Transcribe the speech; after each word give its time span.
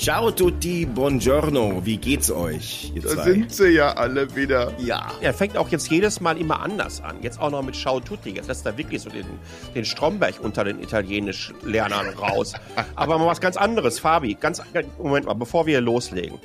Ciao 0.00 0.30
tutti, 0.30 0.86
buongiorno. 0.86 1.84
Wie 1.84 1.98
geht's 1.98 2.30
euch? 2.30 2.90
Ihr 2.94 3.02
da 3.02 3.08
zwei? 3.10 3.22
sind 3.22 3.52
sie 3.52 3.68
ja 3.68 3.92
alle 3.92 4.34
wieder. 4.34 4.72
Ja. 4.78 5.10
Er 5.20 5.34
fängt 5.34 5.58
auch 5.58 5.68
jetzt 5.68 5.90
jedes 5.90 6.22
Mal 6.22 6.38
immer 6.38 6.60
anders 6.60 7.02
an. 7.02 7.18
Jetzt 7.20 7.38
auch 7.38 7.50
noch 7.50 7.60
mit 7.60 7.76
Ciao 7.76 8.00
tutti. 8.00 8.30
Jetzt 8.30 8.48
lässt 8.48 8.64
er 8.64 8.78
wirklich 8.78 9.02
so 9.02 9.10
den, 9.10 9.26
den 9.74 9.84
Stromberg 9.84 10.36
unter 10.40 10.64
den 10.64 10.82
Italienisch-Lernern 10.82 12.14
raus. 12.14 12.54
Aber 12.94 13.18
mal 13.18 13.26
was 13.26 13.42
ganz 13.42 13.58
anderes, 13.58 13.98
Fabi. 13.98 14.38
Ganz, 14.40 14.62
Moment 14.96 15.26
mal, 15.26 15.34
bevor 15.34 15.66
wir 15.66 15.82
loslegen. 15.82 16.38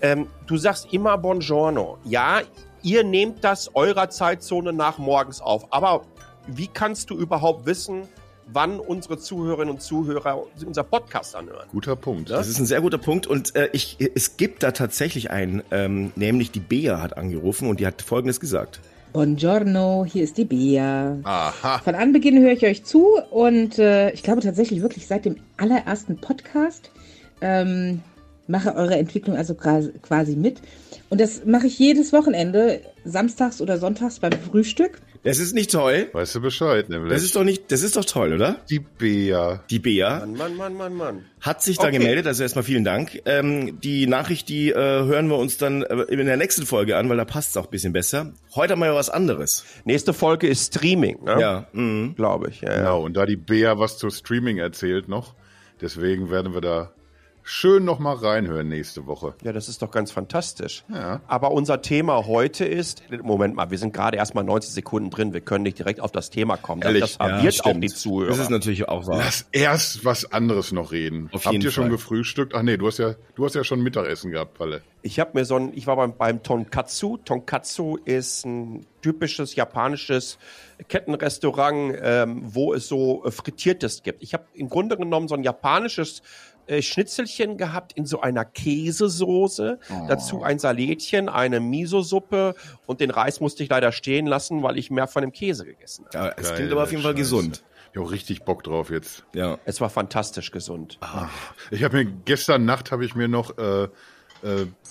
Ähm, 0.00 0.28
du 0.46 0.56
sagst 0.56 0.92
immer 0.92 1.18
Buongiorno. 1.18 1.98
Ja, 2.04 2.42
ihr 2.82 3.02
nehmt 3.02 3.42
das 3.42 3.74
eurer 3.74 4.08
Zeitzone 4.08 4.72
nach 4.72 4.98
morgens 4.98 5.40
auf. 5.40 5.72
Aber 5.72 6.04
wie 6.46 6.68
kannst 6.68 7.10
du 7.10 7.16
überhaupt 7.16 7.66
wissen, 7.66 8.06
wann 8.52 8.80
unsere 8.80 9.18
Zuhörerinnen 9.18 9.74
und 9.74 9.80
Zuhörer 9.80 10.44
unser 10.64 10.84
Podcast 10.84 11.36
anhören. 11.36 11.68
Guter 11.70 11.96
Punkt. 11.96 12.30
Das 12.30 12.48
ist 12.48 12.58
ein 12.58 12.66
sehr 12.66 12.80
guter 12.80 12.98
Punkt 12.98 13.26
und 13.26 13.54
äh, 13.56 13.68
ich, 13.72 13.96
es 14.14 14.36
gibt 14.36 14.62
da 14.62 14.72
tatsächlich 14.72 15.30
einen, 15.30 15.62
ähm, 15.70 16.12
nämlich 16.16 16.50
die 16.50 16.60
Bea 16.60 17.00
hat 17.00 17.16
angerufen 17.16 17.68
und 17.68 17.80
die 17.80 17.86
hat 17.86 18.02
Folgendes 18.02 18.40
gesagt. 18.40 18.80
Buongiorno, 19.12 20.04
hier 20.04 20.24
ist 20.24 20.38
die 20.38 20.44
Bea. 20.44 21.18
Aha. 21.22 21.78
Von 21.78 21.94
Anbeginn 21.94 22.42
höre 22.42 22.52
ich 22.52 22.66
euch 22.66 22.84
zu 22.84 23.06
und 23.30 23.78
äh, 23.78 24.10
ich 24.10 24.24
glaube 24.24 24.42
tatsächlich 24.42 24.82
wirklich 24.82 25.06
seit 25.06 25.24
dem 25.24 25.36
allerersten 25.56 26.16
Podcast 26.16 26.90
ähm, 27.40 28.02
mache 28.46 28.74
eure 28.74 28.96
Entwicklung 28.96 29.36
also 29.36 29.54
quasi 29.54 30.36
mit. 30.36 30.60
Und 31.10 31.20
das 31.20 31.44
mache 31.44 31.66
ich 31.66 31.78
jedes 31.78 32.12
Wochenende, 32.12 32.80
samstags 33.04 33.60
oder 33.60 33.78
sonntags 33.78 34.18
beim 34.18 34.32
Frühstück. 34.32 35.00
Das 35.24 35.38
ist 35.38 35.54
nicht 35.54 35.70
toll. 35.70 36.08
Weißt 36.12 36.34
du 36.34 36.42
Bescheid, 36.42 36.90
nämlich. 36.90 37.10
Das 37.10 37.22
ist 37.22 37.34
doch 37.34 37.44
nicht, 37.44 37.72
das 37.72 37.82
ist 37.82 37.96
doch 37.96 38.04
toll, 38.04 38.34
oder? 38.34 38.56
Die 38.68 38.78
Bea. 38.80 39.64
Die 39.70 39.78
Bea. 39.78 40.18
Mann, 40.20 40.36
Mann, 40.36 40.56
Mann, 40.56 40.74
Mann, 40.74 40.94
Mann. 40.94 41.24
Hat 41.40 41.62
sich 41.62 41.78
da 41.78 41.84
okay. 41.84 41.96
gemeldet, 41.96 42.26
also 42.26 42.42
erstmal 42.42 42.62
vielen 42.62 42.84
Dank. 42.84 43.22
Ähm, 43.24 43.80
die 43.80 44.06
Nachricht, 44.06 44.50
die 44.50 44.70
äh, 44.70 44.74
hören 44.74 45.28
wir 45.28 45.38
uns 45.38 45.56
dann 45.56 45.82
äh, 45.82 46.02
in 46.10 46.26
der 46.26 46.36
nächsten 46.36 46.66
Folge 46.66 46.98
an, 46.98 47.08
weil 47.08 47.16
da 47.16 47.24
passt 47.24 47.50
es 47.50 47.56
auch 47.56 47.64
ein 47.64 47.70
bisschen 47.70 47.94
besser. 47.94 48.34
Heute 48.54 48.72
haben 48.74 48.80
wir 48.80 48.86
ja 48.86 48.94
was 48.94 49.08
anderes. 49.08 49.64
Nächste 49.86 50.12
Folge 50.12 50.46
ist 50.46 50.74
Streaming, 50.74 51.24
ne? 51.24 51.40
Ja. 51.40 51.68
Mhm. 51.72 52.14
Glaube 52.16 52.50
ich. 52.50 52.60
Ja, 52.60 52.76
genau, 52.76 53.02
und 53.02 53.16
da 53.16 53.24
die 53.24 53.36
Bea 53.36 53.78
was 53.78 53.96
zu 53.96 54.10
Streaming 54.10 54.58
erzählt 54.58 55.08
noch, 55.08 55.34
deswegen 55.80 56.30
werden 56.30 56.52
wir 56.52 56.60
da 56.60 56.92
schön 57.44 57.84
noch 57.84 57.98
mal 57.98 58.14
reinhören 58.14 58.68
nächste 58.68 59.06
Woche. 59.06 59.34
Ja, 59.44 59.52
das 59.52 59.68
ist 59.68 59.82
doch 59.82 59.90
ganz 59.90 60.10
fantastisch. 60.10 60.82
Ja. 60.92 61.20
Aber 61.28 61.52
unser 61.52 61.82
Thema 61.82 62.26
heute 62.26 62.64
ist, 62.64 63.02
Moment 63.22 63.54
mal, 63.54 63.70
wir 63.70 63.78
sind 63.78 63.92
gerade 63.92 64.16
erst 64.16 64.34
mal 64.34 64.42
90 64.42 64.72
Sekunden 64.72 65.10
drin, 65.10 65.32
wir 65.32 65.42
können 65.42 65.62
nicht 65.62 65.78
direkt 65.78 66.00
auf 66.00 66.10
das 66.10 66.30
Thema 66.30 66.56
kommen. 66.56 66.82
Ehrlich? 66.82 67.02
Das 67.02 67.12
verwirrt 67.16 67.54
ja, 67.54 67.64
auch 67.64 67.78
die 67.78 67.88
Zuhörer. 67.88 68.30
Das 68.30 68.38
ist 68.38 68.50
natürlich 68.50 68.88
auch 68.88 69.06
wahr. 69.06 69.18
Lass 69.18 69.46
erst 69.52 70.04
was 70.04 70.32
anderes 70.32 70.72
noch 70.72 70.90
reden. 70.90 71.28
Auf 71.32 71.44
Habt 71.44 71.62
ihr 71.62 71.70
schon 71.70 71.90
gefrühstückt? 71.90 72.54
Ach 72.54 72.62
nee, 72.62 72.78
du 72.78 72.86
hast 72.86 72.98
ja, 72.98 73.14
du 73.34 73.44
hast 73.44 73.54
ja 73.54 73.62
schon 73.62 73.82
Mittagessen 73.82 74.30
gehabt, 74.30 74.54
Palle. 74.54 74.82
Ich 75.02 75.20
habe 75.20 75.32
mir 75.34 75.44
so 75.44 75.56
ein, 75.56 75.72
ich 75.74 75.86
war 75.86 75.96
beim, 75.96 76.16
beim 76.16 76.42
Tonkatsu. 76.42 77.18
Tonkatsu 77.18 77.98
ist 78.06 78.46
ein 78.46 78.86
typisches 79.02 79.54
japanisches 79.54 80.38
Kettenrestaurant, 80.88 81.94
ähm, 82.00 82.40
wo 82.42 82.72
es 82.72 82.88
so 82.88 83.22
äh, 83.24 83.30
Frittiertes 83.30 84.02
gibt. 84.02 84.22
Ich 84.22 84.32
habe 84.32 84.44
im 84.54 84.70
Grunde 84.70 84.96
genommen 84.96 85.28
so 85.28 85.34
ein 85.34 85.42
japanisches 85.42 86.22
äh, 86.66 86.82
Schnitzelchen 86.82 87.56
gehabt 87.56 87.92
in 87.92 88.06
so 88.06 88.20
einer 88.20 88.44
Käsesoße, 88.44 89.78
oh. 89.90 90.06
dazu 90.08 90.42
ein 90.42 90.58
Salätchen, 90.58 91.28
eine 91.28 91.60
Miso-Suppe 91.60 92.54
und 92.86 93.00
den 93.00 93.10
Reis 93.10 93.40
musste 93.40 93.62
ich 93.62 93.70
leider 93.70 93.92
stehen 93.92 94.26
lassen, 94.26 94.62
weil 94.62 94.78
ich 94.78 94.90
mehr 94.90 95.06
von 95.06 95.22
dem 95.22 95.32
Käse 95.32 95.64
gegessen 95.64 96.06
habe. 96.06 96.18
Ja, 96.18 96.34
es 96.36 96.54
klingt 96.54 96.72
aber 96.72 96.82
auf 96.82 96.90
jeden 96.90 97.02
Fall 97.02 97.12
Scheiße. 97.12 97.22
gesund. 97.22 97.64
Ich 97.92 98.00
habe 98.00 98.10
richtig 98.10 98.42
Bock 98.42 98.64
drauf 98.64 98.90
jetzt. 98.90 99.24
Ja. 99.34 99.58
Es 99.64 99.80
war 99.80 99.88
fantastisch 99.88 100.50
gesund. 100.50 100.98
Ach, 101.00 101.30
ich 101.70 101.84
habe 101.84 101.98
mir 101.98 102.12
gestern 102.24 102.64
Nacht 102.64 102.90
habe 102.90 103.04
ich 103.04 103.14
mir 103.14 103.28
noch 103.28 103.56
äh, 103.56 103.84
äh, 103.84 103.88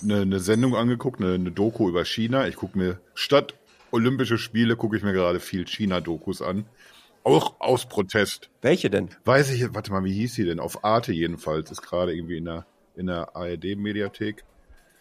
eine, 0.02 0.22
eine 0.22 0.40
Sendung 0.40 0.74
angeguckt, 0.74 1.20
eine, 1.20 1.34
eine 1.34 1.50
Doku 1.50 1.88
über 1.88 2.04
China. 2.04 2.48
Ich 2.48 2.56
gucke 2.56 2.78
mir 2.78 2.98
statt 3.14 3.54
Olympische 3.94 4.38
Spiele 4.38 4.74
gucke 4.74 4.96
ich 4.96 5.04
mir 5.04 5.12
gerade 5.12 5.38
viel 5.38 5.66
China-Dokus 5.66 6.42
an. 6.42 6.64
Auch 7.24 7.58
aus 7.58 7.86
Protest. 7.86 8.50
Welche 8.60 8.90
denn? 8.90 9.08
Weiß 9.24 9.50
ich, 9.50 9.74
warte 9.74 9.90
mal, 9.90 10.04
wie 10.04 10.12
hieß 10.12 10.34
sie 10.34 10.44
denn? 10.44 10.60
Auf 10.60 10.84
Arte 10.84 11.12
jedenfalls. 11.12 11.70
Ist 11.70 11.80
gerade 11.80 12.14
irgendwie 12.14 12.36
in 12.36 12.44
der, 12.44 12.66
in 12.96 13.06
der 13.06 13.34
ARD-Mediathek. 13.34 14.44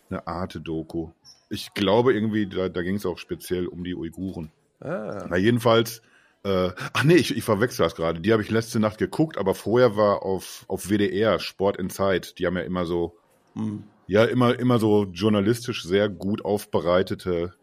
Eine 0.10 0.26
Arte-Doku. 0.26 1.10
Ich 1.50 1.74
glaube 1.74 2.14
irgendwie, 2.14 2.48
da, 2.48 2.70
da 2.70 2.82
ging 2.82 2.96
es 2.96 3.06
auch 3.06 3.18
speziell 3.18 3.68
um 3.68 3.84
die 3.84 3.94
Uiguren. 3.94 4.52
Ah. 4.80 5.28
Na, 5.30 5.36
jedenfalls, 5.36 6.02
äh, 6.44 6.72
ach 6.94 7.04
nee, 7.04 7.16
ich, 7.16 7.36
ich 7.36 7.44
verwechsel 7.44 7.84
das 7.84 7.96
gerade. 7.96 8.22
Die 8.22 8.32
habe 8.32 8.42
ich 8.42 8.50
letzte 8.50 8.80
Nacht 8.80 9.00
geguckt, 9.00 9.38
aber 9.38 9.54
vorher 9.54 9.98
war 9.98 10.24
auf, 10.24 10.64
auf 10.70 10.90
WDR 10.90 11.40
Sport 11.40 11.78
in 11.78 11.90
Zeit. 11.90 12.40
Die 12.40 12.48
haben 12.48 12.56
ja 12.56 12.64
immer 12.64 12.86
so, 12.86 13.18
hm. 13.56 13.84
ja, 14.08 14.24
immer, 14.24 14.58
immer 14.58 14.80
so 14.80 15.06
journalistisch 15.12 15.84
sehr 15.84 16.08
gut 16.08 16.46
aufbereitete 16.46 17.54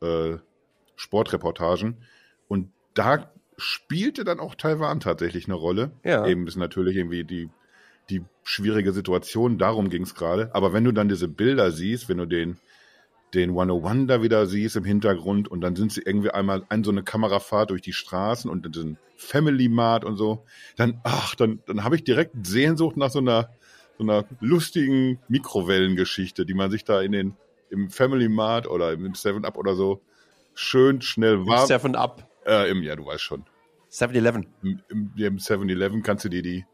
äh, 0.00 0.36
Sportreportagen. 0.96 1.98
Und 2.48 2.72
da 2.94 3.30
spielte 3.56 4.24
dann 4.24 4.40
auch 4.40 4.54
Taiwan 4.54 5.00
tatsächlich 5.00 5.46
eine 5.46 5.54
Rolle. 5.54 5.92
Ja. 6.04 6.26
Eben 6.26 6.46
ist 6.46 6.56
natürlich 6.56 6.96
irgendwie 6.96 7.24
die, 7.24 7.48
die 8.10 8.24
schwierige 8.42 8.92
Situation, 8.92 9.58
darum 9.58 9.90
ging 9.90 10.02
es 10.02 10.14
gerade. 10.14 10.50
Aber 10.54 10.72
wenn 10.72 10.84
du 10.84 10.92
dann 10.92 11.08
diese 11.08 11.28
Bilder 11.28 11.70
siehst, 11.70 12.08
wenn 12.08 12.18
du 12.18 12.26
den, 12.26 12.58
den 13.34 13.50
101 13.50 14.06
da 14.08 14.22
wieder 14.22 14.46
siehst 14.46 14.76
im 14.76 14.84
Hintergrund 14.84 15.48
und 15.48 15.60
dann 15.60 15.74
sind 15.74 15.92
sie 15.92 16.02
irgendwie 16.04 16.30
einmal 16.30 16.64
an 16.68 16.84
so 16.84 16.90
eine 16.90 17.02
Kamerafahrt 17.02 17.70
durch 17.70 17.82
die 17.82 17.92
Straßen 17.92 18.50
und 18.50 18.74
den 18.74 18.98
Family 19.16 19.68
Mart 19.68 20.04
und 20.04 20.16
so, 20.16 20.44
dann, 20.76 21.00
ach, 21.04 21.34
dann, 21.34 21.60
dann 21.66 21.84
habe 21.84 21.96
ich 21.96 22.04
direkt 22.04 22.46
Sehnsucht 22.46 22.96
nach 22.96 23.10
so 23.10 23.18
einer, 23.18 23.48
so 23.98 24.04
einer 24.04 24.26
lustigen 24.40 25.18
Mikrowellengeschichte, 25.28 26.44
die 26.44 26.54
man 26.54 26.70
sich 26.70 26.84
da 26.84 27.00
in 27.00 27.12
den, 27.12 27.36
im 27.70 27.90
Family 27.90 28.28
Mart 28.28 28.68
oder 28.68 28.92
im 28.92 29.12
7-Up 29.12 29.56
oder 29.56 29.74
so 29.74 30.02
schön 30.54 31.00
schnell 31.00 31.46
warm. 31.46 31.68
7-Up. 31.68 32.28
Äh, 32.46 32.70
im, 32.70 32.82
ja, 32.82 32.96
du 32.96 33.06
weißt 33.06 33.22
schon. 33.22 33.44
7-Eleven. 33.90 34.46
Im, 34.62 35.12
im 35.16 35.36
7-Eleven 35.36 36.02
kannst 36.02 36.24
du 36.24 36.28
dir 36.28 36.42
die 36.42 36.64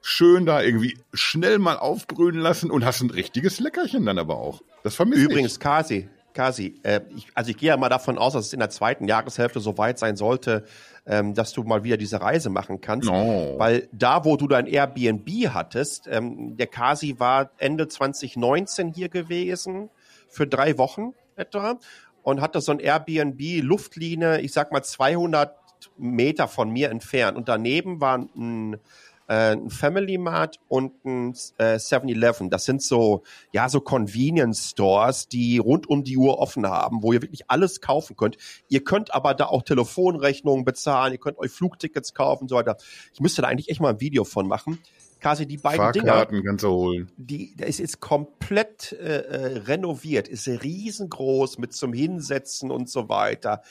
schön 0.00 0.46
da 0.46 0.62
irgendwie 0.62 0.98
schnell 1.12 1.58
mal 1.58 1.76
aufbrühen 1.76 2.36
lassen 2.36 2.70
und 2.70 2.84
hast 2.84 3.02
ein 3.02 3.10
richtiges 3.10 3.58
Leckerchen 3.58 4.06
dann 4.06 4.18
aber 4.18 4.36
auch. 4.36 4.62
Das 4.84 4.94
vermisse 4.94 5.22
ich. 5.22 5.30
Übrigens, 5.30 5.58
Kasi, 5.58 6.08
Kasi, 6.32 6.80
äh, 6.84 7.00
ich, 7.16 7.26
also 7.34 7.50
ich 7.50 7.56
gehe 7.56 7.70
ja 7.70 7.76
mal 7.76 7.88
davon 7.88 8.16
aus, 8.16 8.34
dass 8.34 8.46
es 8.46 8.52
in 8.52 8.60
der 8.60 8.70
zweiten 8.70 9.08
Jahreshälfte 9.08 9.58
so 9.58 9.78
weit 9.78 9.98
sein 9.98 10.16
sollte, 10.16 10.64
ähm, 11.06 11.34
dass 11.34 11.52
du 11.52 11.64
mal 11.64 11.82
wieder 11.82 11.96
diese 11.96 12.20
Reise 12.20 12.50
machen 12.50 12.80
kannst. 12.80 13.08
No. 13.08 13.54
Weil 13.58 13.88
da, 13.90 14.24
wo 14.24 14.36
du 14.36 14.46
dein 14.46 14.66
Airbnb 14.66 15.28
hattest, 15.48 16.06
ähm, 16.08 16.56
der 16.56 16.68
Kasi 16.68 17.18
war 17.18 17.50
Ende 17.58 17.88
2019 17.88 18.92
hier 18.92 19.08
gewesen 19.08 19.90
für 20.28 20.46
drei 20.46 20.78
Wochen 20.78 21.14
etwa 21.36 21.78
und 22.26 22.40
hatte 22.40 22.60
so 22.60 22.72
ein 22.72 22.80
Airbnb 22.80 23.62
Luftlinie, 23.62 24.40
ich 24.40 24.52
sag 24.52 24.72
mal 24.72 24.82
200 24.82 25.54
Meter 25.96 26.48
von 26.48 26.70
mir 26.70 26.90
entfernt. 26.90 27.36
Und 27.36 27.48
daneben 27.48 28.00
war 28.00 28.18
ein, 28.18 28.80
äh, 29.28 29.52
ein 29.52 29.70
Family 29.70 30.18
Mart 30.18 30.58
und 30.66 31.04
ein 31.04 31.34
äh, 31.58 31.76
7-Eleven. 31.76 32.50
Das 32.50 32.64
sind 32.64 32.82
so, 32.82 33.22
ja, 33.52 33.68
so 33.68 33.80
Convenience 33.80 34.70
Stores, 34.70 35.28
die 35.28 35.58
rund 35.58 35.88
um 35.88 36.02
die 36.02 36.16
Uhr 36.16 36.40
offen 36.40 36.66
haben, 36.66 37.04
wo 37.04 37.12
ihr 37.12 37.22
wirklich 37.22 37.48
alles 37.48 37.80
kaufen 37.80 38.16
könnt. 38.16 38.38
Ihr 38.68 38.82
könnt 38.82 39.14
aber 39.14 39.32
da 39.34 39.46
auch 39.46 39.62
Telefonrechnungen 39.62 40.64
bezahlen, 40.64 41.12
ihr 41.12 41.20
könnt 41.20 41.38
euch 41.38 41.52
Flugtickets 41.52 42.12
kaufen 42.12 42.44
und 42.44 42.48
so 42.48 42.56
weiter. 42.56 42.76
Ich 43.14 43.20
müsste 43.20 43.42
da 43.42 43.46
eigentlich 43.46 43.68
echt 43.68 43.80
mal 43.80 43.90
ein 43.90 44.00
Video 44.00 44.24
von 44.24 44.48
machen 44.48 44.80
quasi 45.20 45.46
die 45.46 45.56
beiden 45.56 45.78
Fahrkarten 45.78 46.36
Dinger. 46.36 46.48
kannst 46.48 46.64
du 46.64 46.68
holen. 46.68 47.12
Die, 47.16 47.54
das 47.56 47.80
ist 47.80 48.00
komplett 48.00 48.92
äh, 48.92 49.20
äh, 49.20 49.58
renoviert, 49.58 50.28
ist 50.28 50.48
riesengroß 50.48 51.58
mit 51.58 51.72
zum 51.72 51.92
Hinsetzen 51.92 52.70
und 52.70 52.88
so 52.88 53.08
weiter. 53.08 53.62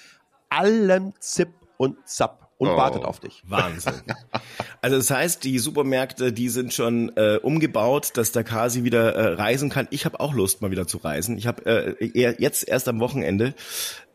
Allem 0.49 1.13
Zip 1.19 1.49
und 1.77 1.97
Zap 2.07 2.45
und 2.57 2.69
oh, 2.69 2.77
wartet 2.77 3.03
auf 3.03 3.19
dich. 3.19 3.43
Wahnsinn. 3.45 3.93
also 4.81 4.97
das 4.97 5.11
heißt, 5.11 5.43
die 5.43 5.59
Supermärkte, 5.59 6.31
die 6.31 6.49
sind 6.49 6.73
schon 6.73 7.11
äh, 7.17 7.37
umgebaut, 7.37 8.11
dass 8.15 8.31
der 8.31 8.43
Kasi 8.43 8.83
wieder 8.83 9.13
äh, 9.13 9.33
reisen 9.33 9.69
kann. 9.69 9.87
Ich 9.91 10.05
habe 10.05 10.19
auch 10.19 10.33
Lust, 10.33 10.61
mal 10.61 10.71
wieder 10.71 10.87
zu 10.87 10.97
reisen. 10.97 11.37
Ich 11.37 11.47
habe 11.47 11.97
äh, 11.99 12.33
jetzt 12.39 12.67
erst 12.67 12.87
am 12.87 12.99
Wochenende 13.01 13.53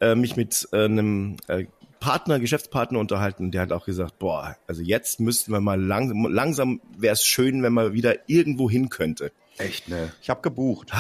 äh, 0.01 0.15
mich 0.15 0.37
mit 0.37 0.69
äh, 0.73 0.85
einem 0.85 1.37
äh, 1.49 1.67
Partner, 2.01 2.41
Geschäftspartner 2.41 2.99
unterhalten, 2.99 3.51
der 3.51 3.63
hat 3.63 3.73
auch 3.73 3.85
gesagt, 3.85 4.19
boah, 4.19 4.57
also 4.67 4.83
jetzt 4.83 5.21
müssten 5.21 5.53
wir 5.53 5.61
mal 5.61 5.81
langsam, 5.81 6.27
langsam 6.27 6.81
wäre 6.97 7.13
es 7.13 7.23
schön, 7.23 7.63
wenn 7.63 7.75
man 7.75 7.93
wieder 7.93 8.29
irgendwo 8.29 8.71
hin 8.71 8.89
könnte. 8.89 9.33
Echt, 9.59 9.89
ne? 9.89 10.11
Ich 10.23 10.31
habe 10.31 10.41
gebucht. 10.41 10.91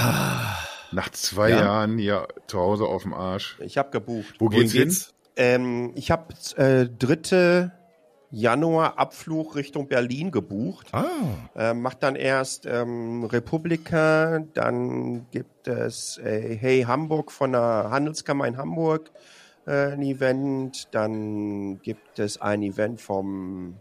Nach 0.92 1.10
zwei 1.12 1.50
ja. 1.50 1.60
Jahren 1.60 1.98
ja 1.98 2.26
zu 2.46 2.58
Hause 2.58 2.84
auf 2.84 3.02
dem 3.02 3.14
Arsch. 3.14 3.56
Ich 3.60 3.78
habe 3.78 3.90
gebucht. 3.90 4.34
Wo 4.38 4.48
geht's, 4.48 4.72
geht's? 4.72 5.06
hin? 5.06 5.14
Ähm, 5.36 5.92
ich 5.94 6.10
habe 6.10 6.34
äh, 6.56 6.86
dritte 6.86 7.72
Januar 8.30 8.98
Abflug 8.98 9.56
Richtung 9.56 9.88
Berlin 9.88 10.30
gebucht. 10.30 10.88
Ah. 10.92 11.06
Äh, 11.56 11.74
macht 11.74 12.02
dann 12.02 12.16
erst 12.16 12.66
ähm, 12.66 13.24
Republika, 13.24 14.40
dann 14.54 15.26
gibt 15.30 15.66
es 15.68 16.18
äh, 16.18 16.56
Hey 16.56 16.82
Hamburg 16.82 17.32
von 17.32 17.52
der 17.52 17.88
Handelskammer 17.90 18.46
in 18.46 18.56
Hamburg 18.56 19.10
äh, 19.70 19.92
ein 19.92 20.02
Event, 20.02 20.88
dann 20.90 21.80
gibt 21.82 22.18
es 22.18 22.40
ein 22.40 22.62
Event 22.62 23.00
vom 23.00 23.76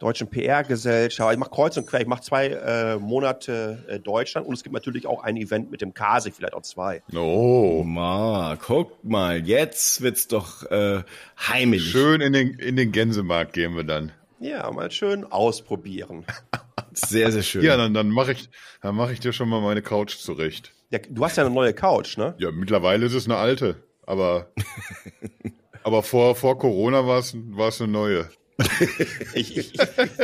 deutschen 0.00 0.28
PR-Gesellschaft. 0.28 1.32
Ich 1.32 1.38
mache 1.38 1.50
kreuz 1.50 1.76
und 1.76 1.86
quer. 1.86 2.00
Ich 2.00 2.06
mache 2.06 2.22
zwei 2.22 2.48
äh, 2.48 2.96
Monate 2.96 3.84
äh, 3.88 4.00
Deutschland 4.00 4.46
und 4.46 4.54
es 4.54 4.62
gibt 4.62 4.72
natürlich 4.72 5.06
auch 5.06 5.22
ein 5.22 5.36
Event 5.36 5.70
mit 5.70 5.82
dem 5.82 5.94
Kasi, 5.94 6.32
vielleicht 6.32 6.54
auch 6.54 6.62
zwei. 6.62 7.02
Oh, 7.14 7.84
ma, 7.84 8.56
guck 8.60 9.04
mal, 9.04 9.46
jetzt 9.46 10.00
wird's 10.00 10.26
doch 10.26 10.68
äh, 10.70 11.02
heimelig. 11.38 11.90
Schön 11.90 12.20
in 12.20 12.32
den 12.32 12.54
in 12.54 12.76
den 12.76 12.90
Gänsemarkt 12.90 13.52
gehen 13.52 13.76
wir 13.76 13.84
dann. 13.84 14.12
Ja, 14.40 14.70
mal 14.72 14.90
schön 14.90 15.30
ausprobieren. 15.30 16.24
Sehr, 16.92 17.30
sehr 17.30 17.42
schön. 17.42 17.62
Ja, 17.62 17.76
dann, 17.76 17.94
dann 17.94 18.08
mache 18.08 18.32
ich, 18.32 18.48
dann 18.82 18.96
mache 18.96 19.12
ich 19.12 19.20
dir 19.20 19.32
schon 19.32 19.48
mal 19.48 19.60
meine 19.60 19.80
Couch 19.80 20.16
zurecht. 20.16 20.72
Ja, 20.90 20.98
du 20.98 21.24
hast 21.24 21.36
ja 21.36 21.44
eine 21.44 21.54
neue 21.54 21.72
Couch, 21.72 22.16
ne? 22.16 22.34
Ja, 22.38 22.50
mittlerweile 22.50 23.06
ist 23.06 23.14
es 23.14 23.26
eine 23.26 23.36
alte, 23.36 23.76
aber, 24.10 24.48
aber 25.84 26.02
vor, 26.02 26.34
vor 26.34 26.58
Corona 26.58 27.06
war 27.06 27.20
es, 27.20 27.80
eine 27.80 27.92
neue. 27.92 28.28
ich, 29.34 29.56
ich, 29.56 29.74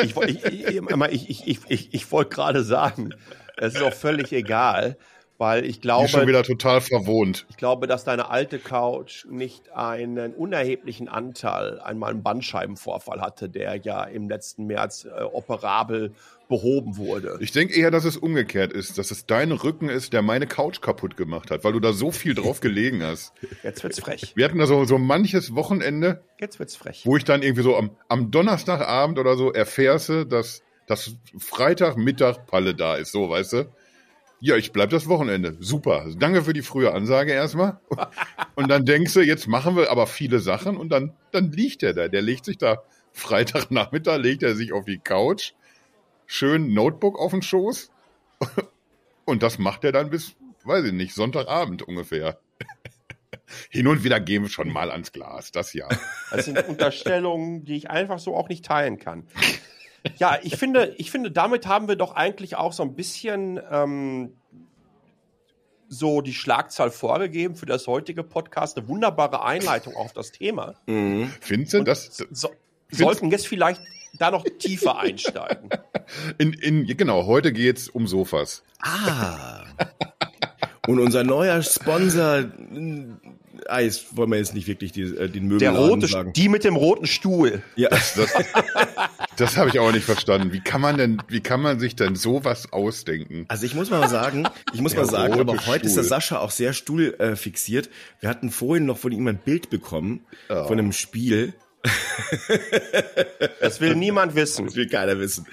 ich, 0.03 0.17
ich, 0.17 1.29
ich, 1.29 1.47
ich, 1.47 1.61
ich, 1.69 1.95
ich 1.95 2.13
wollte 2.13 2.35
gerade 2.35 2.65
sagen, 2.65 3.15
es 3.57 3.77
ist 3.77 3.83
auch 3.83 3.95
völlig 3.95 4.33
egal, 4.33 4.99
weil 5.39 5.65
ich 5.65 5.81
glaube. 5.81 6.09
Schon 6.09 6.27
wieder 6.27 6.43
total 6.43 6.81
verwohnt. 6.81 7.47
Ich 7.51 7.57
glaube, 7.57 7.87
dass 7.87 8.05
deine 8.05 8.31
alte 8.31 8.59
Couch 8.59 9.27
nicht 9.27 9.73
einen 9.73 10.35
unerheblichen 10.35 11.09
Anteil 11.09 11.81
einmal 11.81 12.11
einen 12.11 12.23
Bandscheibenvorfall 12.23 13.21
hatte, 13.21 13.49
der 13.49 13.77
ja 13.77 14.05
im 14.05 14.29
letzten 14.29 14.67
März 14.67 15.05
äh, 15.05 15.23
operabel 15.23 16.13
behoben 16.49 16.97
wurde. 16.97 17.39
Ich 17.41 17.53
denke 17.53 17.75
eher, 17.75 17.91
dass 17.91 18.05
es 18.05 18.17
umgekehrt 18.17 18.73
ist, 18.73 18.99
dass 18.99 19.11
es 19.11 19.27
dein 19.27 19.53
Rücken 19.53 19.89
ist, 19.89 20.13
der 20.13 20.23
meine 20.23 20.47
Couch 20.47 20.81
kaputt 20.81 21.17
gemacht 21.17 21.51
hat, 21.51 21.65
weil 21.65 21.73
du 21.73 21.81
da 21.81 21.93
so 21.93 22.13
viel 22.13 22.35
drauf 22.35 22.61
gelegen 22.61 23.03
hast. 23.03 23.33
Jetzt 23.63 23.83
wird's 23.83 24.01
frech. 24.01 24.33
Wir 24.37 24.45
hatten 24.45 24.59
da 24.59 24.67
so, 24.67 24.85
so 24.85 24.99
manches 24.99 25.55
Wochenende. 25.55 26.23
Jetzt 26.41 26.59
wird's 26.59 26.77
frech. 26.77 27.03
Wo 27.05 27.17
ich 27.17 27.25
dann 27.25 27.43
irgendwie 27.43 27.63
so 27.63 27.77
am, 27.77 27.91
am 28.09 28.31
Donnerstagabend 28.31 29.19
oder 29.19 29.37
so 29.37 29.53
erfährse, 29.53 30.25
dass, 30.25 30.63
dass 30.87 31.17
Freitagmittag 31.37 32.47
Palle 32.47 32.75
da 32.75 32.95
ist, 32.95 33.13
so, 33.13 33.29
weißt 33.29 33.53
du? 33.55 33.65
Ja, 34.41 34.57
ich 34.57 34.73
bleib 34.73 34.91
das 34.91 35.09
Wochenende. 35.09 35.57
Super. 35.61 36.07
Danke 36.19 36.43
für 36.43 36.53
die 36.53 36.63
frühe 36.63 36.93
Ansage 36.93 37.33
erstmal. 37.33 37.81
Und 38.55 38.69
dann 38.69 38.85
denkst 38.85 39.15
du, 39.15 39.21
jetzt 39.21 39.49
machen 39.49 39.77
wir 39.77 39.91
aber 39.91 40.07
viele 40.07 40.41
Sachen 40.41 40.77
und 40.77 40.89
dann, 40.89 41.13
dann 41.31 41.53
liegt 41.53 41.83
er 41.83 41.93
da. 41.93 42.09
Der 42.09 42.23
legt 42.23 42.47
sich 42.47 42.57
da 42.57 42.83
Freitagnachmittag, 43.13 44.19
legt 44.19 44.43
er 44.43 44.55
sich 44.55 44.73
auf 44.73 44.87
die 44.87 44.99
Couch 44.99 45.53
schön 46.27 46.75
Notebook 46.75 47.19
auf 47.19 47.31
den 47.31 47.43
Schoß. 47.43 47.91
Und 49.25 49.43
das 49.43 49.59
macht 49.59 49.85
er 49.85 49.93
dann 49.93 50.11
bis, 50.11 50.37
weiß 50.65 50.85
ich 50.85 50.93
nicht, 50.93 51.15
Sonntagabend 51.15 51.83
ungefähr. 51.83 52.39
Hin 53.71 53.87
und 53.87 54.03
wieder 54.03 54.21
gehen 54.21 54.43
wir 54.43 54.49
schon 54.49 54.73
mal 54.73 54.91
ans 54.91 55.13
Glas, 55.13 55.53
das 55.53 55.73
ja. 55.73 55.89
Das 56.31 56.47
sind 56.47 56.67
Unterstellungen, 56.67 57.65
die 57.65 57.77
ich 57.77 57.91
einfach 57.91 58.19
so 58.19 58.35
auch 58.37 58.49
nicht 58.49 58.65
teilen 58.65 58.99
kann. 58.99 59.27
Ja, 60.19 60.39
ich 60.43 60.57
finde, 60.57 60.95
ich 60.99 61.11
finde, 61.11 61.31
damit 61.31 61.67
haben 61.67 61.89
wir 61.89 61.97
doch 61.97 62.15
eigentlich 62.15 62.57
auch 62.57 62.73
so 62.73 62.83
ein 62.83 62.95
bisschen 62.95 63.61
ähm, 63.71 64.35
so 65.89 66.21
die 66.21 66.35
Schlagzahl 66.35 66.91
vorgegeben 66.91 67.57
für 67.57 67.67
das 67.67 67.87
heutige 67.87 68.23
Podcast. 68.23 68.77
Eine 68.77 68.89
wunderbare 68.89 69.45
Einleitung 69.45 69.97
auf 69.97 70.13
das 70.13 70.33
Thema. 70.33 70.75
Mhm. 70.87 71.33
Findest 71.41 71.75
du 71.75 71.83
das? 71.83 72.25
So, 72.31 72.51
sollten 72.91 73.31
jetzt 73.31 73.47
vielleicht 73.47 73.81
da 74.19 74.31
noch 74.31 74.45
tiefer 74.59 74.99
einsteigen. 74.99 75.71
In, 76.39 76.53
in, 76.53 76.87
genau, 76.87 77.27
heute 77.27 77.53
geht's 77.53 77.89
um 77.89 78.07
Sofas. 78.07 78.63
Ah. 78.81 79.65
Und 80.87 81.01
unser 81.01 81.25
neuer 81.25 81.61
Sponsor, 81.63 82.45
ah, 83.69 83.81
jetzt 83.81 84.17
wollen 84.17 84.31
wir 84.31 84.39
jetzt 84.39 84.55
nicht 84.55 84.67
wirklich 84.67 84.93
die, 84.93 85.03
äh, 85.03 85.29
den 85.29 85.45
Möbel 85.45 85.59
Der 85.59 85.73
rote, 85.73 86.07
sagen. 86.07 86.33
Die 86.33 86.49
mit 86.49 86.65
dem 86.65 86.77
roten 86.77 87.07
Stuhl. 87.07 87.63
Ja. 87.77 87.89
Das, 87.89 88.15
das, 88.15 88.33
das 89.37 89.57
habe 89.57 89.71
ich 89.71 89.79
auch 89.79 89.93
nicht 89.93 90.05
verstanden. 90.05 90.53
Wie 90.53 90.61
kann 90.61 90.81
man 90.81 90.97
denn, 90.97 91.23
wie 91.29 91.41
kann 91.41 91.61
man 91.61 91.79
sich 91.79 91.97
denn 91.97 92.17
sowas 92.17 92.73
ausdenken? 92.73 93.45
Also 93.49 93.67
ich 93.67 93.75
muss 93.75 93.91
mal 93.91 94.09
sagen, 94.09 94.49
ich 94.73 94.81
muss 94.81 94.93
der 94.93 95.03
mal 95.03 95.11
sagen, 95.11 95.41
aber 95.41 95.55
heute 95.67 95.81
Stuhl. 95.81 95.87
ist 95.87 95.97
der 95.97 96.05
Sascha 96.05 96.39
auch 96.39 96.51
sehr 96.51 96.73
stuhlfixiert. 96.73 97.21
Äh, 97.21 97.37
fixiert. 97.37 97.91
Wir 98.21 98.29
hatten 98.29 98.51
vorhin 98.51 98.87
noch 98.87 98.99
von 98.99 99.13
ihm 99.13 99.27
ein 99.27 99.39
Bild 99.39 99.71
bekommen 99.71 100.21
oh. 100.49 100.65
von 100.67 100.79
einem 100.79 100.93
Spiel 100.93 101.55
das 103.61 103.81
will 103.81 103.95
niemand 103.95 104.35
wissen. 104.35 104.67
Das 104.67 104.77
will 104.77 104.89
keiner 104.89 105.19
wissen. 105.19 105.47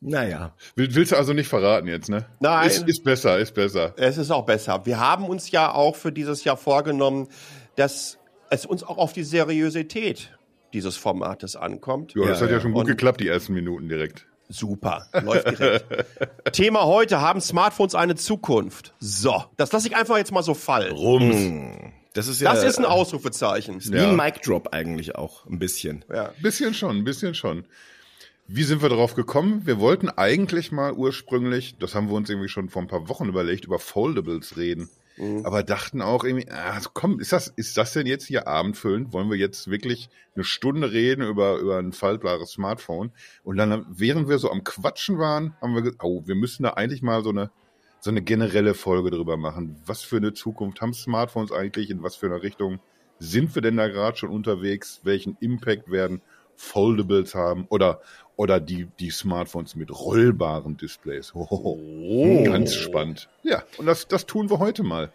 Naja. 0.00 0.54
willst 0.74 1.12
du 1.12 1.16
also 1.16 1.32
nicht 1.32 1.48
verraten 1.48 1.88
jetzt, 1.88 2.08
ne? 2.08 2.26
Nein. 2.40 2.66
Ist, 2.66 2.86
ist 2.86 3.02
besser, 3.02 3.38
ist 3.38 3.54
besser. 3.54 3.94
Es 3.96 4.18
ist 4.18 4.30
auch 4.30 4.44
besser. 4.44 4.84
Wir 4.84 5.00
haben 5.00 5.26
uns 5.26 5.50
ja 5.50 5.72
auch 5.72 5.96
für 5.96 6.12
dieses 6.12 6.44
Jahr 6.44 6.56
vorgenommen, 6.56 7.28
dass 7.76 8.18
es 8.50 8.66
uns 8.66 8.82
auch 8.82 8.98
auf 8.98 9.12
die 9.12 9.24
Seriosität 9.24 10.36
dieses 10.72 10.96
Formates 10.96 11.56
ankommt. 11.56 12.14
Ja, 12.14 12.26
das 12.26 12.40
ja, 12.40 12.46
hat 12.46 12.52
ja 12.52 12.60
schon 12.60 12.72
gut 12.72 12.86
geklappt, 12.86 13.20
die 13.20 13.28
ersten 13.28 13.54
Minuten 13.54 13.88
direkt. 13.88 14.26
Super, 14.48 15.08
läuft 15.24 15.58
direkt. 15.58 15.86
Thema 16.52 16.84
heute, 16.84 17.20
haben 17.20 17.40
Smartphones 17.40 17.94
eine 17.94 18.14
Zukunft? 18.14 18.94
So, 19.00 19.44
das 19.56 19.72
lasse 19.72 19.88
ich 19.88 19.96
einfach 19.96 20.18
jetzt 20.18 20.30
mal 20.30 20.42
so 20.42 20.54
fallen. 20.54 20.92
Rums. 20.92 21.34
Hm. 21.34 21.92
Das 22.12 22.28
ist 22.28 22.40
ja. 22.40 22.54
Das 22.54 22.64
ist 22.64 22.78
ein 22.78 22.84
Ausrufezeichen. 22.84 23.80
Wie 23.84 23.98
ein 23.98 24.16
Mic 24.16 24.40
Drop 24.42 24.68
eigentlich 24.72 25.16
auch, 25.16 25.46
ein 25.46 25.58
bisschen. 25.58 26.04
Ja. 26.12 26.28
Ein 26.28 26.42
bisschen 26.42 26.74
schon, 26.74 26.96
ein 26.96 27.04
bisschen 27.04 27.34
schon. 27.34 27.66
Wie 28.48 28.62
sind 28.62 28.80
wir 28.80 28.88
darauf 28.88 29.14
gekommen? 29.14 29.66
Wir 29.66 29.80
wollten 29.80 30.08
eigentlich 30.08 30.70
mal 30.70 30.92
ursprünglich, 30.92 31.76
das 31.78 31.94
haben 31.94 32.08
wir 32.08 32.14
uns 32.14 32.30
irgendwie 32.30 32.48
schon 32.48 32.68
vor 32.68 32.82
ein 32.82 32.88
paar 32.88 33.08
Wochen 33.08 33.28
überlegt, 33.28 33.64
über 33.64 33.80
Foldables 33.80 34.56
reden. 34.56 34.88
Mhm. 35.16 35.44
Aber 35.44 35.62
dachten 35.62 36.00
auch 36.02 36.24
irgendwie, 36.24 36.48
ah, 36.50 36.80
komm, 36.92 37.18
ist 37.18 37.32
das, 37.32 37.48
ist 37.48 37.76
das 37.76 37.92
denn 37.92 38.06
jetzt 38.06 38.26
hier 38.26 38.46
abendfüllend? 38.46 39.12
Wollen 39.12 39.30
wir 39.30 39.36
jetzt 39.36 39.68
wirklich 39.68 40.10
eine 40.34 40.44
Stunde 40.44 40.92
reden 40.92 41.26
über, 41.26 41.58
über 41.58 41.78
ein 41.78 41.92
faltbares 41.92 42.52
Smartphone? 42.52 43.12
Und 43.42 43.56
dann, 43.56 43.86
während 43.88 44.28
wir 44.28 44.38
so 44.38 44.50
am 44.50 44.62
Quatschen 44.62 45.18
waren, 45.18 45.56
haben 45.60 45.74
wir 45.74 45.82
gesagt, 45.82 46.04
oh, 46.04 46.22
wir 46.26 46.34
müssen 46.34 46.64
da 46.64 46.70
eigentlich 46.70 47.02
mal 47.02 47.24
so 47.24 47.30
eine, 47.30 47.50
so 47.98 48.10
eine 48.10 48.22
generelle 48.22 48.74
Folge 48.74 49.10
drüber 49.10 49.36
machen. 49.36 49.80
Was 49.86 50.02
für 50.02 50.18
eine 50.18 50.34
Zukunft 50.34 50.80
haben 50.80 50.92
Smartphones 50.92 51.50
eigentlich? 51.50 51.90
In 51.90 52.02
was 52.02 52.16
für 52.16 52.26
einer 52.26 52.42
Richtung 52.42 52.78
sind 53.18 53.54
wir 53.54 53.62
denn 53.62 53.76
da 53.76 53.88
gerade 53.88 54.16
schon 54.16 54.30
unterwegs? 54.30 55.00
Welchen 55.02 55.36
Impact 55.40 55.90
werden 55.90 56.20
Foldables 56.56 57.34
haben? 57.34 57.66
Oder, 57.70 58.00
oder 58.36 58.60
die, 58.60 58.86
die 59.00 59.10
Smartphones 59.10 59.74
mit 59.74 59.90
rollbaren 59.90 60.76
Displays? 60.76 61.32
Oh, 61.34 61.48
oh. 61.50 62.44
Ganz 62.44 62.74
spannend. 62.74 63.28
Ja, 63.42 63.62
und 63.78 63.86
das, 63.86 64.08
das 64.08 64.26
tun 64.26 64.50
wir 64.50 64.58
heute 64.58 64.82
mal. 64.82 65.12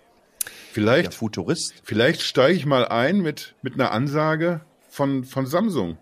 Vielleicht, 0.72 1.06
Der 1.06 1.12
Futurist. 1.12 1.76
Vielleicht 1.84 2.22
steige 2.22 2.58
ich 2.58 2.66
mal 2.66 2.88
ein 2.88 3.20
mit, 3.20 3.56
mit 3.62 3.76
einer 3.76 3.92
Ansage 3.92 4.62
von, 4.90 5.24
von 5.24 5.46
Samsung. 5.46 5.98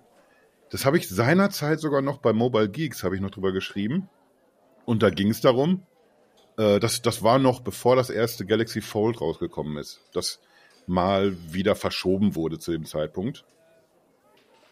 Das 0.69 0.86
habe 0.86 0.98
ich 0.98 1.10
seinerzeit 1.10 1.80
sogar 1.80 2.01
noch 2.01 2.19
bei 2.19 2.31
Mobile 2.31 2.69
Geeks, 2.69 3.04
habe 3.04 3.16
ich 3.16 3.22
noch 3.22 3.31
drüber 3.31 3.51
geschrieben. 3.51 4.10
Und 4.86 5.04
da 5.04 5.10
ging 5.10 5.30
es 5.30 5.42
darum, 5.42 5.83
äh, 6.58 6.79
das, 6.79 7.01
das 7.01 7.24
war 7.24 7.39
noch 7.39 7.60
bevor 7.62 7.96
das 7.96 8.10
erste 8.10 8.46
Galaxy 8.46 8.82
Fold 8.82 9.20
rausgekommen 9.20 9.77
ist. 9.77 10.01
Das 10.13 10.39
mal 10.88 11.36
wieder 11.51 11.75
verschoben 11.75 12.36
wurde 12.36 12.60
zu 12.60 12.72
dem 12.72 12.86
Zeitpunkt. 12.86 13.46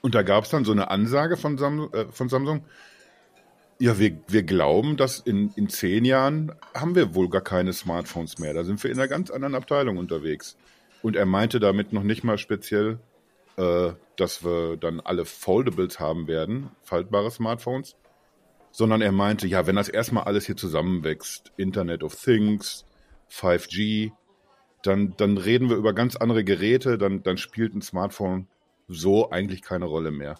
Und 0.07 0.15
da 0.15 0.21
gab 0.21 0.45
es 0.45 0.51
dann 0.51 0.63
so 0.63 0.71
eine 0.71 0.89
Ansage 0.89 1.35
von, 1.35 1.57
Sam 1.57 1.89
äh, 1.91 2.05
von 2.11 2.29
Samsung. 2.29 2.63
Ja, 3.77 3.99
wir, 3.99 4.17
wir 4.29 4.43
glauben, 4.43 4.95
dass 4.95 5.19
in, 5.19 5.51
in 5.57 5.67
zehn 5.67 6.05
Jahren 6.05 6.53
haben 6.73 6.95
wir 6.95 7.13
wohl 7.13 7.27
gar 7.27 7.41
keine 7.41 7.73
Smartphones 7.73 8.39
mehr. 8.39 8.53
Da 8.53 8.63
sind 8.63 8.81
wir 8.81 8.89
in 8.89 8.97
einer 8.97 9.09
ganz 9.09 9.29
anderen 9.31 9.53
Abteilung 9.53 9.97
unterwegs. 9.97 10.55
Und 11.01 11.17
er 11.17 11.25
meinte 11.25 11.59
damit 11.59 11.91
noch 11.91 12.03
nicht 12.03 12.23
mal 12.23 12.37
speziell, 12.37 12.99
äh, 13.57 13.89
dass 14.15 14.45
wir 14.45 14.77
dann 14.77 15.01
alle 15.01 15.25
Foldables 15.25 15.99
haben 15.99 16.29
werden, 16.29 16.69
faltbare 16.83 17.29
Smartphones, 17.29 17.97
sondern 18.71 19.01
er 19.01 19.11
meinte, 19.11 19.45
ja, 19.45 19.67
wenn 19.67 19.75
das 19.75 19.89
erstmal 19.89 20.23
alles 20.23 20.45
hier 20.45 20.55
zusammenwächst, 20.55 21.51
Internet 21.57 22.01
of 22.01 22.15
Things, 22.15 22.85
5G, 23.29 24.13
dann, 24.83 25.15
dann 25.17 25.37
reden 25.37 25.69
wir 25.69 25.75
über 25.75 25.91
ganz 25.91 26.15
andere 26.15 26.45
Geräte, 26.45 26.97
dann, 26.97 27.23
dann 27.23 27.37
spielt 27.37 27.75
ein 27.75 27.81
Smartphone 27.81 28.47
so 28.88 29.29
eigentlich 29.29 29.62
keine 29.62 29.86
Rolle 29.86 30.12
mehr. 30.12 30.39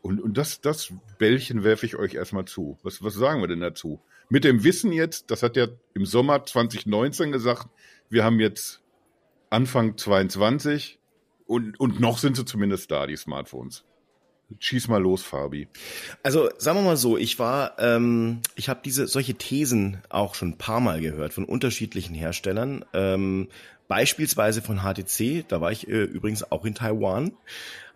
Und, 0.00 0.20
und 0.20 0.36
das, 0.36 0.60
das 0.60 0.92
Bällchen 1.18 1.62
werfe 1.62 1.86
ich 1.86 1.96
euch 1.96 2.14
erstmal 2.14 2.44
zu. 2.44 2.78
Was, 2.82 3.02
was 3.04 3.14
sagen 3.14 3.40
wir 3.40 3.48
denn 3.48 3.60
dazu? 3.60 4.00
Mit 4.28 4.44
dem 4.44 4.64
Wissen 4.64 4.92
jetzt, 4.92 5.30
das 5.30 5.42
hat 5.42 5.56
ja 5.56 5.68
im 5.94 6.06
Sommer 6.06 6.44
2019 6.44 7.30
gesagt, 7.32 7.68
wir 8.08 8.24
haben 8.24 8.40
jetzt 8.40 8.80
Anfang 9.50 9.96
22 9.96 10.98
und, 11.46 11.78
und 11.78 12.00
noch 12.00 12.18
sind 12.18 12.36
sie 12.36 12.44
zumindest 12.44 12.90
da, 12.90 13.06
die 13.06 13.16
Smartphones. 13.16 13.84
Schieß 14.58 14.88
mal 14.88 15.00
los, 15.00 15.22
Fabi. 15.22 15.68
Also 16.22 16.50
sagen 16.58 16.78
wir 16.78 16.84
mal 16.84 16.96
so, 16.96 17.16
ich 17.16 17.38
war, 17.38 17.78
ähm, 17.78 18.40
ich 18.54 18.68
habe 18.68 18.80
diese 18.84 19.06
solche 19.06 19.34
Thesen 19.34 20.02
auch 20.08 20.34
schon 20.34 20.50
ein 20.50 20.58
paar 20.58 20.80
Mal 20.80 21.00
gehört 21.00 21.32
von 21.32 21.44
unterschiedlichen 21.44 22.14
Herstellern, 22.14 22.84
ähm, 22.92 23.48
beispielsweise 23.92 24.62
von 24.62 24.78
HTC. 24.78 25.44
Da 25.48 25.60
war 25.60 25.70
ich 25.70 25.86
äh, 25.86 26.04
übrigens 26.04 26.50
auch 26.50 26.64
in 26.64 26.74
Taiwan, 26.74 27.32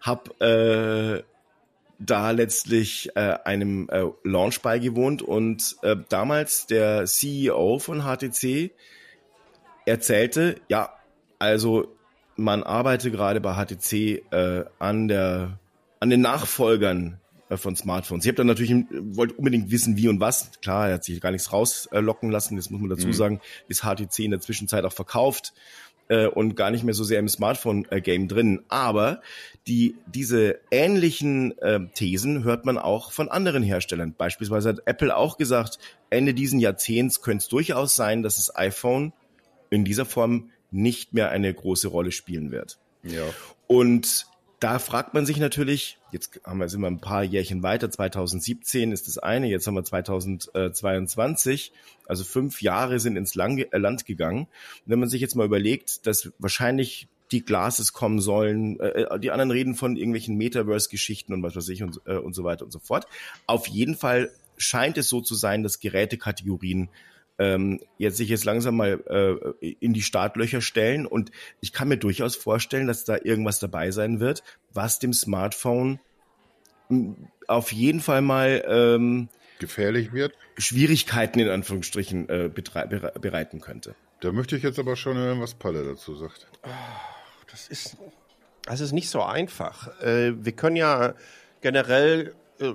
hab 0.02 0.38
äh, 0.42 1.22
da 1.98 2.30
letztlich 2.32 3.16
äh, 3.16 3.38
einem 3.44 3.88
äh, 3.88 4.04
Launch 4.22 4.60
beigewohnt 4.60 5.22
und 5.22 5.76
äh, 5.80 5.96
damals 6.10 6.66
der 6.66 7.06
CEO 7.06 7.78
von 7.78 8.02
HTC 8.02 8.72
erzählte, 9.86 10.56
ja, 10.68 10.92
also 11.38 11.96
man 12.36 12.62
arbeitet 12.62 13.14
gerade 13.14 13.40
bei 13.40 13.54
HTC 13.54 14.22
äh, 14.30 14.64
an 14.78 15.08
der 15.08 15.58
an 15.98 16.10
den 16.10 16.20
Nachfolgern 16.20 17.18
äh, 17.48 17.56
von 17.56 17.74
Smartphones. 17.74 18.24
Ich 18.24 18.28
habe 18.28 18.36
dann 18.36 18.48
natürlich 18.48 18.74
wollte 19.14 19.34
unbedingt 19.34 19.70
wissen, 19.70 19.96
wie 19.96 20.08
und 20.08 20.20
was. 20.20 20.50
Klar, 20.60 20.88
er 20.88 20.94
hat 20.94 21.04
sich 21.04 21.20
gar 21.20 21.30
nichts 21.30 21.52
rauslocken 21.52 22.30
lassen. 22.30 22.56
Das 22.56 22.70
muss 22.70 22.80
man 22.80 22.90
dazu 22.90 23.06
mhm. 23.06 23.12
sagen. 23.12 23.40
Ist 23.68 23.82
HTC 23.82 24.18
in 24.20 24.32
der 24.32 24.40
Zwischenzeit 24.40 24.84
auch 24.84 24.92
verkauft 24.92 25.54
äh, 26.08 26.26
und 26.26 26.56
gar 26.56 26.70
nicht 26.70 26.84
mehr 26.84 26.94
so 26.94 27.04
sehr 27.04 27.18
im 27.18 27.28
Smartphone-Game 27.28 28.28
drin. 28.28 28.62
Aber 28.68 29.20
die, 29.66 29.96
diese 30.06 30.60
ähnlichen 30.70 31.56
äh, 31.58 31.80
Thesen 31.94 32.44
hört 32.44 32.64
man 32.64 32.78
auch 32.78 33.12
von 33.12 33.28
anderen 33.28 33.62
Herstellern. 33.62 34.14
Beispielsweise 34.16 34.70
hat 34.70 34.82
Apple 34.86 35.16
auch 35.16 35.38
gesagt, 35.38 35.78
Ende 36.10 36.34
diesen 36.34 36.60
Jahrzehnts 36.60 37.22
könnte 37.22 37.42
es 37.42 37.48
durchaus 37.48 37.96
sein, 37.96 38.22
dass 38.22 38.36
das 38.36 38.54
iPhone 38.56 39.12
in 39.70 39.84
dieser 39.84 40.04
Form 40.04 40.50
nicht 40.70 41.14
mehr 41.14 41.30
eine 41.30 41.52
große 41.52 41.88
Rolle 41.88 42.12
spielen 42.12 42.50
wird. 42.50 42.78
Ja. 43.02 43.24
Und 43.66 44.26
da 44.60 44.78
fragt 44.78 45.12
man 45.12 45.26
sich 45.26 45.38
natürlich, 45.38 45.98
jetzt 46.12 46.40
haben 46.44 46.58
wir, 46.58 46.68
sind 46.68 46.80
wir 46.80 46.86
ein 46.86 47.00
paar 47.00 47.22
Jährchen 47.22 47.62
weiter, 47.62 47.90
2017 47.90 48.90
ist 48.90 49.06
das 49.06 49.18
eine, 49.18 49.48
jetzt 49.48 49.66
haben 49.66 49.74
wir 49.74 49.84
2022, 49.84 51.72
also 52.06 52.24
fünf 52.24 52.62
Jahre 52.62 52.98
sind 52.98 53.16
ins 53.16 53.34
Land 53.34 54.06
gegangen. 54.06 54.44
Und 54.44 54.48
wenn 54.86 54.98
man 54.98 55.10
sich 55.10 55.20
jetzt 55.20 55.36
mal 55.36 55.44
überlegt, 55.44 56.06
dass 56.06 56.32
wahrscheinlich 56.38 57.08
die 57.32 57.44
Glases 57.44 57.92
kommen 57.92 58.20
sollen, 58.20 58.78
äh, 58.80 59.02
äh, 59.02 59.18
die 59.18 59.30
anderen 59.30 59.50
reden 59.50 59.74
von 59.74 59.96
irgendwelchen 59.96 60.36
Metaverse-Geschichten 60.36 61.34
und 61.34 61.42
was 61.42 61.56
weiß 61.56 61.68
ich 61.68 61.82
und, 61.82 62.00
äh, 62.06 62.16
und 62.16 62.34
so 62.34 62.44
weiter 62.44 62.64
und 62.64 62.70
so 62.70 62.78
fort. 62.78 63.06
Auf 63.46 63.66
jeden 63.66 63.96
Fall 63.96 64.30
scheint 64.56 64.96
es 64.96 65.08
so 65.08 65.20
zu 65.20 65.34
sein, 65.34 65.62
dass 65.62 65.80
Gerätekategorien 65.80 66.88
ähm, 67.38 67.80
jetzt 67.98 68.16
sich 68.16 68.28
jetzt 68.28 68.44
langsam 68.44 68.76
mal 68.76 69.02
äh, 69.60 69.74
in 69.80 69.92
die 69.92 70.02
Startlöcher 70.02 70.60
stellen. 70.60 71.06
Und 71.06 71.30
ich 71.60 71.72
kann 71.72 71.88
mir 71.88 71.98
durchaus 71.98 72.36
vorstellen, 72.36 72.86
dass 72.86 73.04
da 73.04 73.16
irgendwas 73.22 73.58
dabei 73.58 73.90
sein 73.90 74.20
wird, 74.20 74.42
was 74.72 74.98
dem 74.98 75.12
Smartphone 75.12 76.00
auf 77.48 77.72
jeden 77.72 78.00
Fall 78.00 78.22
mal 78.22 78.64
ähm, 78.68 79.28
gefährlich 79.58 80.12
wird. 80.12 80.34
Schwierigkeiten 80.58 81.40
in 81.40 81.48
Anführungsstrichen 81.48 82.28
äh, 82.28 82.50
bereiten 82.50 83.60
könnte. 83.60 83.94
Da 84.20 84.32
möchte 84.32 84.56
ich 84.56 84.62
jetzt 84.62 84.78
aber 84.78 84.96
schon 84.96 85.16
hören, 85.16 85.40
was 85.40 85.54
Palle 85.54 85.84
dazu 85.84 86.14
sagt. 86.14 86.46
Das 87.50 87.68
ist, 87.68 87.96
das 88.64 88.80
ist 88.80 88.92
nicht 88.92 89.10
so 89.10 89.22
einfach. 89.22 90.00
Äh, 90.00 90.32
wir 90.44 90.52
können 90.52 90.76
ja 90.76 91.14
generell 91.60 92.34
äh, 92.58 92.72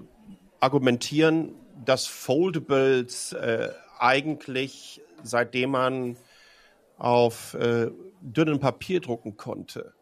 argumentieren, 0.59 1.55
dass 1.83 2.05
Foldables 2.05 3.33
äh, 3.33 3.69
eigentlich, 4.01 5.01
seitdem 5.23 5.71
man 5.71 6.17
auf 6.97 7.53
äh, 7.53 7.91
dünnen 8.21 8.59
Papier 8.59 8.99
drucken 8.99 9.37
konnte, 9.37 9.93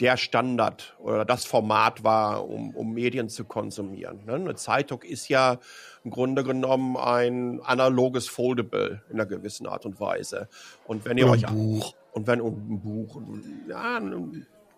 der 0.00 0.16
Standard 0.16 0.96
oder 1.00 1.24
das 1.24 1.44
Format 1.44 2.04
war, 2.04 2.48
um, 2.48 2.74
um 2.74 2.94
Medien 2.94 3.28
zu 3.28 3.44
konsumieren. 3.44 4.24
Ne? 4.26 4.34
Eine 4.34 4.54
Zeitung 4.54 5.02
ist 5.02 5.28
ja 5.28 5.58
im 6.04 6.10
Grunde 6.10 6.44
genommen 6.44 6.96
ein 6.96 7.60
analoges 7.62 8.28
Foldable 8.28 9.02
in 9.08 9.16
einer 9.16 9.26
gewissen 9.26 9.66
Art 9.66 9.84
und 9.86 10.00
Weise. 10.00 10.48
Und 10.86 11.04
wenn 11.04 11.18
ihr 11.18 11.24
oder 11.24 11.32
euch 11.32 11.48
ein 11.48 11.54
Buch 11.54 11.94
und 12.12 12.26
wenn 12.26 12.40
und 12.40 12.70
ein 12.70 12.80
Buch, 12.80 13.20
ja, 13.68 14.00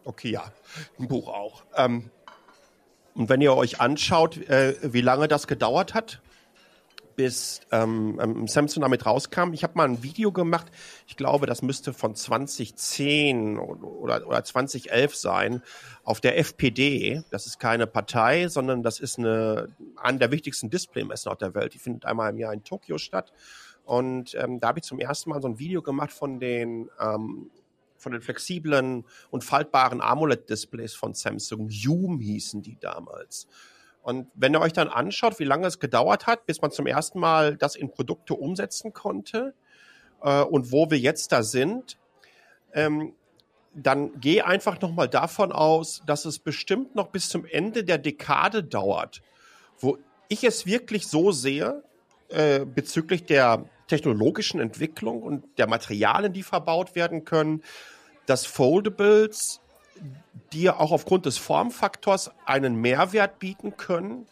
okay, 0.04 0.30
ja, 0.30 0.44
ein 0.98 1.08
Buch 1.08 1.28
auch. 1.28 1.64
Ähm, 1.76 2.10
und 3.14 3.28
wenn 3.28 3.40
ihr 3.40 3.54
euch 3.54 3.80
anschaut, 3.80 4.38
äh, 4.48 4.76
wie 4.82 5.02
lange 5.02 5.28
das 5.28 5.46
gedauert 5.46 5.94
hat, 5.94 6.22
bis 7.20 7.60
ähm, 7.70 8.18
ähm, 8.18 8.48
Samsung 8.48 8.80
damit 8.80 9.04
rauskam. 9.04 9.52
Ich 9.52 9.62
habe 9.62 9.74
mal 9.76 9.84
ein 9.84 10.02
Video 10.02 10.32
gemacht, 10.32 10.68
ich 11.06 11.18
glaube, 11.18 11.44
das 11.44 11.60
müsste 11.60 11.92
von 11.92 12.14
2010 12.14 13.58
oder, 13.58 14.26
oder 14.26 14.42
2011 14.42 15.14
sein, 15.14 15.62
auf 16.02 16.22
der 16.22 16.38
FPD. 16.38 17.22
Das 17.30 17.46
ist 17.46 17.60
keine 17.60 17.86
Partei, 17.86 18.48
sondern 18.48 18.82
das 18.82 19.00
ist 19.00 19.18
eine, 19.18 19.68
eine 19.96 20.18
der 20.18 20.30
wichtigsten 20.30 20.70
Displaymessen 20.70 21.30
auf 21.30 21.36
der 21.36 21.54
Welt. 21.54 21.74
Die 21.74 21.78
findet 21.78 22.06
einmal 22.06 22.30
im 22.30 22.38
Jahr 22.38 22.54
in 22.54 22.64
Tokio 22.64 22.96
statt. 22.96 23.34
Und 23.84 24.34
ähm, 24.36 24.58
da 24.58 24.68
habe 24.68 24.78
ich 24.78 24.86
zum 24.86 24.98
ersten 24.98 25.28
Mal 25.28 25.42
so 25.42 25.48
ein 25.48 25.58
Video 25.58 25.82
gemacht 25.82 26.12
von 26.12 26.40
den 26.40 26.88
ähm, 26.98 27.50
von 27.98 28.12
den 28.12 28.22
flexiblen 28.22 29.04
und 29.28 29.44
faltbaren 29.44 30.00
AMOLED-Displays 30.00 30.94
von 30.94 31.12
Samsung. 31.12 31.68
Zoom 31.68 32.18
hießen 32.18 32.62
die 32.62 32.78
damals. 32.80 33.46
Und 34.02 34.28
wenn 34.34 34.54
ihr 34.54 34.60
euch 34.60 34.72
dann 34.72 34.88
anschaut, 34.88 35.38
wie 35.38 35.44
lange 35.44 35.66
es 35.66 35.78
gedauert 35.78 36.26
hat, 36.26 36.46
bis 36.46 36.62
man 36.62 36.70
zum 36.70 36.86
ersten 36.86 37.20
Mal 37.20 37.56
das 37.56 37.76
in 37.76 37.90
Produkte 37.90 38.34
umsetzen 38.34 38.92
konnte 38.92 39.54
äh, 40.22 40.42
und 40.42 40.72
wo 40.72 40.90
wir 40.90 40.98
jetzt 40.98 41.32
da 41.32 41.42
sind, 41.42 41.98
ähm, 42.72 43.14
dann 43.74 44.18
geh 44.20 44.42
einfach 44.42 44.80
nochmal 44.80 45.08
davon 45.08 45.52
aus, 45.52 46.02
dass 46.06 46.24
es 46.24 46.38
bestimmt 46.38 46.96
noch 46.96 47.08
bis 47.08 47.28
zum 47.28 47.44
Ende 47.44 47.84
der 47.84 47.98
Dekade 47.98 48.64
dauert, 48.64 49.22
wo 49.78 49.98
ich 50.28 50.44
es 50.44 50.66
wirklich 50.66 51.06
so 51.06 51.30
sehe, 51.30 51.82
äh, 52.28 52.64
bezüglich 52.64 53.26
der 53.26 53.64
technologischen 53.86 54.60
Entwicklung 54.60 55.22
und 55.22 55.58
der 55.58 55.66
Materialien, 55.66 56.32
die 56.32 56.42
verbaut 56.42 56.94
werden 56.94 57.24
können, 57.24 57.62
dass 58.26 58.46
Foldables 58.46 59.60
dir 60.52 60.80
auch 60.80 60.92
aufgrund 60.92 61.26
des 61.26 61.38
Formfaktors 61.38 62.30
einen 62.46 62.76
Mehrwert 62.76 63.38
bieten 63.38 63.76
können 63.76 64.26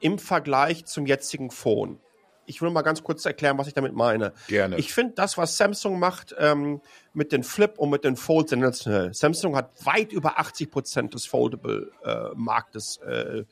im 0.00 0.18
Vergleich 0.18 0.84
zum 0.86 1.06
jetzigen 1.06 1.50
Phone. 1.50 1.98
Ich 2.46 2.60
will 2.60 2.70
mal 2.70 2.82
ganz 2.82 3.02
kurz 3.02 3.24
erklären, 3.24 3.56
was 3.56 3.68
ich 3.68 3.74
damit 3.74 3.94
meine. 3.94 4.34
Gerne. 4.48 4.76
Ich 4.76 4.92
finde 4.92 5.14
das, 5.14 5.38
was 5.38 5.56
Samsung 5.56 5.98
macht 5.98 6.34
ähm, 6.38 6.82
mit 7.14 7.32
den 7.32 7.42
Flip 7.42 7.78
und 7.78 7.88
mit 7.90 8.04
den 8.04 8.16
Fold, 8.16 8.50
sensationell. 8.50 9.14
Samsung 9.14 9.56
hat 9.56 9.72
weit 9.86 10.12
über 10.12 10.38
80 10.38 10.70
Prozent 10.70 11.14
des 11.14 11.24
Foldable-Marktes 11.24 12.98
äh, 12.98 13.44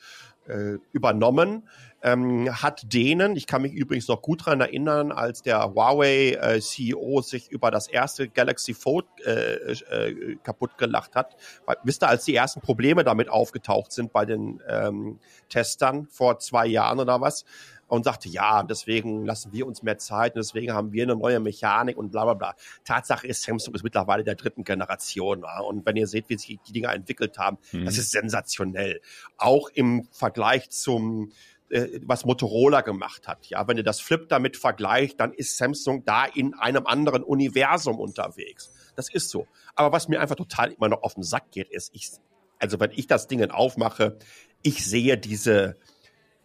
äh, 0.47 0.79
übernommen 0.93 1.65
ähm, 2.03 2.51
hat 2.63 2.93
denen, 2.93 3.37
ich 3.37 3.47
kann 3.47 3.63
mich 3.63 3.73
übrigens 3.73 4.09
noch 4.09 4.23
gut 4.23 4.47
dran 4.47 4.61
erinnern, 4.61 5.13
als 5.13 5.43
der 5.43 5.63
Huawei 5.63 6.33
äh, 6.33 6.61
CEO 6.61 7.23
sich 7.23 7.51
über 7.51 7.71
das 7.71 7.87
erste 7.87 8.29
Galaxy 8.29 8.75
Fold 8.75 9.07
äh, 9.25 9.73
äh, 9.73 10.37
kaputt 10.43 10.77
gelacht 10.79 11.15
hat. 11.15 11.37
Weil, 11.65 11.77
wisst 11.85 12.03
ihr, 12.03 12.09
als 12.09 12.25
die 12.25 12.35
ersten 12.35 12.61
Probleme 12.61 13.05
damit 13.05 13.29
aufgetaucht 13.29 13.93
sind 13.93 14.13
bei 14.13 14.25
den 14.25 14.61
ähm, 14.69 15.21
Testern 15.49 16.09
vor 16.09 16.41
zwei 16.41 16.67
Jahren 16.67 16.99
oder 16.99 17.21
was, 17.21 17.45
und 17.93 18.05
sagte, 18.05 18.31
ja, 18.31 18.63
deswegen 18.63 19.27
lassen 19.27 19.53
wir 19.53 19.67
uns 19.67 19.83
mehr 19.83 19.99
Zeit 19.99 20.35
und 20.35 20.39
deswegen 20.39 20.73
haben 20.73 20.93
wir 20.93 21.03
eine 21.03 21.15
neue 21.15 21.41
Mechanik 21.41 21.99
und 21.99 22.11
bla 22.11 22.25
bla 22.25 22.33
bla. 22.33 22.57
Tatsache 22.85 23.27
ist, 23.27 23.43
Samsung 23.43 23.75
ist 23.75 23.83
mittlerweile 23.83 24.25
der 24.25 24.35
dritten 24.35 24.65
Generation. 24.65 25.43
Ja? 25.43 25.61
Und 25.61 25.85
wenn 25.85 25.97
ihr 25.97 26.07
seht, 26.07 26.31
wie 26.31 26.39
sich 26.39 26.59
die 26.67 26.73
Dinger 26.73 26.95
entwickelt 26.95 27.37
haben, 27.37 27.59
mhm. 27.71 27.85
das 27.85 27.99
ist 27.99 28.11
sensationell. 28.11 29.03
Auch 29.37 29.69
im 29.75 30.09
Vergleich 30.11 30.71
zum 30.71 31.33
äh, 31.69 32.01
was 32.07 32.25
Motorola 32.25 32.81
gemacht 32.81 33.29
hat. 33.29 33.45
Ja, 33.49 33.69
wenn 33.69 33.77
ihr 33.77 33.83
das 33.83 34.01
Flip 34.01 34.27
damit 34.27 34.57
vergleicht, 34.57 35.21
dann 35.21 35.35
ist 35.35 35.59
Samsung 35.59 36.03
da 36.07 36.25
in 36.25 36.55
einem 36.55 36.87
anderen 36.87 37.23
Universum 37.23 38.01
unterwegs. 38.01 38.73
Das 38.97 39.13
ist 39.13 39.29
so. 39.29 39.47
Aber 39.75 39.93
was 39.93 40.09
mir 40.09 40.19
einfach 40.19 40.37
total 40.37 40.73
immer 40.73 40.89
noch 40.89 41.03
auf 41.03 41.13
den 41.13 41.25
Sack 41.25 41.51
geht, 41.51 41.69
ist, 41.69 41.91
ich, 41.93 42.11
also 42.59 42.81
wenn 42.81 42.93
ich 42.93 43.07
das 43.07 43.27
Ding 43.27 43.51
aufmache, 43.51 44.17
ich 44.63 44.83
sehe 44.83 45.19
diese, 45.19 45.77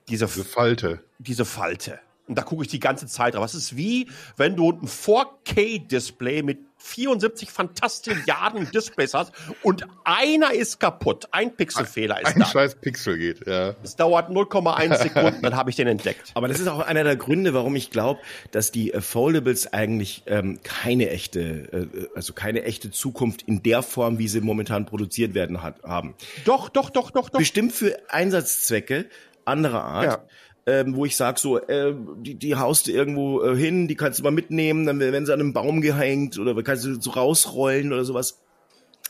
diese, 0.09 0.25
diese 0.25 0.43
Falte. 0.43 1.03
Diese 1.19 1.45
Falte. 1.45 1.99
Und 2.27 2.37
da 2.37 2.41
gucke 2.41 2.63
ich 2.63 2.67
die 2.67 2.79
ganze 2.79 3.07
Zeit 3.07 3.35
drauf. 3.35 3.45
Es 3.45 3.55
ist 3.55 3.77
wie, 3.77 4.07
wenn 4.35 4.55
du 4.55 4.71
ein 4.71 4.87
4K-Display 4.87 6.43
mit 6.43 6.59
74 6.79 7.49
Fantastilliarden 7.49 8.69
Displays 8.71 9.13
hast 9.13 9.31
und 9.63 9.85
einer 10.03 10.53
ist 10.53 10.79
kaputt. 10.79 11.27
Ein 11.31 11.55
Pixelfehler 11.55 12.21
ist 12.21 12.27
ein, 12.27 12.39
da. 12.39 12.45
Ein 12.45 12.51
scheiß 12.51 12.75
Pixel 12.75 13.17
geht, 13.17 13.47
ja. 13.47 13.75
Es 13.81 13.95
dauert 13.95 14.29
0,1 14.29 14.95
Sekunden, 15.01 15.41
dann 15.41 15.55
habe 15.55 15.69
ich 15.69 15.75
den 15.75 15.87
entdeckt. 15.87 16.31
Aber 16.33 16.47
das 16.47 16.59
ist 16.59 16.67
auch 16.67 16.79
einer 16.79 17.03
der 17.03 17.15
Gründe, 17.15 17.53
warum 17.53 17.75
ich 17.75 17.91
glaube, 17.91 18.19
dass 18.51 18.71
die 18.71 18.93
Foldables 18.99 19.71
eigentlich 19.73 20.23
ähm, 20.27 20.59
keine 20.63 21.09
echte, 21.09 21.39
äh, 21.39 22.07
also 22.15 22.33
keine 22.33 22.63
echte 22.63 22.91
Zukunft 22.91 23.43
in 23.43 23.63
der 23.63 23.81
Form, 23.81 24.19
wie 24.19 24.27
sie 24.27 24.41
momentan 24.41 24.85
produziert 24.85 25.33
werden, 25.33 25.63
hat, 25.63 25.81
haben. 25.83 26.13
Doch, 26.45 26.69
doch, 26.69 26.89
doch, 26.89 27.11
doch, 27.11 27.29
doch. 27.29 27.39
Bestimmt 27.39 27.73
für 27.73 27.97
Einsatzzwecke 28.09 29.09
anderer 29.47 29.83
Art. 29.83 30.05
Ja 30.05 30.23
ähm, 30.67 30.97
wo 30.97 31.05
ich 31.05 31.15
sag 31.15 31.39
so, 31.39 31.57
äh, 31.57 31.95
die, 32.17 32.35
die 32.35 32.55
haust 32.57 32.87
du 32.87 32.91
irgendwo 32.91 33.41
äh, 33.41 33.55
hin, 33.55 33.87
die 33.87 33.95
kannst 33.95 34.19
du 34.19 34.23
mal 34.23 34.31
mitnehmen, 34.31 34.85
dann 34.85 34.99
werden 34.99 35.25
sie 35.25 35.33
an 35.33 35.39
einem 35.39 35.53
Baum 35.53 35.79
gehängt 35.81 36.37
oder 36.37 36.61
kannst 36.61 36.83
du 36.83 37.01
so 37.01 37.11
rausrollen 37.11 37.93
oder 37.93 38.03
sowas. 38.03 38.41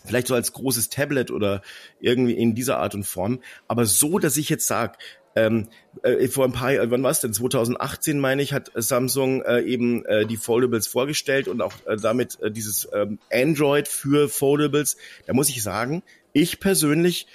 Vielleicht 0.05 0.27
so 0.27 0.35
als 0.35 0.53
großes 0.53 0.89
Tablet 0.89 1.31
oder 1.31 1.63
irgendwie 1.99 2.33
in 2.33 2.53
dieser 2.53 2.77
Art 2.77 2.93
und 2.93 3.03
Form. 3.03 3.39
Aber 3.67 3.85
so, 3.85 4.19
dass 4.19 4.37
ich 4.37 4.49
jetzt 4.49 4.67
sag, 4.67 4.99
ähm, 5.35 5.67
äh, 6.03 6.27
vor 6.27 6.45
ein 6.45 6.51
paar 6.51 6.73
Jahren, 6.73 6.91
wann 6.91 7.03
war 7.03 7.11
es 7.11 7.21
denn? 7.21 7.33
2018 7.33 8.19
meine 8.19 8.43
ich, 8.43 8.53
hat 8.53 8.71
Samsung 8.75 9.41
äh, 9.41 9.61
eben 9.61 10.05
äh, 10.05 10.27
die 10.27 10.37
Foldables 10.37 10.85
vorgestellt 10.85 11.47
und 11.47 11.61
auch 11.61 11.73
äh, 11.87 11.97
damit 11.97 12.39
äh, 12.39 12.51
dieses 12.51 12.87
ähm, 12.93 13.17
Android 13.33 13.87
für 13.87 14.29
Foldables. 14.29 14.97
Da 15.25 15.33
muss 15.33 15.49
ich 15.49 15.63
sagen, 15.63 16.03
ich 16.33 16.59
persönlich 16.59 17.27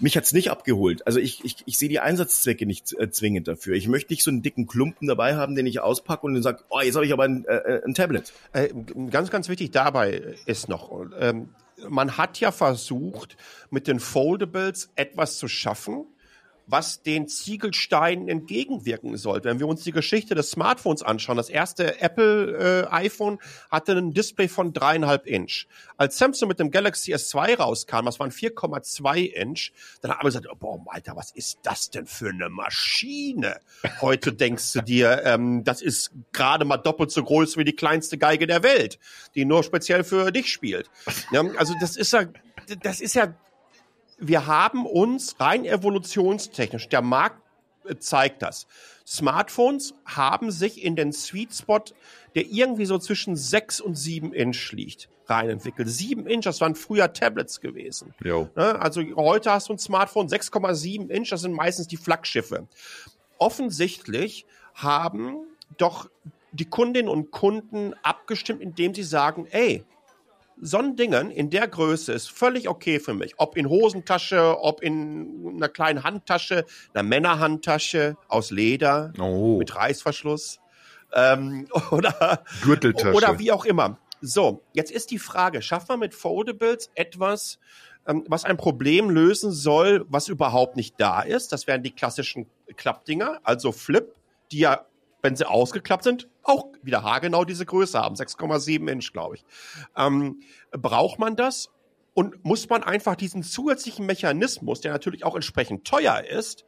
mich 0.00 0.16
hat's 0.16 0.32
nicht 0.32 0.50
abgeholt. 0.50 1.06
Also 1.06 1.18
ich, 1.18 1.44
ich, 1.44 1.56
ich 1.66 1.78
sehe 1.78 1.88
die 1.88 2.00
Einsatzzwecke 2.00 2.66
nicht 2.66 2.92
äh, 2.98 3.10
zwingend 3.10 3.48
dafür. 3.48 3.74
Ich 3.74 3.88
möchte 3.88 4.12
nicht 4.12 4.22
so 4.22 4.30
einen 4.30 4.42
dicken 4.42 4.66
Klumpen 4.66 5.08
dabei 5.08 5.36
haben, 5.36 5.54
den 5.54 5.66
ich 5.66 5.80
auspacke 5.80 6.26
und 6.26 6.34
dann 6.34 6.42
sage, 6.42 6.64
oh, 6.70 6.80
jetzt 6.80 6.94
habe 6.94 7.06
ich 7.06 7.12
aber 7.12 7.24
ein, 7.24 7.44
äh, 7.46 7.80
ein 7.84 7.94
Tablet. 7.94 8.32
Äh, 8.52 8.68
ganz, 9.10 9.30
ganz 9.30 9.48
wichtig 9.48 9.70
dabei 9.70 10.34
ist 10.46 10.68
noch, 10.68 10.90
ähm, 11.18 11.50
man 11.88 12.16
hat 12.16 12.40
ja 12.40 12.52
versucht, 12.52 13.36
mit 13.70 13.86
den 13.86 14.00
Foldables 14.00 14.90
etwas 14.96 15.38
zu 15.38 15.48
schaffen, 15.48 16.06
was 16.66 17.02
den 17.02 17.28
Ziegelsteinen 17.28 18.28
entgegenwirken 18.28 19.16
soll. 19.16 19.42
Wenn 19.44 19.58
wir 19.58 19.66
uns 19.66 19.82
die 19.82 19.92
Geschichte 19.92 20.34
des 20.34 20.50
Smartphones 20.50 21.02
anschauen, 21.02 21.36
das 21.36 21.48
erste 21.48 22.00
Apple 22.00 22.86
äh, 22.90 22.92
iPhone 22.92 23.38
hatte 23.70 23.92
ein 23.92 24.12
Display 24.12 24.48
von 24.48 24.72
dreieinhalb 24.72 25.26
Inch. 25.26 25.66
Als 25.96 26.18
Samsung 26.18 26.48
mit 26.48 26.58
dem 26.58 26.70
Galaxy 26.70 27.14
S2 27.14 27.58
rauskam, 27.58 28.04
das 28.06 28.18
waren 28.18 28.30
4,2 28.30 29.32
Inch, 29.32 29.72
dann 30.00 30.10
haben 30.10 30.20
wir 30.20 30.28
gesagt, 30.28 30.46
oh, 30.50 30.56
boah, 30.56 30.80
Alter, 30.86 31.16
was 31.16 31.30
ist 31.30 31.58
das 31.62 31.90
denn 31.90 32.06
für 32.06 32.30
eine 32.30 32.48
Maschine? 32.48 33.60
Heute 34.00 34.32
denkst 34.44 34.72
du 34.72 34.80
dir, 34.82 35.22
ähm, 35.24 35.64
das 35.64 35.82
ist 35.82 36.12
gerade 36.32 36.64
mal 36.64 36.78
doppelt 36.78 37.10
so 37.10 37.22
groß 37.22 37.56
wie 37.56 37.64
die 37.64 37.76
kleinste 37.76 38.18
Geige 38.18 38.46
der 38.46 38.62
Welt, 38.62 38.98
die 39.34 39.44
nur 39.44 39.62
speziell 39.62 40.04
für 40.04 40.32
dich 40.32 40.52
spielt. 40.52 40.90
Ja, 41.30 41.44
also 41.56 41.74
das 41.80 41.96
ist 41.96 42.12
ja, 42.12 42.24
das 42.82 43.00
ist 43.00 43.14
ja 43.14 43.34
wir 44.18 44.46
haben 44.46 44.86
uns 44.86 45.38
rein 45.40 45.64
evolutionstechnisch, 45.64 46.88
der 46.88 47.02
Markt 47.02 47.40
äh, 47.84 47.96
zeigt 47.96 48.42
das. 48.42 48.66
Smartphones 49.06 49.94
haben 50.04 50.50
sich 50.50 50.82
in 50.82 50.96
den 50.96 51.12
Sweet 51.12 51.54
Spot, 51.54 51.82
der 52.34 52.46
irgendwie 52.46 52.86
so 52.86 52.98
zwischen 52.98 53.36
6 53.36 53.80
und 53.80 53.96
7 53.96 54.32
Inch 54.32 54.72
liegt, 54.72 55.08
rein 55.26 55.50
entwickelt. 55.50 55.88
7 55.88 56.26
Inch, 56.26 56.44
das 56.44 56.60
waren 56.60 56.74
früher 56.74 57.12
Tablets 57.12 57.60
gewesen. 57.60 58.14
Jo. 58.22 58.48
Ne, 58.56 58.80
also 58.80 59.02
heute 59.16 59.52
hast 59.52 59.68
du 59.68 59.74
ein 59.74 59.78
Smartphone 59.78 60.28
6,7 60.28 61.10
Inch, 61.10 61.30
das 61.30 61.42
sind 61.42 61.52
meistens 61.52 61.86
die 61.86 61.96
Flaggschiffe. 61.96 62.66
Offensichtlich 63.38 64.46
haben 64.74 65.46
doch 65.76 66.08
die 66.52 66.64
Kundinnen 66.64 67.08
und 67.08 67.30
Kunden 67.30 67.94
abgestimmt, 68.02 68.62
indem 68.62 68.94
sie 68.94 69.02
sagen, 69.02 69.46
ey, 69.50 69.84
so 70.60 70.78
ein 70.78 70.96
Dingen 70.96 71.30
in 71.30 71.50
der 71.50 71.68
Größe 71.68 72.12
ist 72.12 72.30
völlig 72.30 72.68
okay 72.68 73.00
für 73.00 73.14
mich. 73.14 73.34
Ob 73.38 73.56
in 73.56 73.68
Hosentasche, 73.68 74.56
ob 74.60 74.82
in 74.82 75.54
einer 75.56 75.68
kleinen 75.68 76.04
Handtasche, 76.04 76.64
einer 76.92 77.02
Männerhandtasche 77.02 78.16
aus 78.28 78.50
Leder 78.50 79.12
oh. 79.18 79.58
mit 79.58 79.74
Reißverschluss 79.74 80.60
ähm, 81.12 81.66
oder 81.90 82.44
Gürteltasche 82.62 83.14
oder 83.14 83.38
wie 83.38 83.52
auch 83.52 83.64
immer. 83.64 83.98
So, 84.20 84.62
jetzt 84.72 84.90
ist 84.90 85.10
die 85.10 85.18
Frage: 85.18 85.62
Schafft 85.62 85.88
man 85.88 85.98
mit 85.98 86.14
Foldables 86.14 86.90
etwas, 86.94 87.58
ähm, 88.06 88.24
was 88.28 88.44
ein 88.44 88.56
Problem 88.56 89.10
lösen 89.10 89.52
soll, 89.52 90.06
was 90.08 90.28
überhaupt 90.28 90.76
nicht 90.76 90.94
da 90.98 91.20
ist? 91.20 91.52
Das 91.52 91.66
wären 91.66 91.82
die 91.82 91.92
klassischen 91.92 92.46
Klappdinger, 92.76 93.40
also 93.42 93.72
Flip, 93.72 94.14
die 94.50 94.60
ja 94.60 94.86
wenn 95.24 95.34
sie 95.36 95.48
ausgeklappt 95.48 96.04
sind, 96.04 96.28
auch 96.44 96.66
wieder 96.82 97.02
haargenau 97.02 97.44
diese 97.44 97.66
Größe 97.66 97.98
haben, 97.98 98.14
6,7 98.14 98.90
Inch, 98.90 99.12
glaube 99.12 99.36
ich. 99.36 99.44
Ähm, 99.96 100.40
braucht 100.70 101.18
man 101.18 101.36
das? 101.36 101.70
Und 102.14 102.44
muss 102.44 102.68
man 102.68 102.84
einfach 102.84 103.16
diesen 103.16 103.42
zusätzlichen 103.42 104.06
Mechanismus, 104.06 104.80
der 104.80 104.92
natürlich 104.92 105.24
auch 105.24 105.34
entsprechend 105.34 105.84
teuer 105.84 106.22
ist, 106.22 106.64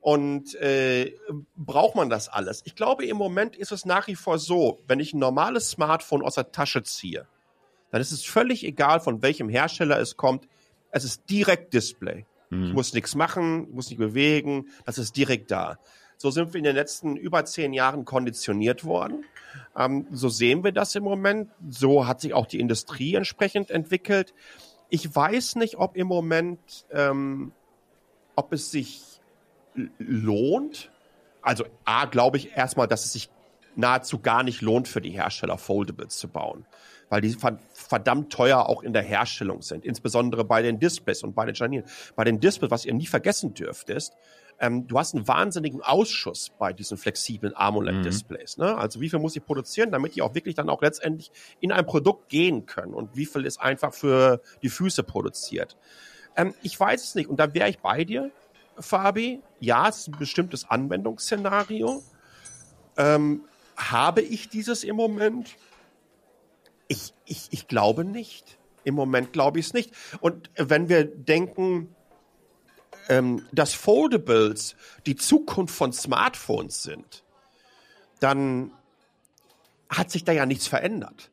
und 0.00 0.54
äh, 0.56 1.14
braucht 1.56 1.96
man 1.96 2.08
das 2.08 2.28
alles? 2.28 2.62
Ich 2.64 2.74
glaube, 2.74 3.04
im 3.04 3.16
Moment 3.16 3.56
ist 3.56 3.72
es 3.72 3.84
nach 3.84 4.06
wie 4.06 4.14
vor 4.14 4.38
so, 4.38 4.82
wenn 4.86 5.00
ich 5.00 5.12
ein 5.12 5.18
normales 5.18 5.70
Smartphone 5.70 6.22
aus 6.22 6.36
der 6.36 6.52
Tasche 6.52 6.82
ziehe, 6.82 7.26
dann 7.90 8.00
ist 8.00 8.12
es 8.12 8.24
völlig 8.24 8.64
egal, 8.64 9.00
von 9.00 9.22
welchem 9.22 9.48
Hersteller 9.48 9.98
es 9.98 10.16
kommt. 10.16 10.46
Es 10.90 11.04
ist 11.04 11.28
direkt 11.28 11.74
Display. 11.74 12.26
Mhm. 12.50 12.66
Ich 12.66 12.72
muss 12.72 12.92
nichts 12.92 13.14
machen, 13.14 13.70
muss 13.72 13.88
nicht 13.88 13.98
bewegen, 13.98 14.68
das 14.84 14.98
ist 14.98 15.16
direkt 15.16 15.50
da. 15.50 15.78
So 16.18 16.30
sind 16.32 16.52
wir 16.52 16.58
in 16.58 16.64
den 16.64 16.74
letzten 16.74 17.16
über 17.16 17.44
zehn 17.44 17.72
Jahren 17.72 18.04
konditioniert 18.04 18.84
worden. 18.84 19.24
Ähm, 19.76 20.06
so 20.10 20.28
sehen 20.28 20.64
wir 20.64 20.72
das 20.72 20.94
im 20.96 21.04
Moment. 21.04 21.50
So 21.70 22.08
hat 22.08 22.20
sich 22.20 22.34
auch 22.34 22.46
die 22.46 22.58
Industrie 22.58 23.14
entsprechend 23.14 23.70
entwickelt. 23.70 24.34
Ich 24.90 25.14
weiß 25.14 25.54
nicht, 25.56 25.78
ob 25.78 25.96
im 25.96 26.08
Moment, 26.08 26.58
ähm, 26.90 27.52
ob 28.34 28.52
es 28.52 28.72
sich 28.72 29.20
lohnt. 29.98 30.90
Also 31.40 31.64
A, 31.84 32.06
glaube 32.06 32.36
ich 32.36 32.56
erstmal, 32.56 32.88
dass 32.88 33.04
es 33.04 33.12
sich 33.12 33.30
nahezu 33.76 34.18
gar 34.18 34.42
nicht 34.42 34.60
lohnt 34.60 34.88
für 34.88 35.00
die 35.00 35.10
Hersteller, 35.10 35.56
Foldables 35.56 36.18
zu 36.18 36.26
bauen, 36.26 36.66
weil 37.10 37.20
die 37.20 37.36
verdammt 37.72 38.32
teuer 38.32 38.66
auch 38.68 38.82
in 38.82 38.92
der 38.92 39.02
Herstellung 39.02 39.62
sind, 39.62 39.84
insbesondere 39.84 40.44
bei 40.44 40.62
den 40.62 40.80
Displays 40.80 41.22
und 41.22 41.36
bei 41.36 41.46
den 41.46 41.54
Scharnieren. 41.54 41.88
Bei 42.16 42.24
den 42.24 42.40
Displays, 42.40 42.72
was 42.72 42.84
ihr 42.84 42.94
nie 42.94 43.06
vergessen 43.06 43.54
dürft, 43.54 43.88
ist, 43.88 44.14
ähm, 44.60 44.86
du 44.86 44.98
hast 44.98 45.14
einen 45.14 45.28
wahnsinnigen 45.28 45.82
Ausschuss 45.82 46.50
bei 46.58 46.72
diesen 46.72 46.98
flexiblen 46.98 47.54
AMOLED-Displays. 47.54 48.56
Mhm. 48.56 48.64
Ne? 48.64 48.76
Also 48.76 49.00
wie 49.00 49.08
viel 49.08 49.18
muss 49.18 49.36
ich 49.36 49.44
produzieren, 49.44 49.90
damit 49.90 50.16
die 50.16 50.22
auch 50.22 50.34
wirklich 50.34 50.54
dann 50.54 50.68
auch 50.68 50.82
letztendlich 50.82 51.30
in 51.60 51.72
ein 51.72 51.86
Produkt 51.86 52.28
gehen 52.28 52.66
können 52.66 52.94
und 52.94 53.16
wie 53.16 53.26
viel 53.26 53.44
ist 53.44 53.60
einfach 53.60 53.94
für 53.94 54.40
die 54.62 54.68
Füße 54.68 55.02
produziert. 55.02 55.76
Ähm, 56.36 56.54
ich 56.62 56.78
weiß 56.78 57.04
es 57.04 57.14
nicht 57.14 57.28
und 57.28 57.38
da 57.38 57.54
wäre 57.54 57.68
ich 57.68 57.78
bei 57.78 58.04
dir, 58.04 58.30
Fabi. 58.78 59.42
Ja, 59.60 59.88
es 59.88 59.98
ist 59.98 60.08
ein 60.08 60.18
bestimmtes 60.18 60.68
Anwendungsszenario. 60.68 62.02
Ähm, 62.96 63.44
habe 63.76 64.22
ich 64.22 64.48
dieses 64.48 64.84
im 64.84 64.96
Moment? 64.96 65.56
Ich, 66.88 67.12
ich, 67.26 67.48
ich 67.50 67.68
glaube 67.68 68.04
nicht. 68.04 68.58
Im 68.84 68.94
Moment 68.94 69.32
glaube 69.32 69.58
ich 69.58 69.66
es 69.66 69.74
nicht. 69.74 69.92
Und 70.20 70.50
wenn 70.56 70.88
wir 70.88 71.04
denken, 71.04 71.94
ähm, 73.08 73.46
dass 73.52 73.74
Foldables 73.74 74.76
die 75.06 75.16
Zukunft 75.16 75.74
von 75.74 75.92
Smartphones 75.92 76.82
sind, 76.82 77.24
dann 78.20 78.72
hat 79.88 80.10
sich 80.10 80.24
da 80.24 80.32
ja 80.32 80.46
nichts 80.46 80.66
verändert. 80.66 81.30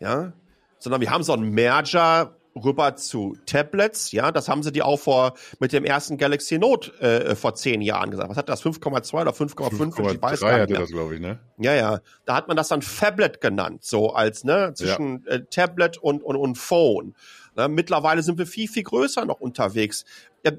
Ja, 0.00 0.32
sondern 0.78 1.00
wir 1.00 1.10
haben 1.10 1.22
so 1.22 1.32
einen 1.32 1.50
Merger 1.50 2.36
rüber 2.62 2.94
zu 2.96 3.36
Tablets, 3.46 4.12
ja, 4.12 4.30
das 4.30 4.48
haben 4.48 4.62
sie 4.62 4.70
die 4.70 4.82
auch 4.82 4.98
vor 4.98 5.34
mit 5.58 5.72
dem 5.72 5.84
ersten 5.84 6.18
Galaxy 6.18 6.58
Note 6.58 6.92
äh, 7.00 7.34
vor 7.34 7.54
zehn 7.54 7.80
Jahren 7.80 8.10
gesagt. 8.10 8.30
Was 8.30 8.36
hat 8.36 8.48
das? 8.48 8.62
5,2 8.62 9.20
oder 9.20 9.32
5,5? 9.32 10.14
Ich 10.14 10.22
weiß 10.22 10.40
gar 10.40 10.60
hatte 10.60 10.74
das, 10.74 10.90
glaube 10.90 11.14
ich, 11.16 11.20
ne? 11.20 11.40
Ja, 11.58 11.74
ja. 11.74 12.00
Da 12.24 12.36
hat 12.36 12.48
man 12.48 12.56
das 12.56 12.68
dann 12.68 12.82
Phablet 12.82 13.40
genannt, 13.40 13.84
so 13.84 14.12
als 14.12 14.44
ne 14.44 14.72
zwischen 14.74 15.24
ja. 15.26 15.32
äh, 15.32 15.44
Tablet 15.50 15.98
und, 15.98 16.22
und 16.22 16.36
und 16.36 16.56
Phone. 16.56 17.14
Ne? 17.56 17.68
Mittlerweile 17.68 18.22
sind 18.22 18.38
wir 18.38 18.46
viel 18.46 18.68
viel 18.68 18.84
größer 18.84 19.24
noch 19.24 19.40
unterwegs. 19.40 20.04
Ja, 20.44 20.52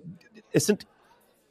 es 0.55 0.65
sind 0.65 0.87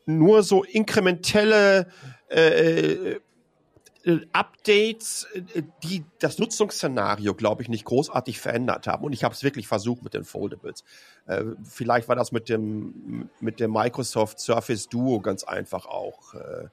nur 0.07 0.43
so 0.43 0.65
inkrementelle 0.65 1.87
äh, 2.29 3.13
äh, 3.13 4.21
Updates, 4.33 5.27
äh, 5.35 5.63
die 5.83 6.05
das 6.19 6.39
Nutzungsszenario, 6.39 7.35
glaube 7.35 7.63
ich, 7.63 7.69
nicht 7.69 7.85
großartig 7.85 8.41
verändert 8.41 8.87
haben. 8.87 9.05
Und 9.05 9.13
ich 9.13 9.25
habe 9.25 9.35
es 9.35 9.43
wirklich 9.43 9.69
versucht 9.69 10.03
mit 10.03 10.15
den 10.15 10.25
Foldables. 10.25 10.85
Äh, 11.27 11.45
vielleicht 11.63 12.09
war 12.09 12.17
das 12.17 12.33
mit 12.33 12.49
dem 12.49 13.31
mit 13.41 13.61
dem 13.61 13.73
Microsoft 13.73 14.41
Surface 14.41 14.89
Duo 14.89 15.21
ganz 15.21 15.45
einfach 15.45 15.87
auch 15.87 16.35
äh, 16.35 16.69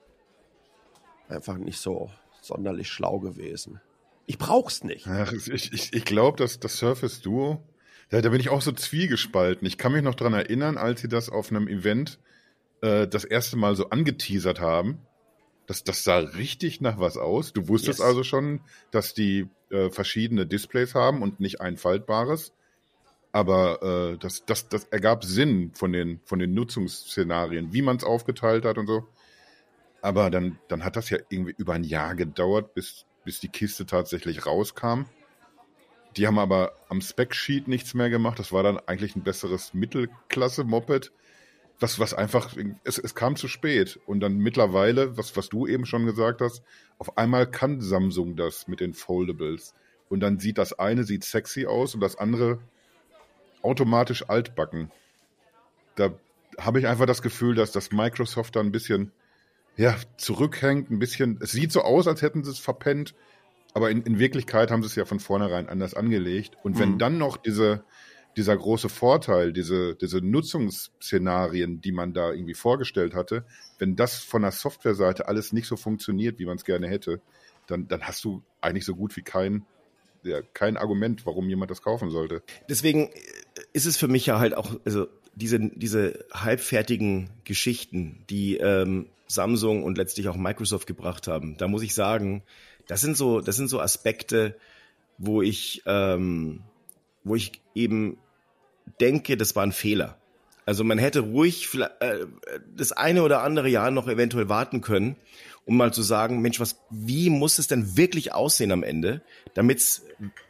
einfach 1.29 1.57
nicht 1.57 1.79
so 1.79 2.09
sonderlich 2.41 2.89
schlau 2.89 3.19
gewesen. 3.19 3.81
Ich 4.25 4.37
brauch's 4.37 4.83
nicht. 4.83 5.07
Ach, 5.07 5.31
ich 5.33 5.49
ich, 5.51 5.93
ich 5.93 6.05
glaube, 6.05 6.37
dass 6.37 6.59
das 6.59 6.77
Surface 6.77 7.21
Duo, 7.21 7.61
da, 8.11 8.21
da 8.21 8.29
bin 8.29 8.39
ich 8.39 8.49
auch 8.49 8.61
so 8.61 8.71
zwiegespalten. 8.71 9.67
Ich 9.67 9.77
kann 9.77 9.91
mich 9.91 10.03
noch 10.03 10.15
dran 10.15 10.33
erinnern, 10.33 10.77
als 10.77 11.01
sie 11.01 11.09
das 11.09 11.29
auf 11.29 11.49
einem 11.49 11.67
Event 11.67 12.19
äh, 12.81 13.07
das 13.07 13.23
erste 13.25 13.57
Mal 13.57 13.75
so 13.75 13.89
angeteasert 13.89 14.59
haben 14.59 14.99
das, 15.71 15.85
das 15.85 16.03
sah 16.03 16.17
richtig 16.17 16.81
nach 16.81 16.99
was 16.99 17.15
aus. 17.15 17.53
Du 17.53 17.69
wusstest 17.69 17.99
yes. 17.99 18.05
also 18.05 18.23
schon, 18.23 18.59
dass 18.91 19.13
die 19.13 19.47
äh, 19.69 19.89
verschiedene 19.89 20.45
Displays 20.45 20.95
haben 20.95 21.21
und 21.21 21.39
nicht 21.39 21.61
ein 21.61 21.77
faltbares. 21.77 22.51
Aber 23.31 23.81
äh, 23.81 24.17
das, 24.17 24.45
das, 24.45 24.67
das 24.67 24.83
ergab 24.85 25.23
Sinn 25.23 25.71
von 25.73 25.93
den, 25.93 26.19
von 26.25 26.39
den 26.39 26.53
Nutzungsszenarien, 26.53 27.71
wie 27.71 27.81
man 27.81 27.95
es 27.95 28.03
aufgeteilt 28.03 28.65
hat 28.65 28.77
und 28.77 28.87
so. 28.87 29.07
Aber 30.01 30.29
dann, 30.29 30.59
dann 30.67 30.83
hat 30.83 30.97
das 30.97 31.09
ja 31.09 31.19
irgendwie 31.29 31.55
über 31.57 31.73
ein 31.73 31.85
Jahr 31.85 32.15
gedauert, 32.15 32.73
bis, 32.73 33.05
bis 33.23 33.39
die 33.39 33.47
Kiste 33.47 33.85
tatsächlich 33.85 34.45
rauskam. 34.45 35.05
Die 36.17 36.27
haben 36.27 36.39
aber 36.39 36.73
am 36.89 37.01
Spec-Sheet 37.01 37.67
nichts 37.67 37.93
mehr 37.93 38.09
gemacht. 38.09 38.39
Das 38.39 38.51
war 38.51 38.63
dann 38.63 38.79
eigentlich 38.79 39.15
ein 39.15 39.23
besseres 39.23 39.73
Mittelklasse-Moped 39.73 41.11
was, 41.81 41.99
was 41.99 42.13
einfach, 42.13 42.55
es, 42.83 42.97
es 42.99 43.15
kam 43.15 43.35
zu 43.35 43.47
spät. 43.47 43.99
Und 44.05 44.19
dann 44.19 44.37
mittlerweile, 44.37 45.17
was, 45.17 45.35
was 45.35 45.49
du 45.49 45.67
eben 45.67 45.85
schon 45.85 46.05
gesagt 46.05 46.41
hast, 46.41 46.63
auf 46.99 47.17
einmal 47.17 47.49
kann 47.49 47.81
Samsung 47.81 48.35
das 48.35 48.67
mit 48.67 48.79
den 48.79 48.93
Foldables. 48.93 49.73
Und 50.07 50.19
dann 50.19 50.39
sieht 50.39 50.57
das 50.57 50.77
eine 50.77 51.03
sieht 51.03 51.23
sexy 51.23 51.65
aus 51.65 51.95
und 51.95 52.01
das 52.01 52.17
andere 52.17 52.59
automatisch 53.63 54.29
altbacken. 54.29 54.91
Da 55.95 56.13
habe 56.59 56.79
ich 56.79 56.87
einfach 56.87 57.05
das 57.05 57.21
Gefühl, 57.21 57.55
dass 57.55 57.71
das 57.71 57.91
Microsoft 57.91 58.55
da 58.55 58.59
ein 58.59 58.71
bisschen 58.71 59.11
ja, 59.77 59.95
zurückhängt, 60.17 60.91
ein 60.91 60.99
bisschen. 60.99 61.39
Es 61.41 61.51
sieht 61.51 61.71
so 61.71 61.81
aus, 61.81 62.07
als 62.07 62.21
hätten 62.21 62.43
sie 62.43 62.51
es 62.51 62.59
verpennt, 62.59 63.15
aber 63.73 63.89
in, 63.89 64.03
in 64.03 64.19
Wirklichkeit 64.19 64.71
haben 64.71 64.83
sie 64.83 64.87
es 64.87 64.95
ja 64.95 65.05
von 65.05 65.19
vornherein 65.19 65.69
anders 65.69 65.93
angelegt. 65.93 66.57
Und 66.63 66.79
wenn 66.79 66.93
mhm. 66.93 66.97
dann 66.99 67.17
noch 67.17 67.37
diese, 67.37 67.83
dieser 68.37 68.55
große 68.55 68.89
Vorteil, 68.89 69.53
diese, 69.53 69.95
diese 69.95 70.19
Nutzungsszenarien, 70.19 71.81
die 71.81 71.91
man 71.91 72.13
da 72.13 72.31
irgendwie 72.31 72.53
vorgestellt 72.53 73.13
hatte, 73.13 73.45
wenn 73.79 73.95
das 73.95 74.19
von 74.19 74.41
der 74.41 74.51
Softwareseite 74.51 75.27
alles 75.27 75.53
nicht 75.53 75.67
so 75.67 75.75
funktioniert, 75.75 76.39
wie 76.39 76.45
man 76.45 76.57
es 76.57 76.65
gerne 76.65 76.87
hätte, 76.87 77.21
dann, 77.67 77.87
dann 77.87 78.03
hast 78.03 78.23
du 78.23 78.43
eigentlich 78.59 78.85
so 78.85 78.95
gut 78.95 79.15
wie 79.15 79.21
kein, 79.21 79.65
ja, 80.23 80.41
kein 80.53 80.77
Argument, 80.77 81.25
warum 81.25 81.47
jemand 81.49 81.71
das 81.71 81.81
kaufen 81.81 82.09
sollte. 82.09 82.43
Deswegen 82.69 83.09
ist 83.73 83.85
es 83.85 83.97
für 83.97 84.07
mich 84.07 84.25
ja 84.25 84.39
halt 84.39 84.55
auch, 84.55 84.75
also 84.85 85.07
diese, 85.35 85.59
diese 85.59 86.25
halbfertigen 86.33 87.29
Geschichten, 87.43 88.25
die 88.29 88.57
ähm, 88.57 89.07
Samsung 89.27 89.83
und 89.83 89.97
letztlich 89.97 90.27
auch 90.27 90.35
Microsoft 90.35 90.87
gebracht 90.87 91.27
haben, 91.27 91.57
da 91.57 91.67
muss 91.67 91.83
ich 91.83 91.93
sagen, 91.93 92.43
das 92.91 92.99
sind 92.99 93.15
so, 93.15 93.39
das 93.39 93.55
sind 93.55 93.69
so 93.69 93.79
Aspekte, 93.79 94.57
wo 95.17 95.41
ich, 95.41 95.81
ähm, 95.85 96.59
wo 97.23 97.35
ich 97.35 97.61
eben 97.73 98.17
denke, 98.99 99.37
das 99.37 99.55
war 99.55 99.63
ein 99.63 99.71
Fehler. 99.71 100.17
Also 100.65 100.83
man 100.83 100.97
hätte 100.97 101.21
ruhig 101.21 101.69
äh, 102.01 102.25
das 102.75 102.91
eine 102.91 103.23
oder 103.23 103.43
andere 103.43 103.69
Jahr 103.69 103.91
noch 103.91 104.09
eventuell 104.09 104.49
warten 104.49 104.81
können, 104.81 105.15
um 105.63 105.77
mal 105.77 105.93
zu 105.93 106.01
sagen, 106.01 106.41
Mensch, 106.41 106.59
was, 106.59 106.81
wie 106.89 107.29
muss 107.29 107.59
es 107.59 107.67
denn 107.67 107.95
wirklich 107.95 108.33
aussehen 108.33 108.73
am 108.73 108.83
Ende, 108.83 109.21
damit 109.53 110.01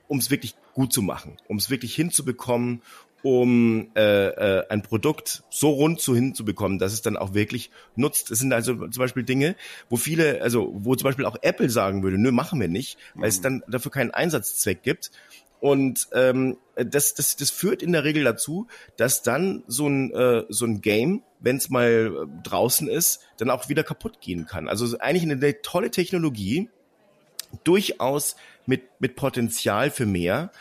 um 0.07 0.17
es 0.17 0.31
wirklich 0.31 0.55
gut 0.73 0.91
zu 0.91 1.03
machen, 1.03 1.37
um 1.47 1.57
es 1.57 1.69
wirklich 1.69 1.93
hinzubekommen, 1.93 2.81
um 3.23 3.89
äh, 3.95 4.27
äh, 4.27 4.67
ein 4.69 4.81
Produkt 4.81 5.43
so 5.49 5.69
rund 5.69 5.99
zu 5.99 6.15
hinzubekommen, 6.15 6.79
dass 6.79 6.93
es 6.93 7.01
dann 7.01 7.17
auch 7.17 7.33
wirklich 7.33 7.69
nutzt. 7.95 8.31
Es 8.31 8.39
sind 8.39 8.53
also 8.53 8.73
zum 8.73 8.99
Beispiel 8.99 9.23
Dinge, 9.23 9.55
wo 9.89 9.97
viele, 9.97 10.41
also 10.41 10.71
wo 10.73 10.95
zum 10.95 11.05
Beispiel 11.05 11.25
auch 11.25 11.37
Apple 11.41 11.69
sagen 11.69 12.03
würde, 12.03 12.17
nö, 12.17 12.31
machen 12.31 12.59
wir 12.59 12.67
nicht, 12.67 12.97
weil 13.13 13.23
mhm. 13.23 13.29
es 13.29 13.41
dann 13.41 13.63
dafür 13.67 13.91
keinen 13.91 14.11
Einsatzzweck 14.11 14.83
gibt. 14.83 15.11
Und 15.59 16.07
ähm, 16.13 16.57
das, 16.75 17.13
das, 17.13 17.35
das 17.35 17.51
führt 17.51 17.83
in 17.83 17.91
der 17.91 18.03
Regel 18.03 18.23
dazu, 18.23 18.67
dass 18.97 19.21
dann 19.21 19.63
so 19.67 19.87
ein, 19.87 20.11
äh, 20.11 20.43
so 20.49 20.65
ein 20.65 20.81
Game, 20.81 21.21
wenn 21.39 21.57
es 21.57 21.69
mal 21.69 21.87
äh, 21.87 22.41
draußen 22.43 22.87
ist, 22.87 23.21
dann 23.37 23.51
auch 23.51 23.69
wieder 23.69 23.83
kaputt 23.83 24.21
gehen 24.21 24.47
kann. 24.47 24.67
Also 24.67 24.97
eigentlich 24.97 25.23
eine, 25.23 25.33
eine 25.33 25.61
tolle 25.61 25.91
Technologie, 25.91 26.69
durchaus 27.63 28.35
mit, 28.65 28.83
mit 28.99 29.15
Potenzial 29.15 29.91
für 29.91 30.05
mehr, 30.05 30.51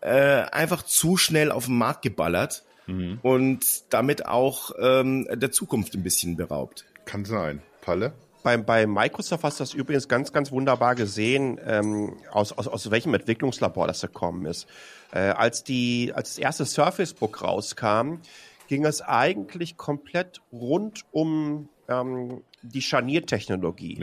äh, 0.00 0.08
einfach 0.08 0.82
zu 0.82 1.16
schnell 1.16 1.50
auf 1.50 1.66
den 1.66 1.78
Markt 1.78 2.02
geballert 2.02 2.64
mhm. 2.86 3.18
und 3.22 3.92
damit 3.92 4.26
auch 4.26 4.72
ähm, 4.78 5.26
der 5.30 5.50
Zukunft 5.50 5.94
ein 5.94 6.02
bisschen 6.02 6.36
beraubt. 6.36 6.84
Kann 7.04 7.24
sein. 7.24 7.62
Palle? 7.80 8.12
Bei, 8.42 8.56
bei 8.56 8.86
Microsoft 8.86 9.42
hast 9.42 9.58
du 9.58 9.62
das 9.62 9.74
übrigens 9.74 10.08
ganz, 10.08 10.32
ganz 10.32 10.52
wunderbar 10.52 10.94
gesehen, 10.94 11.60
ähm, 11.66 12.16
aus, 12.30 12.52
aus, 12.52 12.68
aus 12.68 12.90
welchem 12.90 13.12
Entwicklungslabor 13.14 13.86
das 13.86 14.00
gekommen 14.00 14.46
ist. 14.46 14.66
Äh, 15.12 15.30
als, 15.30 15.64
die, 15.64 16.12
als 16.14 16.30
das 16.30 16.38
erste 16.38 16.64
Surface 16.64 17.14
Book 17.14 17.42
rauskam, 17.42 18.20
ging 18.68 18.84
es 18.84 19.02
eigentlich 19.02 19.76
komplett 19.76 20.40
rund 20.52 21.04
um 21.10 21.68
ähm, 21.88 22.42
die 22.62 22.82
Scharniertechnologie 22.82 23.98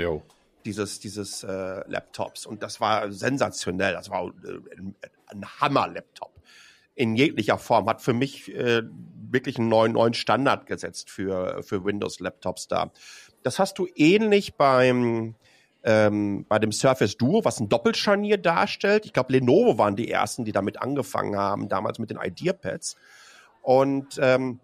dieses, 0.65 0.99
dieses 0.99 1.43
äh, 1.43 1.87
Laptops. 1.87 2.45
Und 2.45 2.63
das 2.63 2.81
war 2.81 3.11
sensationell. 3.11 3.93
Das 3.93 4.09
war 4.09 4.27
äh, 4.27 5.07
ein, 5.27 5.45
Hammer-Laptop 5.59 6.33
in 6.95 7.15
jeglicher 7.15 7.57
Form. 7.57 7.87
Hat 7.87 8.01
für 8.01 8.13
mich 8.13 8.53
äh, 8.53 8.83
wirklich 9.29 9.57
einen 9.57 9.69
neuen, 9.69 9.93
neuen 9.93 10.13
Standard 10.13 10.65
gesetzt 10.65 11.09
für, 11.09 11.61
für 11.63 11.83
Windows-Laptops 11.83 12.67
da. 12.67 12.91
Das 13.43 13.59
hast 13.59 13.77
du 13.77 13.87
ähnlich 13.95 14.55
beim 14.55 15.35
ähm, 15.85 16.45
bei 16.49 16.57
dem 16.57 16.71
Surface 16.71 17.15
Duo, 17.15 17.45
was 17.45 17.59
ein 17.59 17.69
Doppelscharnier 17.69 18.37
darstellt. 18.37 19.05
Ich 19.05 19.13
glaube, 19.13 19.33
Lenovo 19.33 19.77
waren 19.77 19.95
die 19.95 20.09
ersten, 20.09 20.43
die 20.43 20.51
damit 20.51 20.81
angefangen 20.81 21.37
haben, 21.37 21.69
damals 21.69 21.99
mit 21.99 22.09
den 22.09 22.17
IdeaPads. 22.17 22.97
Und 23.61 24.19
ähm, 24.19 24.59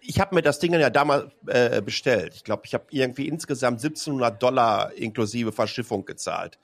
ich 0.00 0.20
habe 0.20 0.34
mir 0.34 0.42
das 0.42 0.58
Ding 0.58 0.74
ja 0.74 0.90
damals 0.90 1.32
äh, 1.46 1.80
bestellt. 1.80 2.34
Ich 2.34 2.44
glaube, 2.44 2.62
ich 2.66 2.74
habe 2.74 2.84
irgendwie 2.90 3.26
insgesamt 3.26 3.82
1700 3.82 4.42
Dollar 4.42 4.92
inklusive 4.92 5.52
Verschiffung 5.52 6.04
gezahlt. 6.04 6.58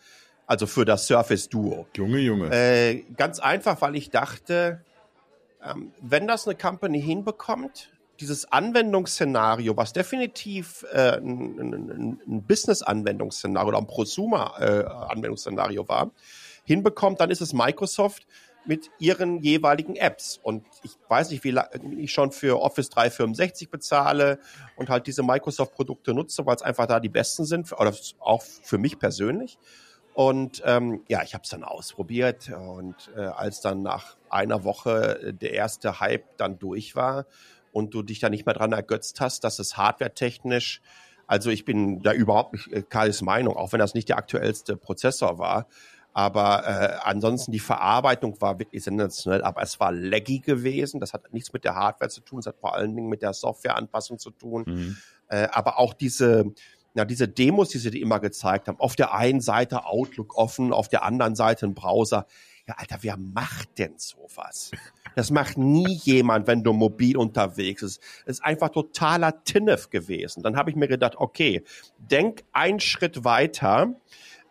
Also 0.51 0.67
für 0.67 0.85
das 0.85 1.07
Surface 1.07 1.49
Duo. 1.49 1.87
Junge, 1.97 2.19
Junge. 2.19 2.51
Äh, 2.51 3.05
ganz 3.17 3.39
einfach, 3.39 3.81
weil 3.83 3.95
ich 3.95 4.11
dachte, 4.11 4.85
ähm, 5.65 5.93
wenn 6.01 6.27
das 6.27 6.49
eine 6.49 6.57
Company 6.57 7.01
hinbekommt, 7.01 7.93
dieses 8.19 8.51
Anwendungsszenario, 8.51 9.77
was 9.77 9.93
definitiv 9.93 10.85
äh, 10.93 11.19
ein, 11.19 11.57
ein, 11.61 12.21
ein 12.27 12.43
Business-Anwendungsszenario 12.49 13.69
oder 13.69 13.79
ein 13.79 13.87
Prosumer-Anwendungsszenario 13.87 15.85
äh, 15.85 15.89
war, 15.89 16.11
hinbekommt, 16.65 17.21
dann 17.21 17.31
ist 17.31 17.43
es 17.43 17.53
Microsoft 17.53 18.27
mit 18.65 18.91
ihren 18.99 19.39
jeweiligen 19.45 19.95
Apps. 19.95 20.41
Und 20.43 20.67
ich 20.83 20.91
weiß 21.09 21.31
nicht, 21.31 21.45
wie 21.45 21.53
lange 21.53 21.95
ich 21.97 22.13
schon 22.13 22.33
für 22.33 22.61
Office 22.61 22.91
365 22.91 23.71
bezahle 23.71 24.41
und 24.75 24.89
halt 24.89 25.07
diese 25.07 25.23
Microsoft-Produkte 25.23 26.13
nutze, 26.13 26.45
weil 26.45 26.57
es 26.57 26.63
einfach 26.63 26.87
da 26.87 26.99
die 26.99 27.09
besten 27.09 27.45
sind, 27.45 27.71
oder 27.73 27.95
auch 28.19 28.43
für 28.43 28.79
mich 28.79 28.99
persönlich. 28.99 29.57
Und 30.21 30.63
ähm, 30.67 31.03
ja, 31.09 31.23
ich 31.23 31.33
habe 31.33 31.45
es 31.45 31.49
dann 31.49 31.65
ausprobiert 31.65 32.51
und 32.51 32.95
äh, 33.17 33.21
als 33.21 33.63
dann 33.63 33.81
nach 33.81 34.19
einer 34.29 34.65
Woche 34.65 35.33
der 35.33 35.55
erste 35.55 35.99
Hype 35.99 36.37
dann 36.37 36.59
durch 36.59 36.95
war 36.95 37.25
und 37.73 37.95
du 37.95 38.03
dich 38.03 38.21
da 38.21 38.29
nicht 38.29 38.45
mehr 38.45 38.55
dran 38.55 38.73
ergötzt 38.73 39.23
hast, 39.23 39.45
dass 39.45 39.59
es 39.59 39.79
hardwaretechnisch, 39.79 40.83
also 41.27 41.49
ich 41.49 41.65
bin 41.65 42.03
da 42.03 42.13
überhaupt 42.13 42.53
nicht 42.53 42.71
äh, 42.71 42.83
Karls 42.83 43.23
Meinung, 43.23 43.57
auch 43.57 43.73
wenn 43.73 43.79
das 43.79 43.95
nicht 43.95 44.11
der 44.11 44.19
aktuellste 44.19 44.77
Prozessor 44.77 45.39
war, 45.39 45.67
aber 46.13 46.67
äh, 46.67 46.99
ansonsten 47.03 47.51
die 47.51 47.59
Verarbeitung 47.59 48.39
war 48.43 48.59
wirklich 48.59 48.85
sensationell, 48.85 49.41
aber 49.41 49.63
es 49.63 49.81
war 49.81 49.91
laggy 49.91 50.41
gewesen. 50.41 51.01
Das 51.01 51.15
hat 51.15 51.33
nichts 51.33 51.55
mit 51.55 51.65
der 51.65 51.77
Hardware 51.77 52.11
zu 52.11 52.21
tun, 52.21 52.41
es 52.41 52.47
hat 52.47 52.59
vor 52.59 52.75
allen 52.75 52.95
Dingen 52.95 53.09
mit 53.09 53.23
der 53.23 53.33
Softwareanpassung 53.33 54.19
zu 54.19 54.33
tun. 54.33 54.65
Mhm. 54.67 54.97
Äh, 55.29 55.49
aber 55.53 55.79
auch 55.79 55.95
diese, 55.95 56.45
ja, 56.95 57.05
diese 57.05 57.29
Demos, 57.29 57.69
die 57.69 57.79
sie 57.79 58.01
immer 58.01 58.21
gezeigt 58.21 58.69
haben, 58.69 58.81
auf 58.81 58.97
der 58.97 59.15
einen 59.15 59.41
Seite 59.41 59.87
Outlook 59.87 60.37
offen, 60.37 60.73
auf 60.73 60.89
der 60.89 61.05
anderen 61.05 61.37
Seite 61.37 61.67
ein 61.67 61.75
Browser. 61.75 62.27
Ja, 62.67 62.75
Alter, 62.79 62.99
wer 63.01 63.17
macht 63.17 63.79
denn 63.79 63.95
sowas? 63.97 64.71
Das 65.17 65.31
macht 65.31 65.59
nie 65.59 65.95
jemand, 66.05 66.47
wenn 66.47 66.63
du 66.63 66.73
mobil 66.73 67.17
unterwegs 67.17 67.83
bist. 67.83 68.03
Es 68.27 68.39
ist 68.39 68.45
einfach 68.45 68.71
totaler 68.71 69.43
Tinnef 69.45 69.91
gewesen. 69.91 70.43
Dann 70.43 70.57
habe 70.57 70.71
ich 70.71 70.77
mir 70.77 70.89
gedacht, 70.89 71.15
okay, 71.17 71.65
denk 71.99 72.45
einen 72.53 72.81
Schritt 72.81 73.25
weiter. 73.25 73.95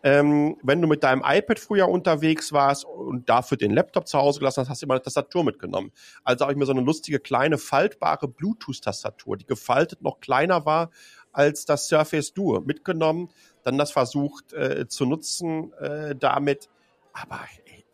Ähm, 0.02 0.56
wenn 0.62 0.80
du 0.80 0.88
mit 0.88 1.02
deinem 1.02 1.22
iPad 1.24 1.58
früher 1.58 1.88
unterwegs 1.88 2.52
warst 2.52 2.86
und 2.86 3.28
dafür 3.28 3.58
den 3.58 3.70
Laptop 3.70 4.08
zu 4.08 4.18
Hause 4.18 4.38
gelassen 4.38 4.62
hast, 4.62 4.70
hast 4.70 4.80
du 4.80 4.86
immer 4.86 4.94
eine 4.94 5.02
Tastatur 5.02 5.44
mitgenommen. 5.44 5.92
Also 6.24 6.44
habe 6.44 6.52
ich 6.52 6.58
mir 6.58 6.64
so 6.64 6.72
eine 6.72 6.80
lustige 6.80 7.20
kleine 7.20 7.58
faltbare 7.58 8.26
Bluetooth-Tastatur, 8.26 9.36
die 9.36 9.44
gefaltet 9.44 10.00
noch 10.00 10.20
kleiner 10.20 10.64
war 10.64 10.90
als 11.32 11.64
das 11.64 11.88
Surface 11.88 12.32
Duo 12.32 12.60
mitgenommen, 12.60 13.30
dann 13.62 13.78
das 13.78 13.92
versucht 13.92 14.52
äh, 14.52 14.88
zu 14.88 15.06
nutzen 15.06 15.72
äh, 15.74 16.14
damit. 16.16 16.68
Aber 17.12 17.40
ey, 17.66 17.84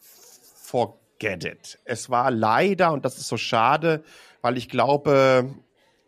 forget 0.00 1.44
it. 1.44 1.78
Es 1.84 2.10
war 2.10 2.30
leider, 2.30 2.92
und 2.92 3.04
das 3.04 3.18
ist 3.18 3.28
so 3.28 3.36
schade, 3.36 4.02
weil 4.42 4.56
ich 4.56 4.68
glaube, 4.68 5.54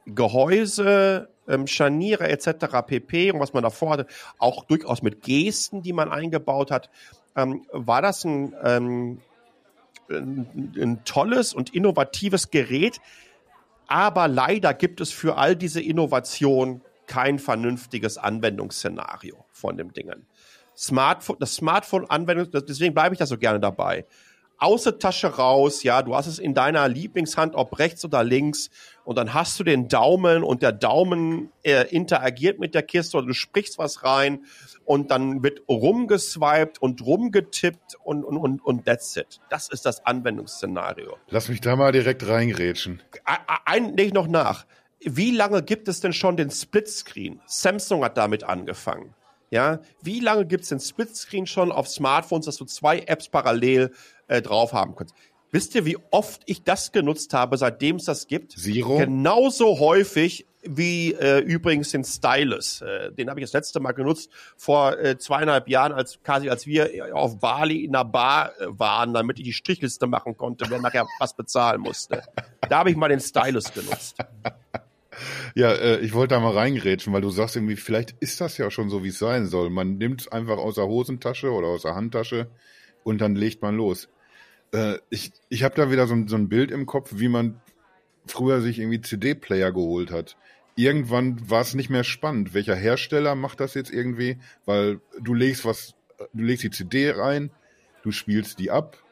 Gehäuse, 0.06 1.28
ähm, 1.48 1.66
Scharniere 1.66 2.28
etc. 2.28 2.66
pp. 2.86 3.32
und 3.32 3.40
was 3.40 3.52
man 3.52 3.62
davor 3.62 3.90
hatte, 3.90 4.06
auch 4.38 4.64
durchaus 4.64 5.02
mit 5.02 5.22
Gesten, 5.22 5.82
die 5.82 5.92
man 5.92 6.10
eingebaut 6.10 6.70
hat, 6.70 6.90
ähm, 7.36 7.66
war 7.72 8.02
das 8.02 8.24
ein, 8.24 8.54
ähm, 8.62 9.20
ein, 10.10 10.72
ein 10.76 11.04
tolles 11.04 11.54
und 11.54 11.74
innovatives 11.74 12.50
Gerät. 12.50 13.00
Aber 13.88 14.28
leider 14.28 14.74
gibt 14.74 15.00
es 15.00 15.10
für 15.10 15.36
all 15.36 15.56
diese 15.56 15.80
Innovation 15.80 16.82
kein 17.06 17.38
vernünftiges 17.38 18.18
Anwendungsszenario 18.18 19.44
von 19.50 19.76
dem 19.76 19.92
Dingen. 19.92 20.26
Smartphone, 20.76 21.38
das 21.40 21.54
Smartphone-Anwendung, 21.56 22.50
deswegen 22.52 22.94
bleibe 22.94 23.14
ich 23.14 23.18
da 23.18 23.26
so 23.26 23.38
gerne 23.38 23.58
dabei 23.58 24.06
aus 24.58 24.82
Tasche 24.98 25.28
raus, 25.28 25.84
ja, 25.84 26.02
du 26.02 26.14
hast 26.14 26.26
es 26.26 26.38
in 26.38 26.52
deiner 26.52 26.88
Lieblingshand, 26.88 27.54
ob 27.54 27.78
rechts 27.78 28.04
oder 28.04 28.24
links, 28.24 28.70
und 29.08 29.16
dann 29.16 29.32
hast 29.32 29.58
du 29.58 29.64
den 29.64 29.88
Daumen 29.88 30.42
und 30.42 30.60
der 30.60 30.70
Daumen 30.70 31.50
äh, 31.62 31.88
interagiert 31.88 32.58
mit 32.58 32.74
der 32.74 32.82
Kiste 32.82 33.16
oder 33.16 33.28
du 33.28 33.32
sprichst 33.32 33.78
was 33.78 34.04
rein 34.04 34.44
und 34.84 35.10
dann 35.10 35.42
wird 35.42 35.62
rumgeswiped 35.66 36.82
und 36.82 37.00
rumgetippt 37.00 37.96
und, 38.04 38.22
und, 38.22 38.36
und, 38.36 38.62
und 38.62 38.84
that's 38.84 39.16
it. 39.16 39.40
Das 39.48 39.70
ist 39.70 39.86
das 39.86 40.04
Anwendungsszenario. 40.04 41.16
Lass 41.30 41.48
mich 41.48 41.62
da 41.62 41.74
mal 41.74 41.90
direkt 41.90 42.28
reingrätschen. 42.28 43.02
Ein, 43.64 43.96
leg 43.96 44.12
noch 44.12 44.28
nach. 44.28 44.66
Wie 45.00 45.30
lange 45.30 45.62
gibt 45.62 45.88
es 45.88 46.00
denn 46.00 46.12
schon 46.12 46.36
den 46.36 46.50
Splitscreen? 46.50 47.40
Samsung 47.46 48.04
hat 48.04 48.18
damit 48.18 48.44
angefangen. 48.44 49.14
Ja, 49.50 49.80
wie 50.02 50.20
lange 50.20 50.44
gibt 50.44 50.64
es 50.64 50.68
den 50.68 50.80
Splitscreen 50.80 51.46
schon 51.46 51.72
auf 51.72 51.88
Smartphones, 51.88 52.44
dass 52.44 52.58
du 52.58 52.66
zwei 52.66 52.98
Apps 52.98 53.30
parallel 53.30 53.90
äh, 54.26 54.42
drauf 54.42 54.74
haben 54.74 54.94
kannst. 54.94 55.14
Wisst 55.50 55.74
ihr, 55.74 55.86
wie 55.86 55.96
oft 56.10 56.42
ich 56.46 56.62
das 56.62 56.92
genutzt 56.92 57.32
habe, 57.32 57.56
seitdem 57.56 57.96
es 57.96 58.04
das 58.04 58.26
gibt? 58.26 58.52
Zero. 58.52 58.98
Genauso 58.98 59.78
häufig 59.78 60.46
wie 60.62 61.14
äh, 61.14 61.38
übrigens 61.38 61.90
den 61.90 62.04
Stylus. 62.04 62.82
Äh, 62.82 63.12
den 63.12 63.30
habe 63.30 63.40
ich 63.40 63.46
das 63.46 63.52
letzte 63.52 63.80
Mal 63.80 63.92
genutzt 63.92 64.30
vor 64.56 64.98
äh, 64.98 65.16
zweieinhalb 65.16 65.68
Jahren, 65.68 65.92
als 65.92 66.20
quasi 66.22 66.50
als 66.50 66.66
wir 66.66 67.14
auf 67.14 67.38
Bali 67.38 67.84
in 67.84 67.94
einer 67.94 68.04
Bar 68.04 68.52
äh, 68.58 68.66
waren, 68.68 69.14
damit 69.14 69.38
ich 69.38 69.44
die 69.44 69.52
Strichliste 69.52 70.06
machen 70.06 70.36
konnte, 70.36 70.66
wer 70.68 70.80
nachher 70.80 71.06
was 71.20 71.34
bezahlen 71.34 71.80
musste. 71.80 72.22
Da 72.68 72.80
habe 72.80 72.90
ich 72.90 72.96
mal 72.96 73.08
den 73.08 73.20
Stylus 73.20 73.72
genutzt. 73.72 74.16
Ja, 75.54 75.72
äh, 75.72 75.98
ich 76.00 76.12
wollte 76.12 76.34
da 76.34 76.40
mal 76.40 76.52
reingerätschen, 76.52 77.12
weil 77.12 77.22
du 77.22 77.30
sagst 77.30 77.56
irgendwie, 77.56 77.76
vielleicht 77.76 78.14
ist 78.20 78.40
das 78.40 78.58
ja 78.58 78.70
schon 78.70 78.90
so, 78.90 79.02
wie 79.02 79.08
es 79.08 79.18
sein 79.18 79.46
soll. 79.46 79.70
Man 79.70 79.98
nimmt 79.98 80.22
es 80.22 80.28
einfach 80.28 80.58
aus 80.58 80.76
der 80.76 80.86
Hosentasche 80.86 81.50
oder 81.50 81.68
aus 81.68 81.82
der 81.82 81.94
Handtasche 81.94 82.48
und 83.02 83.20
dann 83.20 83.34
legt 83.34 83.62
man 83.62 83.76
los. 83.76 84.08
Äh, 84.72 84.98
ich 85.10 85.32
ich 85.48 85.62
habe 85.62 85.74
da 85.74 85.90
wieder 85.90 86.06
so, 86.06 86.16
so 86.26 86.36
ein 86.36 86.48
Bild 86.48 86.70
im 86.70 86.86
Kopf, 86.86 87.12
wie 87.14 87.28
man 87.28 87.60
früher 88.26 88.60
sich 88.60 88.78
irgendwie 88.78 89.00
CD-Player 89.00 89.72
geholt 89.72 90.10
hat. 90.10 90.36
Irgendwann 90.76 91.50
war 91.50 91.62
es 91.62 91.74
nicht 91.74 91.90
mehr 91.90 92.04
spannend. 92.04 92.54
Welcher 92.54 92.76
Hersteller 92.76 93.34
macht 93.34 93.60
das 93.60 93.74
jetzt 93.74 93.90
irgendwie? 93.90 94.38
Weil 94.64 95.00
du 95.20 95.34
legst 95.34 95.64
was, 95.64 95.94
du 96.32 96.44
legst 96.44 96.62
die 96.62 96.70
CD 96.70 97.10
rein, 97.10 97.50
du 98.02 98.12
spielst 98.12 98.58
die 98.58 98.70
ab, 98.70 99.02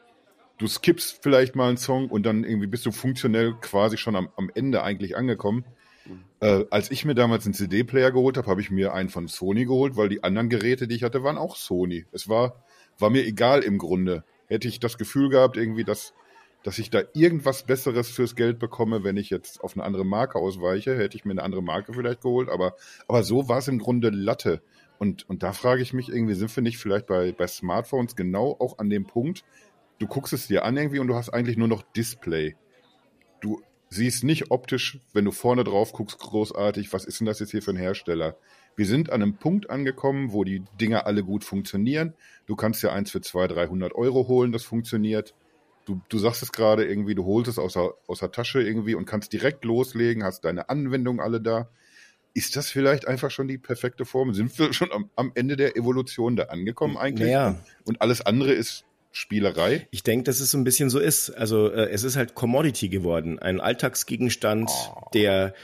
du 0.57 0.67
skippst 0.67 1.19
vielleicht 1.21 1.55
mal 1.55 1.67
einen 1.67 1.77
Song 1.77 2.09
und 2.09 2.25
dann 2.25 2.43
irgendwie 2.43 2.67
bist 2.67 2.85
du 2.85 2.91
funktionell 2.91 3.53
quasi 3.59 3.97
schon 3.97 4.15
am, 4.15 4.29
am 4.37 4.49
Ende 4.53 4.83
eigentlich 4.83 5.17
angekommen. 5.17 5.65
Mhm. 6.05 6.23
Äh, 6.39 6.65
als 6.69 6.89
ich 6.89 7.03
mir 7.05 7.15
damals 7.15 7.45
einen 7.45 7.53
CD-Player 7.53 8.11
geholt 8.11 8.37
habe, 8.37 8.49
habe 8.49 8.61
ich 8.61 8.71
mir 8.71 8.93
einen 8.93 9.09
von 9.09 9.27
Sony 9.27 9.65
geholt, 9.65 9.97
weil 9.97 10.09
die 10.09 10.23
anderen 10.23 10.49
Geräte, 10.49 10.87
die 10.87 10.95
ich 10.95 11.03
hatte, 11.03 11.23
waren 11.23 11.37
auch 11.37 11.57
Sony. 11.57 12.05
Es 12.11 12.29
war, 12.29 12.63
war 12.97 13.09
mir 13.09 13.25
egal 13.25 13.61
im 13.61 13.77
Grunde. 13.77 14.23
Hätte 14.47 14.67
ich 14.67 14.79
das 14.79 14.97
Gefühl 14.97 15.29
gehabt, 15.29 15.57
irgendwie, 15.57 15.83
dass 15.83 16.13
dass 16.63 16.79
ich 16.79 16.89
da 16.89 17.01
irgendwas 17.13 17.63
Besseres 17.63 18.09
fürs 18.09 18.35
Geld 18.35 18.59
bekomme, 18.59 19.03
wenn 19.03 19.15
ich 19.15 19.29
jetzt 19.29 19.63
auf 19.63 19.75
eine 19.75 19.85
andere 19.85 20.05
Marke 20.05 20.37
ausweiche. 20.37 20.97
Hätte 20.97 21.15
ich 21.15 21.23
mir 21.23 21.31
eine 21.31 21.43
andere 21.43 21.63
Marke 21.63 21.93
vielleicht 21.93 22.21
geholt, 22.21 22.49
aber, 22.49 22.75
aber 23.07 23.23
so 23.23 23.47
war 23.47 23.59
es 23.59 23.67
im 23.67 23.79
Grunde 23.79 24.09
Latte. 24.09 24.61
Und, 24.99 25.29
und 25.29 25.43
da 25.43 25.53
frage 25.53 25.81
ich 25.81 25.93
mich 25.93 26.09
irgendwie, 26.09 26.33
sind 26.33 26.53
wir 26.53 26.63
nicht 26.63 26.77
vielleicht 26.77 27.07
bei, 27.07 27.31
bei 27.31 27.47
Smartphones 27.47 28.15
genau 28.15 28.55
auch 28.59 28.79
an 28.79 28.89
dem 28.89 29.05
Punkt, 29.05 29.45
du 29.99 30.07
guckst 30.07 30.33
es 30.33 30.47
dir 30.47 30.65
an 30.65 30.75
irgendwie 30.75 30.99
und 30.99 31.07
du 31.07 31.15
hast 31.15 31.29
eigentlich 31.29 31.57
nur 31.57 31.67
noch 31.67 31.83
Display. 31.83 32.55
Du 33.39 33.61
siehst 33.89 34.23
nicht 34.23 34.51
optisch, 34.51 34.99
wenn 35.13 35.25
du 35.25 35.31
vorne 35.31 35.63
drauf 35.63 35.93
guckst, 35.93 36.19
großartig, 36.19 36.91
was 36.91 37.05
ist 37.05 37.19
denn 37.19 37.27
das 37.27 37.39
jetzt 37.39 37.51
hier 37.51 37.61
für 37.61 37.71
ein 37.71 37.77
Hersteller? 37.77 38.35
Wir 38.77 38.85
sind 38.85 39.09
an 39.11 39.21
einem 39.21 39.33
Punkt 39.33 39.69
angekommen, 39.69 40.31
wo 40.31 40.45
die 40.45 40.63
Dinger 40.79 41.05
alle 41.05 41.23
gut 41.23 41.43
funktionieren. 41.43 42.13
Du 42.45 42.55
kannst 42.55 42.81
ja 42.83 42.93
eins 42.93 43.11
für 43.11 43.19
200, 43.19 43.57
300 43.57 43.95
Euro 43.95 44.29
holen, 44.29 44.53
das 44.53 44.63
funktioniert 44.63 45.33
du, 45.87 46.01
du 46.09 46.19
sagst 46.19 46.43
es 46.43 46.51
gerade 46.51 46.85
irgendwie, 46.85 47.15
du 47.15 47.25
holst 47.25 47.49
es 47.49 47.57
aus 47.57 47.73
der, 47.73 47.93
aus 48.07 48.19
der 48.19 48.31
Tasche 48.31 48.61
irgendwie 48.61 48.95
und 48.95 49.05
kannst 49.05 49.33
direkt 49.33 49.65
loslegen, 49.65 50.23
hast 50.23 50.41
deine 50.45 50.69
Anwendungen 50.69 51.21
alle 51.21 51.41
da. 51.41 51.69
Ist 52.33 52.55
das 52.55 52.69
vielleicht 52.69 53.07
einfach 53.07 53.31
schon 53.31 53.47
die 53.47 53.57
perfekte 53.57 54.05
Form? 54.05 54.33
Sind 54.33 54.57
wir 54.59 54.71
schon 54.73 54.91
am, 54.91 55.09
am 55.15 55.31
Ende 55.33 55.55
der 55.55 55.75
Evolution 55.75 56.35
da 56.35 56.43
angekommen 56.43 56.97
eigentlich? 56.97 57.29
Ja. 57.29 57.55
Und 57.85 58.01
alles 58.01 58.21
andere 58.21 58.51
ist 58.51 58.83
Spielerei? 59.11 59.87
Ich 59.89 60.03
denke, 60.03 60.25
dass 60.25 60.39
es 60.41 60.51
so 60.51 60.57
ein 60.59 60.63
bisschen 60.63 60.91
so 60.91 60.99
ist. 60.99 61.31
Also 61.31 61.71
äh, 61.71 61.89
es 61.89 62.03
ist 62.03 62.15
halt 62.15 62.35
Commodity 62.35 62.89
geworden, 62.89 63.39
ein 63.39 63.59
Alltagsgegenstand, 63.59 64.69
oh. 64.69 65.09
der 65.13 65.55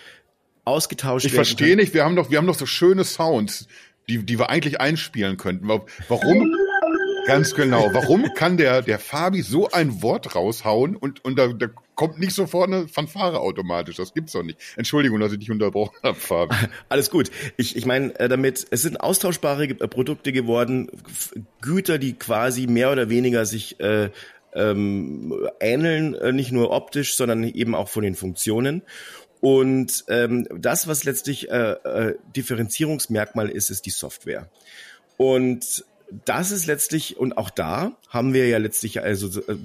ausgetauscht 0.65 1.25
ich 1.25 1.33
werden 1.33 1.41
Ich 1.41 1.47
verstehe 1.47 1.75
nicht, 1.75 1.93
wir 1.93 2.03
haben 2.03 2.15
doch, 2.15 2.29
wir 2.29 2.37
haben 2.37 2.47
doch 2.47 2.57
so 2.57 2.65
schöne 2.65 3.03
Sounds, 3.03 3.67
die, 4.09 4.25
die 4.25 4.39
wir 4.39 4.49
eigentlich 4.49 4.79
einspielen 4.81 5.37
könnten. 5.37 5.67
Warum 5.67 6.55
Ganz 7.25 7.55
genau. 7.55 7.89
Warum 7.93 8.25
kann 8.35 8.57
der, 8.57 8.81
der 8.81 8.99
Fabi 8.99 9.41
so 9.41 9.69
ein 9.69 10.01
Wort 10.01 10.35
raushauen 10.35 10.95
und, 10.95 11.23
und 11.23 11.37
da, 11.37 11.47
da 11.47 11.67
kommt 11.95 12.19
nicht 12.19 12.33
sofort 12.33 12.67
eine 12.67 12.87
Fanfare 12.87 13.39
automatisch? 13.39 13.95
Das 13.95 14.13
gibt's 14.13 14.33
doch 14.33 14.43
nicht. 14.43 14.59
Entschuldigung, 14.75 15.19
dass 15.19 15.31
ich 15.31 15.39
dich 15.39 15.51
unterbrochen 15.51 15.95
habe, 16.03 16.19
Fabi. 16.19 16.55
Alles 16.89 17.09
gut. 17.09 17.31
Ich, 17.57 17.75
ich 17.75 17.85
meine 17.85 18.17
äh, 18.19 18.27
damit, 18.27 18.65
es 18.69 18.81
sind 18.81 18.99
austauschbare 18.99 19.65
äh, 19.65 19.87
Produkte 19.87 20.31
geworden, 20.31 20.89
Güter, 21.61 21.97
die 21.97 22.13
quasi 22.13 22.67
mehr 22.67 22.91
oder 22.91 23.09
weniger 23.09 23.45
sich 23.45 23.79
äh, 23.79 24.09
ähm, 24.55 25.33
ähneln, 25.59 26.13
äh, 26.15 26.31
nicht 26.31 26.51
nur 26.51 26.71
optisch, 26.71 27.15
sondern 27.15 27.43
eben 27.43 27.73
auch 27.73 27.89
von 27.89 28.03
den 28.03 28.15
Funktionen. 28.15 28.83
Und 29.43 30.05
ähm, 30.07 30.47
das, 30.57 30.87
was 30.87 31.03
letztlich 31.03 31.51
äh, 31.51 31.73
äh, 31.73 32.15
Differenzierungsmerkmal 32.33 33.49
ist, 33.49 33.69
ist 33.71 33.85
die 33.85 33.89
Software. 33.89 34.47
Und 35.17 35.83
das 36.23 36.51
ist 36.51 36.65
letztlich, 36.65 37.17
und 37.17 37.37
auch 37.37 37.49
da 37.49 37.91
haben 38.07 38.33
wir 38.33 38.47
ja 38.47 38.57
letztlich 38.57 39.01
also 39.01 39.41
äh, 39.41 39.57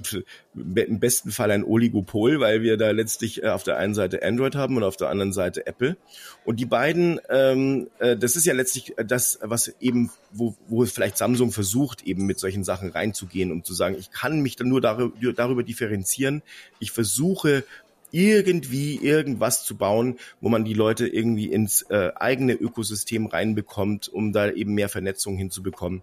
im 0.53 0.99
besten 0.99 1.31
Fall 1.31 1.51
ein 1.51 1.63
Oligopol, 1.63 2.41
weil 2.41 2.61
wir 2.61 2.75
da 2.75 2.91
letztlich 2.91 3.41
äh, 3.41 3.47
auf 3.47 3.63
der 3.63 3.77
einen 3.77 3.93
Seite 3.93 4.21
Android 4.21 4.53
haben 4.55 4.75
und 4.75 4.83
auf 4.83 4.97
der 4.97 5.07
anderen 5.07 5.31
Seite 5.31 5.65
Apple. 5.65 5.95
Und 6.43 6.59
die 6.59 6.65
beiden, 6.65 7.21
ähm, 7.29 7.87
äh, 7.99 8.17
das 8.17 8.35
ist 8.35 8.45
ja 8.45 8.53
letztlich 8.53 8.95
das, 8.97 9.39
was 9.41 9.73
eben, 9.79 10.11
wo, 10.33 10.57
wo 10.67 10.85
vielleicht 10.87 11.17
Samsung 11.17 11.53
versucht, 11.53 12.03
eben 12.03 12.25
mit 12.25 12.37
solchen 12.37 12.65
Sachen 12.65 12.89
reinzugehen, 12.89 13.53
um 13.53 13.63
zu 13.63 13.73
sagen, 13.73 13.95
ich 13.97 14.11
kann 14.11 14.41
mich 14.41 14.57
dann 14.57 14.67
nur 14.67 14.81
darüber, 14.81 15.31
darüber 15.31 15.63
differenzieren. 15.63 16.41
Ich 16.81 16.91
versuche 16.91 17.63
irgendwie 18.11 18.95
irgendwas 18.95 19.63
zu 19.65 19.77
bauen, 19.77 20.17
wo 20.41 20.49
man 20.49 20.65
die 20.65 20.73
Leute 20.73 21.07
irgendwie 21.07 21.51
ins 21.51 21.83
äh, 21.83 22.11
eigene 22.15 22.53
Ökosystem 22.53 23.27
reinbekommt, 23.27 24.09
um 24.09 24.31
da 24.31 24.49
eben 24.49 24.73
mehr 24.73 24.89
Vernetzung 24.89 25.37
hinzubekommen. 25.37 26.01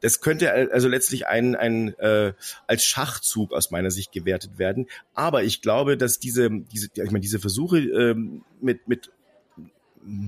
Das 0.00 0.20
könnte 0.20 0.52
also 0.72 0.88
letztlich 0.88 1.26
ein, 1.26 1.54
ein 1.56 1.94
äh, 1.98 2.32
als 2.66 2.84
Schachzug 2.84 3.52
aus 3.52 3.70
meiner 3.70 3.90
Sicht 3.90 4.12
gewertet 4.12 4.58
werden. 4.58 4.86
Aber 5.14 5.44
ich 5.44 5.62
glaube, 5.62 5.96
dass 5.96 6.18
diese, 6.18 6.50
diese, 6.50 6.88
ich 6.94 7.10
meine, 7.10 7.20
diese 7.20 7.38
Versuche 7.38 7.78
äh, 7.78 8.14
mit, 8.60 8.88
mit 8.88 9.10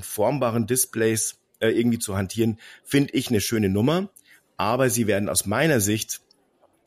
formbaren 0.01 0.67
Displays 0.67 1.39
äh, 1.61 1.69
irgendwie 1.69 1.99
zu 1.99 2.17
hantieren, 2.17 2.59
finde 2.85 3.15
ich 3.15 3.29
eine 3.29 3.41
schöne 3.41 3.69
Nummer. 3.69 4.11
Aber 4.57 4.89
sie 4.89 5.07
werden 5.07 5.29
aus 5.29 5.47
meiner 5.47 5.81
Sicht 5.81 6.21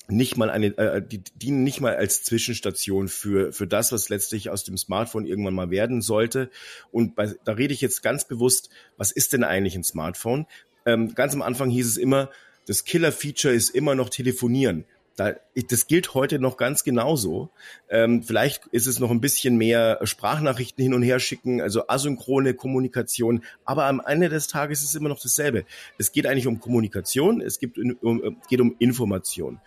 nicht 0.10 0.38
mal 0.38 0.50
eine, 0.50 0.78
äh, 0.78 1.02
die 1.02 1.24
dienen 1.36 1.63
nicht 1.63 1.82
mal 1.82 1.95
als 1.95 2.24
Zwischenstation 2.24 3.08
für 3.08 3.54
für 3.54 3.67
das, 3.67 3.91
was 3.91 4.10
letztlich 4.10 4.50
aus 4.50 4.63
dem 4.63 4.78
Smartphone 4.78 5.26
irgendwann 5.26 5.54
mal 5.54 5.69
werden 5.69 6.02
sollte. 6.02 6.50
Und 6.91 7.15
bei, 7.15 7.34
da 7.45 7.54
rede 7.54 7.74
ich 7.74 7.82
jetzt 7.82 8.02
ganz 8.02 8.26
bewusst, 8.26 8.69
was 8.98 9.12
ist 9.12 9.34
denn 9.34 9.43
eigentlich 9.43 9.76
ein 9.76 9.84
Smartphone? 9.84 10.45
Ähm, 10.86 11.13
ganz 11.13 11.34
am 11.34 11.41
Anfang 11.41 11.69
hieß 11.69 11.88
es 11.88 11.98
immer, 11.98 12.30
das 12.67 12.84
Killer-Feature 12.84 13.54
ist 13.54 13.69
immer 13.69 13.95
noch 13.95 14.10
telefonieren. 14.10 14.86
Da, 15.19 15.34
das 15.69 15.88
gilt 15.88 16.13
heute 16.13 16.39
noch 16.39 16.56
ganz 16.56 16.86
genauso. 16.86 17.50
Ähm, 17.89 18.24
vielleicht 18.24 18.67
ist 18.67 18.88
es 18.88 19.00
noch 19.00 19.12
ein 19.12 19.19
bisschen 19.19 19.58
mehr 19.58 20.00
Sprachnachrichten 20.04 20.82
hin 20.82 20.93
und 20.93 21.04
her 21.04 21.19
schicken, 21.19 21.60
also 21.60 21.89
asynchrone 21.89 22.54
Kommunikation. 22.54 23.43
Aber 23.65 23.88
am 23.88 24.02
Ende 24.06 24.30
des 24.30 24.48
Tages 24.48 24.82
ist 24.82 24.89
es 24.89 24.95
immer 24.95 25.10
noch 25.10 25.19
dasselbe. 25.19 25.65
Es 25.98 26.13
geht 26.13 26.26
eigentlich 26.26 26.48
um 26.48 26.62
Kommunikation, 26.62 27.41
es 27.41 27.60
gibt, 27.60 27.78
um, 27.78 28.38
geht 28.48 28.62
um 28.62 28.78
Information. 28.80 29.60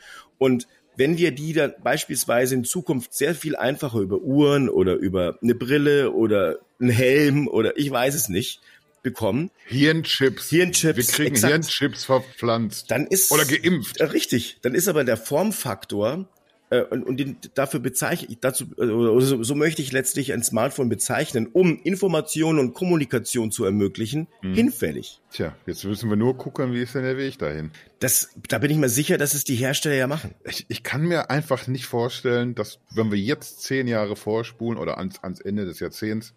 Und 0.43 0.67
wenn 0.97 1.19
wir 1.19 1.31
die 1.31 1.53
dann 1.53 1.73
beispielsweise 1.85 2.57
in 2.57 2.65
Zukunft 2.65 3.15
sehr 3.15 3.37
viel 3.37 3.55
einfacher 3.55 4.01
über 4.01 4.19
Uhren 4.19 4.69
oder 4.69 4.97
über 4.97 5.39
eine 5.41 5.55
Brille 5.55 6.11
oder 6.11 6.59
einen 6.81 6.91
Helm 6.91 7.47
oder 7.47 7.79
ich 7.79 7.93
weiß 7.93 8.17
es 8.17 8.29
nicht 8.29 8.61
bekommen. 9.05 9.53
Hirnchips. 9.67 10.49
Hirnchips. 10.51 10.97
Wir 10.97 11.05
kriegen 11.05 11.35
exakt. 11.35 11.53
Hirnchips 11.53 12.05
verpflanzt. 12.05 12.91
Dann 12.91 13.07
ist 13.07 13.31
oder 13.31 13.45
geimpft. 13.45 14.01
Richtig. 14.01 14.59
Dann 14.63 14.75
ist 14.75 14.89
aber 14.89 15.05
der 15.05 15.17
Formfaktor 15.17 16.27
äh, 16.73 16.85
und, 16.85 17.03
und 17.05 17.19
den, 17.19 17.37
dafür 17.53 17.81
bezeichne 17.81 18.29
ich 18.31 18.41
dazu 18.41 18.65
oder 18.79 19.21
so, 19.21 19.43
so 19.43 19.55
möchte 19.55 19.83
ich 19.83 19.93
letztlich 19.93 20.33
ein 20.33 20.43
Smartphone 20.43 20.89
bezeichnen, 20.89 21.49
um 21.53 21.79
Information 21.83 22.59
und 22.59 22.73
Kommunikation 22.73 23.53
zu 23.53 23.67
ermöglichen, 23.67 24.27
hm. 24.41 24.55
hinfällig. 24.55 25.21
Tja, 25.31 25.55
jetzt 25.67 25.85
müssen 25.85 26.09
wir 26.09 26.17
nur 26.17 26.37
gucken, 26.39 26.73
wie 26.73 26.81
ist 26.81 26.95
denn 26.95 27.03
der 27.03 27.19
Weg 27.19 27.39
dahin? 27.39 27.73
Das, 28.01 28.31
da 28.49 28.59
bin 28.59 28.71
ich 28.71 28.79
mir 28.79 28.89
sicher, 28.89 29.19
dass 29.19 29.35
es 29.35 29.45
die 29.45 29.55
Hersteller 29.55 29.97
ja 29.97 30.07
machen. 30.07 30.35
Ich, 30.45 30.65
ich 30.69 30.83
kann 30.83 31.03
mir 31.03 31.29
einfach 31.29 31.67
nicht 31.67 31.85
vorstellen, 31.85 32.55
dass 32.55 32.79
wenn 32.91 33.13
wir 33.13 33.19
jetzt 33.19 33.63
zehn 33.63 33.87
Jahre 33.87 34.17
vorspulen 34.17 34.79
oder 34.79 34.97
ans, 34.97 35.23
ans 35.23 35.41
Ende 35.41 35.67
des 35.67 35.79
Jahrzehnts, 35.79 36.33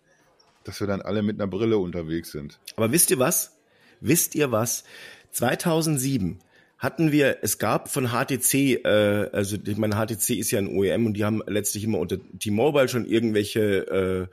dass 0.66 0.82
wir 0.82 0.88
dann 0.88 1.02
alle 1.02 1.24
mit 1.24 1.40
einer 1.40 1.48
Brille 1.48 1.78
unterwegs 1.78 2.32
sind. 2.32 2.60
Aber 2.76 2.92
wisst 2.92 3.10
ihr 3.10 3.20
was? 3.20 3.56
Wisst 4.02 4.36
ihr 4.36 4.52
was? 4.52 4.84
2007 5.32 6.40
hatten 6.78 7.12
wir, 7.12 7.38
es 7.42 7.58
gab 7.58 7.90
von 7.90 8.10
HTC, 8.10 8.84
äh, 8.86 9.30
also 9.32 9.58
ich 9.66 9.78
meine, 9.78 9.96
HTC 9.96 10.32
ist 10.32 10.52
ja 10.52 10.60
ein 10.60 10.68
OEM 10.68 11.06
und 11.06 11.14
die 11.14 11.24
haben 11.24 11.42
letztlich 11.48 11.84
immer 11.84 12.00
unter 12.00 12.18
T-Mobile 12.40 12.90
schon 12.90 13.06
irgendwelche 13.06 14.30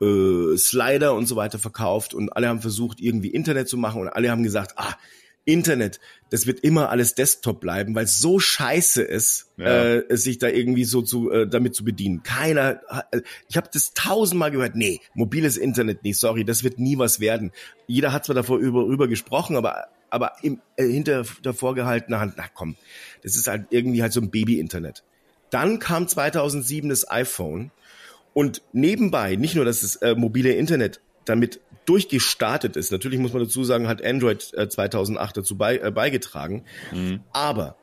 äh, 0.00 0.04
äh, 0.04 0.56
Slider 0.56 1.14
und 1.14 1.26
so 1.26 1.36
weiter 1.36 1.58
verkauft 1.58 2.14
und 2.14 2.30
alle 2.30 2.48
haben 2.48 2.60
versucht, 2.60 3.00
irgendwie 3.00 3.28
Internet 3.28 3.68
zu 3.68 3.76
machen 3.76 4.00
und 4.00 4.08
alle 4.08 4.30
haben 4.30 4.42
gesagt, 4.42 4.74
ah, 4.76 4.94
Internet, 5.44 6.00
das 6.28 6.46
wird 6.46 6.60
immer 6.60 6.90
alles 6.90 7.14
Desktop 7.14 7.60
bleiben, 7.60 7.94
weil 7.94 8.04
es 8.04 8.18
so 8.18 8.38
scheiße 8.38 9.02
ist, 9.02 9.46
ja. 9.56 9.96
äh, 9.96 10.16
sich 10.16 10.38
da 10.38 10.48
irgendwie 10.48 10.84
so 10.84 11.02
zu 11.02 11.30
äh, 11.30 11.48
damit 11.48 11.74
zu 11.74 11.84
bedienen. 11.84 12.22
Keiner, 12.22 12.80
äh, 13.10 13.22
ich 13.48 13.56
habe 13.56 13.68
das 13.72 13.94
tausendmal 13.94 14.50
gehört. 14.50 14.76
Nee, 14.76 15.00
mobiles 15.14 15.56
Internet, 15.56 16.04
nee, 16.04 16.12
sorry, 16.12 16.44
das 16.44 16.62
wird 16.62 16.78
nie 16.78 16.98
was 16.98 17.20
werden. 17.20 17.52
Jeder 17.86 18.12
hat 18.12 18.26
zwar 18.26 18.34
davor 18.34 18.58
über, 18.58 18.84
über 18.84 19.08
gesprochen, 19.08 19.56
aber 19.56 19.88
aber 20.10 20.32
im, 20.42 20.60
äh, 20.76 20.86
hinter 20.86 21.24
der 21.44 21.54
vorgehaltenen 21.54 22.20
Hand, 22.20 22.34
na 22.36 22.44
komm, 22.52 22.76
das 23.22 23.36
ist 23.36 23.46
halt 23.46 23.66
irgendwie 23.70 24.02
halt 24.02 24.12
so 24.12 24.20
ein 24.20 24.30
Baby-Internet. 24.30 25.04
Dann 25.50 25.78
kam 25.78 26.06
2007 26.06 26.90
das 26.90 27.10
iPhone 27.10 27.70
und 28.34 28.62
nebenbei, 28.72 29.36
nicht 29.36 29.54
nur, 29.54 29.64
dass 29.64 29.80
das 29.80 29.96
äh, 29.96 30.14
mobile 30.14 30.52
Internet 30.52 31.00
damit 31.24 31.60
durchgestartet 31.86 32.76
ist. 32.76 32.92
Natürlich 32.92 33.18
muss 33.18 33.32
man 33.32 33.42
dazu 33.42 33.64
sagen, 33.64 33.88
hat 33.88 34.04
Android 34.04 34.52
äh, 34.54 34.68
2008 34.68 35.38
dazu 35.38 35.56
bei, 35.56 35.78
äh, 35.78 35.90
beigetragen. 35.90 36.64
Mhm. 36.92 37.20
Aber 37.32 37.76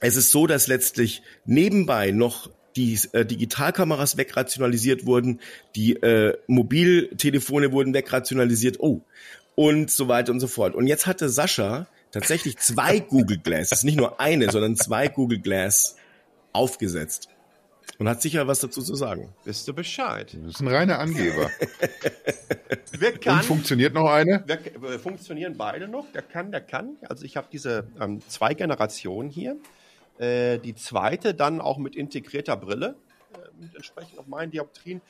es 0.00 0.16
ist 0.16 0.30
so, 0.30 0.46
dass 0.46 0.66
letztlich 0.66 1.22
nebenbei 1.46 2.10
noch 2.10 2.50
die 2.76 2.98
äh, 3.12 3.24
Digitalkameras 3.24 4.16
wegrationalisiert 4.16 5.06
wurden, 5.06 5.40
die 5.76 5.94
äh, 5.94 6.36
Mobiltelefone 6.46 7.72
wurden 7.72 7.94
wegrationalisiert, 7.94 8.80
oh, 8.80 9.02
und 9.54 9.90
so 9.90 10.08
weiter 10.08 10.32
und 10.32 10.40
so 10.40 10.48
fort. 10.48 10.74
Und 10.74 10.86
jetzt 10.86 11.06
hatte 11.06 11.28
Sascha 11.28 11.86
tatsächlich 12.10 12.58
zwei 12.58 12.98
Google 13.10 13.38
Glass, 13.38 13.82
nicht 13.82 13.96
nur 13.96 14.20
eine, 14.20 14.50
sondern 14.50 14.76
zwei 14.76 15.08
Google 15.08 15.40
Glass 15.40 15.96
aufgesetzt. 16.52 17.28
Und 17.98 18.08
hat 18.08 18.22
sicher 18.22 18.48
was 18.48 18.60
dazu 18.60 18.82
zu 18.82 18.96
sagen. 18.96 19.32
Wisst 19.44 19.68
du 19.68 19.74
Bescheid? 19.74 20.36
Das 20.42 20.54
ist 20.54 20.60
ein 20.60 20.68
reiner 20.68 20.98
Angeber. 20.98 21.48
wer 22.98 23.12
kann, 23.18 23.38
Und 23.38 23.44
funktioniert 23.44 23.94
noch 23.94 24.10
eine? 24.10 24.42
Wer, 24.46 24.98
funktionieren 24.98 25.56
beide 25.56 25.86
noch? 25.86 26.10
Der 26.12 26.22
kann, 26.22 26.50
der 26.50 26.60
kann. 26.60 26.96
Also 27.08 27.24
ich 27.24 27.36
habe 27.36 27.46
diese 27.52 27.86
ähm, 28.00 28.20
zwei 28.26 28.54
Generationen 28.54 29.30
hier. 29.30 29.56
Äh, 30.18 30.58
die 30.58 30.74
zweite 30.74 31.34
dann 31.34 31.60
auch 31.60 31.78
mit 31.78 31.94
integrierter 31.94 32.56
Brille, 32.56 32.96
äh, 33.34 33.62
mit 33.62 33.76
entsprechend 33.76 34.18
auf 34.18 34.26
meinen 34.26 34.50
Dioptrien. 34.50 35.00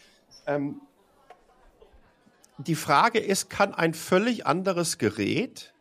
Ähm, 0.47 0.81
die 2.59 2.75
Frage 2.75 3.19
ist, 3.19 3.51
kann 3.51 3.75
ein 3.75 3.95
völlig 3.95 4.47
anderes 4.47 4.99
Gerät 4.99 5.75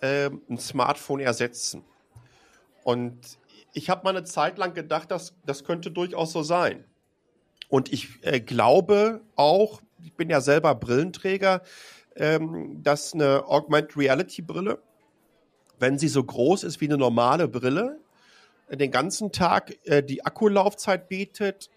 äh, 0.00 0.30
ein 0.48 0.58
Smartphone 0.58 1.20
ersetzen? 1.20 1.84
Und 2.82 3.38
ich 3.72 3.90
habe 3.90 4.04
mal 4.04 4.10
eine 4.10 4.24
Zeit 4.24 4.58
lang 4.58 4.74
gedacht, 4.74 5.10
dass 5.10 5.34
das 5.46 5.64
könnte 5.64 5.90
durchaus 5.90 6.32
so 6.32 6.42
sein. 6.42 6.84
Und 7.68 7.92
ich 7.92 8.22
äh, 8.22 8.40
glaube 8.40 9.22
auch, 9.36 9.80
ich 10.02 10.12
bin 10.14 10.30
ja 10.30 10.40
selber 10.40 10.74
Brillenträger, 10.74 11.62
ähm, 12.16 12.82
dass 12.82 13.14
eine 13.14 13.46
Augmented 13.46 13.96
Reality 13.96 14.42
Brille, 14.42 14.80
wenn 15.78 15.98
sie 15.98 16.08
so 16.08 16.22
groß 16.22 16.64
ist 16.64 16.80
wie 16.80 16.86
eine 16.86 16.98
normale 16.98 17.48
Brille, 17.48 17.98
den 18.70 18.90
ganzen 18.90 19.32
Tag 19.32 19.76
äh, 19.84 20.02
die 20.02 20.24
Akkulaufzeit 20.24 21.08
bietet, 21.08 21.70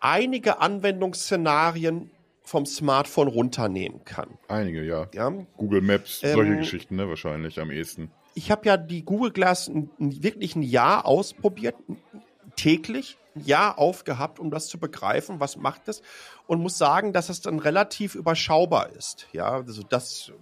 einige 0.00 0.60
Anwendungsszenarien 0.60 2.10
vom 2.48 2.64
Smartphone 2.64 3.28
runternehmen 3.28 4.04
kann. 4.04 4.38
Einige, 4.48 4.82
ja. 4.82 5.06
ja? 5.12 5.30
Google 5.56 5.82
Maps, 5.82 6.20
solche 6.20 6.52
ähm, 6.52 6.58
Geschichten, 6.58 6.96
ne, 6.96 7.08
wahrscheinlich 7.08 7.60
am 7.60 7.70
ehesten. 7.70 8.10
Ich 8.34 8.50
habe 8.50 8.66
ja 8.66 8.76
die 8.76 9.04
Google 9.04 9.32
Glass 9.32 9.70
wirklich 9.98 10.56
ein 10.56 10.62
Jahr 10.62 11.04
ausprobiert, 11.04 11.74
täglich, 12.56 13.18
ein 13.36 13.44
Jahr 13.44 13.78
aufgehabt, 13.78 14.38
um 14.38 14.50
das 14.50 14.68
zu 14.68 14.78
begreifen, 14.78 15.40
was 15.40 15.56
macht 15.56 15.88
es 15.88 16.02
und 16.46 16.60
muss 16.60 16.78
sagen, 16.78 17.12
dass 17.12 17.28
es 17.28 17.40
dann 17.40 17.58
relativ 17.58 18.14
überschaubar 18.14 18.90
ist. 18.96 19.28
Ja, 19.32 19.50
also 19.50 19.82
das 19.82 20.32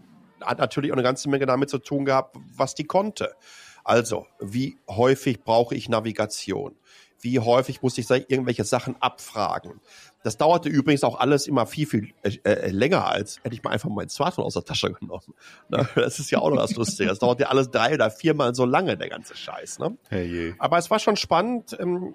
hat 0.40 0.58
natürlich 0.58 0.92
auch 0.92 0.96
eine 0.96 1.02
ganze 1.02 1.28
Menge 1.28 1.46
damit 1.46 1.70
zu 1.70 1.78
tun 1.78 2.04
gehabt, 2.04 2.36
was 2.54 2.74
die 2.74 2.84
konnte. 2.84 3.34
Also, 3.82 4.26
wie 4.40 4.78
häufig 4.88 5.42
brauche 5.42 5.74
ich 5.74 5.88
Navigation? 5.88 6.76
Wie 7.20 7.40
häufig 7.40 7.82
muss 7.82 7.96
ich 7.98 8.08
irgendwelche 8.10 8.64
Sachen 8.64 9.00
abfragen? 9.00 9.80
Das 10.22 10.36
dauerte 10.36 10.68
übrigens 10.68 11.04
auch 11.04 11.18
alles 11.18 11.46
immer 11.46 11.66
viel, 11.66 11.86
viel 11.86 12.12
äh, 12.22 12.36
äh, 12.42 12.70
länger, 12.70 13.06
als 13.06 13.38
hätte 13.42 13.54
ich 13.54 13.62
mal 13.62 13.70
einfach 13.70 13.88
mein 13.88 14.08
Smartphone 14.08 14.44
aus 14.44 14.54
der 14.54 14.64
Tasche 14.64 14.92
genommen. 14.92 15.34
Ne? 15.68 15.88
Das 15.94 16.18
ist 16.18 16.30
ja 16.30 16.38
auch 16.38 16.50
noch 16.50 16.58
das 16.58 16.74
Lustige. 16.74 17.08
Das 17.08 17.18
dauert 17.18 17.40
ja 17.40 17.48
alles 17.48 17.70
drei 17.70 17.94
oder 17.94 18.10
viermal 18.10 18.54
so 18.54 18.64
lange, 18.64 18.96
der 18.96 19.08
ganze 19.08 19.36
Scheiß. 19.36 19.78
Ne? 19.78 19.96
Hey. 20.08 20.54
Aber 20.58 20.78
es 20.78 20.90
war 20.90 20.98
schon 20.98 21.16
spannend 21.16 21.76
ähm, 21.78 22.14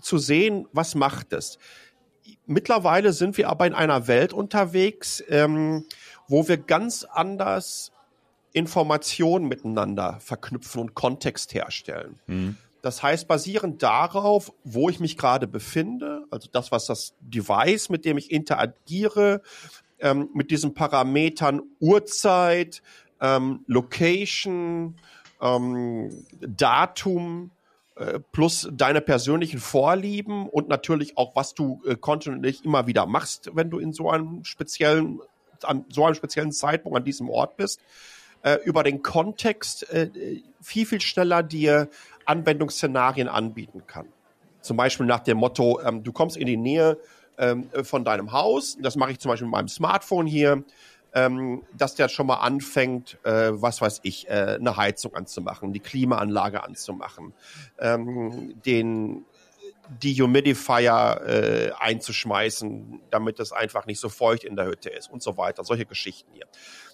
zu 0.00 0.18
sehen, 0.18 0.68
was 0.72 0.94
macht 0.94 1.32
es. 1.32 1.58
Mittlerweile 2.46 3.12
sind 3.12 3.36
wir 3.38 3.48
aber 3.48 3.66
in 3.66 3.74
einer 3.74 4.06
Welt 4.06 4.32
unterwegs, 4.32 5.22
ähm, 5.28 5.84
wo 6.28 6.48
wir 6.48 6.58
ganz 6.58 7.04
anders 7.04 7.92
Informationen 8.52 9.48
miteinander 9.48 10.18
verknüpfen 10.20 10.80
und 10.80 10.94
Kontext 10.94 11.54
herstellen. 11.54 12.20
Mhm. 12.26 12.56
Das 12.84 13.02
heißt, 13.02 13.26
basierend 13.26 13.82
darauf, 13.82 14.52
wo 14.62 14.90
ich 14.90 15.00
mich 15.00 15.16
gerade 15.16 15.46
befinde, 15.46 16.26
also 16.30 16.50
das, 16.52 16.70
was 16.70 16.84
das 16.84 17.14
Device, 17.20 17.88
mit 17.88 18.04
dem 18.04 18.18
ich 18.18 18.30
interagiere, 18.30 19.40
ähm, 20.00 20.28
mit 20.34 20.50
diesen 20.50 20.74
Parametern 20.74 21.62
Uhrzeit, 21.80 22.82
ähm, 23.22 23.64
Location, 23.68 24.96
ähm, 25.40 26.26
Datum, 26.40 27.52
äh, 27.96 28.20
plus 28.32 28.68
deine 28.70 29.00
persönlichen 29.00 29.60
Vorlieben 29.60 30.46
und 30.46 30.68
natürlich 30.68 31.16
auch, 31.16 31.34
was 31.34 31.54
du 31.54 31.80
äh, 31.86 31.96
kontinuierlich 31.96 32.66
immer 32.66 32.86
wieder 32.86 33.06
machst, 33.06 33.50
wenn 33.54 33.70
du 33.70 33.78
in 33.78 33.94
so 33.94 34.10
einem 34.10 34.44
speziellen, 34.44 35.20
an 35.62 35.86
so 35.88 36.04
einem 36.04 36.16
speziellen 36.16 36.52
Zeitpunkt 36.52 36.98
an 36.98 37.04
diesem 37.04 37.30
Ort 37.30 37.56
bist, 37.56 37.80
äh, 38.42 38.58
über 38.64 38.82
den 38.82 39.02
Kontext 39.02 39.90
äh, 39.90 40.10
viel, 40.60 40.84
viel 40.84 41.00
schneller 41.00 41.42
dir 41.42 41.88
Anwendungsszenarien 42.26 43.28
anbieten 43.28 43.82
kann. 43.86 44.06
Zum 44.60 44.76
Beispiel 44.76 45.06
nach 45.06 45.20
dem 45.20 45.38
Motto, 45.38 45.80
ähm, 45.80 46.02
du 46.02 46.12
kommst 46.12 46.36
in 46.36 46.46
die 46.46 46.56
Nähe 46.56 46.98
ähm, 47.38 47.68
von 47.82 48.04
deinem 48.04 48.32
Haus, 48.32 48.78
das 48.80 48.96
mache 48.96 49.12
ich 49.12 49.20
zum 49.20 49.30
Beispiel 49.30 49.46
mit 49.46 49.52
meinem 49.52 49.68
Smartphone 49.68 50.26
hier, 50.26 50.64
ähm, 51.14 51.62
dass 51.76 51.94
der 51.94 52.08
schon 52.08 52.26
mal 52.26 52.36
anfängt, 52.36 53.18
äh, 53.24 53.50
was 53.52 53.80
weiß 53.80 54.00
ich, 54.02 54.28
äh, 54.28 54.56
eine 54.58 54.76
Heizung 54.76 55.14
anzumachen, 55.14 55.72
die 55.72 55.80
Klimaanlage 55.80 56.64
anzumachen, 56.64 57.32
ähm, 57.78 58.54
den 58.64 59.24
Dehumidifier 60.02 61.20
äh, 61.26 61.70
einzuschmeißen, 61.78 63.00
damit 63.10 63.38
es 63.38 63.52
einfach 63.52 63.86
nicht 63.86 64.00
so 64.00 64.08
feucht 64.08 64.44
in 64.44 64.56
der 64.56 64.66
Hütte 64.66 64.88
ist 64.88 65.10
und 65.10 65.22
so 65.22 65.36
weiter. 65.36 65.62
Solche 65.62 65.84
Geschichten 65.84 66.32
hier. 66.32 66.46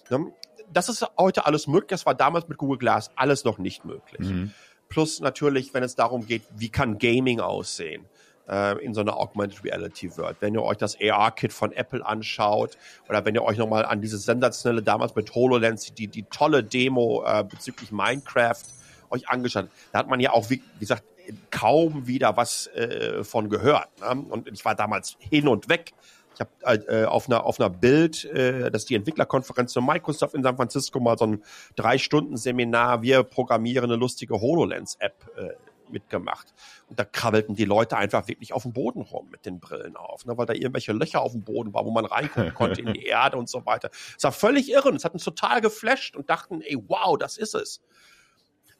Ne? 0.09 0.33
das 0.73 0.89
ist 0.89 1.05
heute 1.17 1.45
alles 1.45 1.67
möglich. 1.67 1.89
Das 1.89 2.05
war 2.05 2.15
damals 2.15 2.47
mit 2.47 2.57
Google 2.57 2.77
Glass 2.77 3.11
alles 3.15 3.43
noch 3.43 3.57
nicht 3.57 3.85
möglich. 3.85 4.29
Mhm. 4.29 4.51
Plus 4.91 5.21
natürlich, 5.21 5.73
wenn 5.73 5.83
es 5.83 5.95
darum 5.95 6.27
geht, 6.27 6.43
wie 6.57 6.67
kann 6.67 6.97
Gaming 6.97 7.39
aussehen 7.39 8.05
äh, 8.49 8.77
in 8.83 8.93
so 8.93 8.99
einer 8.99 9.15
Augmented 9.15 9.63
Reality 9.63 10.15
World. 10.17 10.35
Wenn 10.41 10.53
ihr 10.53 10.61
euch 10.61 10.77
das 10.77 10.97
AR-Kit 11.01 11.53
von 11.53 11.71
Apple 11.71 12.05
anschaut 12.05 12.77
oder 13.07 13.23
wenn 13.23 13.33
ihr 13.33 13.41
euch 13.41 13.57
nochmal 13.57 13.85
an 13.85 14.01
diese 14.01 14.17
sensationelle 14.17 14.83
damals 14.83 15.15
mit 15.15 15.33
HoloLens, 15.33 15.93
die, 15.93 16.07
die 16.07 16.23
tolle 16.23 16.61
Demo 16.61 17.23
äh, 17.25 17.45
bezüglich 17.45 17.93
Minecraft 17.93 18.63
euch 19.09 19.29
angeschaut, 19.29 19.69
da 19.93 19.99
hat 19.99 20.09
man 20.09 20.19
ja 20.19 20.33
auch, 20.33 20.49
wie, 20.49 20.61
wie 20.75 20.79
gesagt, 20.79 21.03
kaum 21.51 22.05
wieder 22.05 22.35
was 22.35 22.67
äh, 22.67 23.23
von 23.23 23.49
gehört. 23.49 23.87
Ne? 24.01 24.25
Und 24.29 24.49
ich 24.51 24.65
war 24.65 24.75
damals 24.75 25.15
hin 25.19 25.47
und 25.47 25.69
weg 25.69 25.93
ich 26.41 26.65
habe 26.65 26.87
äh, 26.87 27.05
auf 27.05 27.27
einer 27.27 27.45
auf 27.45 27.59
einer 27.59 27.69
Bild, 27.69 28.25
äh, 28.25 28.71
das 28.71 28.83
ist 28.83 28.89
die 28.89 28.95
Entwicklerkonferenz 28.95 29.73
von 29.73 29.85
Microsoft 29.85 30.33
in 30.33 30.43
San 30.43 30.55
Francisco 30.55 30.99
mal 30.99 31.17
so 31.17 31.25
ein 31.25 31.43
drei 31.75 31.97
Stunden 31.97 32.37
Seminar. 32.37 33.01
Wir 33.01 33.23
programmieren 33.23 33.85
eine 33.85 33.95
lustige 33.95 34.39
Hololens 34.39 34.95
App 34.99 35.29
äh, 35.37 35.49
mitgemacht. 35.91 36.53
Und 36.87 36.99
da 36.99 37.03
krabbelten 37.05 37.55
die 37.55 37.65
Leute 37.65 37.97
einfach 37.97 38.27
wirklich 38.27 38.53
auf 38.53 38.63
dem 38.63 38.73
Boden 38.73 39.01
rum 39.01 39.27
mit 39.29 39.45
den 39.45 39.59
Brillen 39.59 39.95
auf, 39.95 40.25
ne, 40.25 40.37
weil 40.37 40.45
da 40.45 40.53
irgendwelche 40.53 40.93
Löcher 40.93 41.21
auf 41.21 41.33
dem 41.33 41.43
Boden 41.43 41.73
waren, 41.73 41.85
wo 41.85 41.91
man 41.91 42.05
reingucken 42.05 42.53
konnte 42.53 42.81
in 42.81 42.93
die 42.93 43.05
Erde 43.05 43.37
und 43.37 43.49
so 43.49 43.65
weiter. 43.65 43.89
Es 44.17 44.23
war 44.23 44.31
völlig 44.31 44.71
irre 44.71 44.89
und 44.89 44.95
es 44.95 45.05
hat 45.05 45.13
uns 45.13 45.23
total 45.23 45.61
geflasht 45.61 46.15
und 46.15 46.29
dachten, 46.29 46.61
ey, 46.61 46.77
wow, 46.87 47.17
das 47.17 47.37
ist 47.37 47.55
es. 47.55 47.81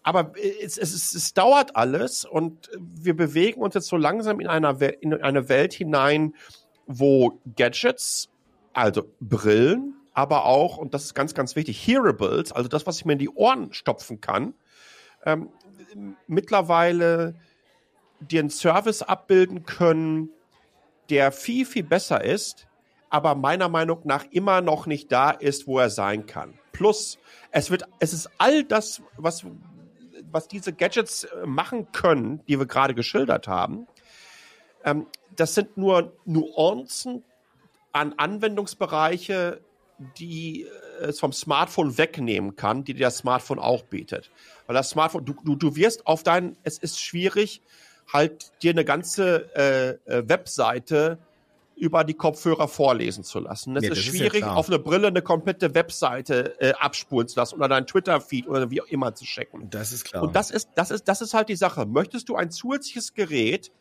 Aber 0.03 0.33
es, 0.35 0.77
es, 0.79 1.13
es 1.13 1.33
dauert 1.33 1.75
alles 1.75 2.25
und 2.25 2.71
wir 2.79 3.15
bewegen 3.15 3.61
uns 3.61 3.75
jetzt 3.75 3.87
so 3.87 3.97
langsam 3.97 4.39
in, 4.39 4.47
einer 4.47 4.81
in 4.99 5.13
eine 5.13 5.47
Welt 5.47 5.73
hinein, 5.73 6.33
wo 6.87 7.39
Gadgets, 7.55 8.29
also 8.73 9.03
Brillen, 9.19 9.95
aber 10.13 10.45
auch, 10.45 10.77
und 10.77 10.93
das 10.93 11.05
ist 11.05 11.13
ganz, 11.13 11.33
ganz 11.33 11.55
wichtig, 11.55 11.85
Hearables, 11.87 12.51
also 12.51 12.67
das, 12.67 12.85
was 12.85 12.97
ich 12.97 13.05
mir 13.05 13.13
in 13.13 13.19
die 13.19 13.29
Ohren 13.29 13.73
stopfen 13.73 14.21
kann, 14.21 14.53
ähm, 15.25 15.49
mittlerweile 16.27 17.35
einen 18.31 18.49
Service 18.49 19.01
abbilden 19.01 19.65
können, 19.65 20.29
der 21.09 21.31
viel, 21.31 21.65
viel 21.65 21.83
besser 21.83 22.23
ist, 22.23 22.67
aber 23.09 23.35
meiner 23.35 23.67
Meinung 23.67 24.01
nach 24.05 24.25
immer 24.31 24.61
noch 24.61 24.85
nicht 24.85 25.11
da 25.11 25.31
ist, 25.31 25.67
wo 25.67 25.79
er 25.79 25.89
sein 25.89 26.25
kann. 26.25 26.57
Plus, 26.71 27.19
es 27.51 27.69
wird, 27.69 27.83
es 27.99 28.13
ist 28.13 28.29
all 28.37 28.63
das, 28.63 29.01
was, 29.17 29.45
was 30.31 30.47
diese 30.47 30.71
Gadgets 30.71 31.25
äh, 31.25 31.45
machen 31.45 31.91
können, 31.91 32.41
die 32.47 32.57
wir 32.57 32.65
gerade 32.65 32.95
geschildert 32.95 33.47
haben, 33.47 33.87
ähm, 34.85 35.07
das 35.35 35.55
sind 35.55 35.77
nur 35.77 36.13
Nuancen 36.25 37.23
an 37.91 38.13
Anwendungsbereiche, 38.17 39.61
die 40.17 40.63
äh, 40.63 41.05
es 41.05 41.19
vom 41.19 41.33
Smartphone 41.33 41.97
wegnehmen 41.97 42.55
kann, 42.55 42.83
die 42.83 42.93
dir 42.93 43.07
das 43.07 43.17
Smartphone 43.17 43.59
auch 43.59 43.83
bietet. 43.83 44.31
Weil 44.67 44.75
das 44.75 44.89
Smartphone, 44.89 45.25
du, 45.25 45.35
du, 45.43 45.55
du 45.55 45.75
wirst 45.75 46.07
auf 46.07 46.23
dein, 46.23 46.57
es 46.63 46.77
ist 46.77 46.99
schwierig, 46.99 47.61
halt 48.11 48.51
dir 48.61 48.71
eine 48.71 48.85
ganze 48.85 49.55
äh, 49.55 50.11
äh 50.11 50.27
Webseite 50.27 51.19
über 51.81 52.03
die 52.03 52.13
Kopfhörer 52.13 52.67
vorlesen 52.67 53.23
zu 53.23 53.39
lassen. 53.39 53.75
Es 53.75 53.81
nee, 53.81 53.89
ist 53.89 54.03
schwierig, 54.03 54.35
ist 54.35 54.41
ja 54.41 54.53
auf 54.53 54.67
eine 54.67 54.77
Brille 54.77 55.07
eine 55.07 55.23
komplette 55.23 55.73
Webseite 55.73 56.59
äh, 56.59 56.73
abspulen 56.73 57.27
zu 57.27 57.39
lassen 57.39 57.55
oder 57.55 57.67
deinen 57.69 57.87
Twitter-Feed 57.87 58.47
oder 58.47 58.69
wie 58.69 58.81
auch 58.81 58.87
immer 58.87 59.15
zu 59.15 59.25
checken. 59.25 59.67
Das 59.71 59.91
ist 59.91 60.03
klar. 60.03 60.21
Und 60.21 60.35
das 60.35 60.51
ist, 60.51 60.69
das 60.75 60.91
ist, 60.91 61.07
das 61.07 61.21
ist 61.21 61.33
halt 61.33 61.49
die 61.49 61.55
Sache. 61.55 61.87
Möchtest 61.87 62.29
du 62.29 62.35
ein 62.35 62.51
zusätzliches 62.51 63.15
Gerät, 63.15 63.71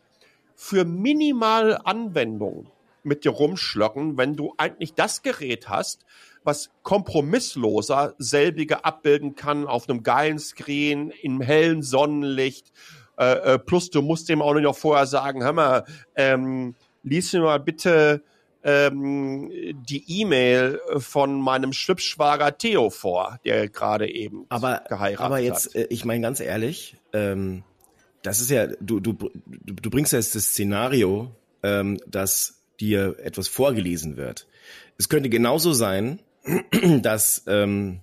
für 0.61 0.85
minimal 0.85 1.81
Anwendungen 1.85 2.69
mit 3.03 3.25
dir 3.25 3.31
rumschlocken, 3.31 4.19
wenn 4.19 4.37
du 4.37 4.53
eigentlich 4.59 4.93
das 4.93 5.23
Gerät 5.23 5.71
hast, 5.71 6.05
was 6.45 6.69
kompromissloser 6.83 8.15
selbige 8.19 8.85
abbilden 8.85 9.35
kann 9.35 9.67
auf 9.67 9.89
einem 9.89 10.03
geilen 10.03 10.39
Screen, 10.39 11.15
im 11.23 11.41
hellen 11.41 11.83
Sonnenlicht. 11.83 12.73
Äh, 13.19 13.55
äh, 13.55 13.59
plus 13.59 13.89
du 13.89 14.03
musst 14.03 14.29
dem 14.29 14.43
auch 14.43 14.53
noch 14.53 14.77
vorher 14.77 15.07
sagen, 15.07 15.43
hör 15.43 15.55
mal, 15.55 15.85
ähm, 16.15 16.75
lies 17.03 17.33
mir 17.33 17.41
mal 17.41 17.59
bitte 17.59 18.23
ähm, 18.63 19.51
die 19.89 20.21
E-Mail 20.21 20.79
von 20.99 21.41
meinem 21.41 21.73
Schwibschwager 21.73 22.59
Theo 22.59 22.91
vor, 22.91 23.41
der 23.47 23.71
gerade 23.71 24.13
eben 24.13 24.45
aber, 24.51 24.83
geheiratet 24.87 25.21
hat. 25.21 25.27
Aber 25.27 25.39
jetzt, 25.39 25.69
hat. 25.69 25.77
Äh, 25.77 25.87
ich 25.89 26.05
meine 26.05 26.21
ganz 26.21 26.39
ehrlich, 26.41 26.99
ähm, 27.15 27.65
das 28.23 28.41
ist 28.41 28.51
ja, 28.51 28.67
du, 28.81 29.01
du, 29.01 29.13
du 29.15 29.91
bringst 29.91 30.13
ja 30.13 30.19
jetzt 30.19 30.35
das 30.35 30.47
Szenario, 30.47 31.35
ähm, 31.63 31.99
dass 32.07 32.61
dir 32.81 33.17
etwas 33.23 33.49
vorgelesen 33.49 34.17
wird. 34.17 34.47
Es 34.99 35.09
könnte 35.09 35.29
genauso 35.29 35.73
sein, 35.73 36.21
dass 37.03 37.45
ähm, 37.47 38.01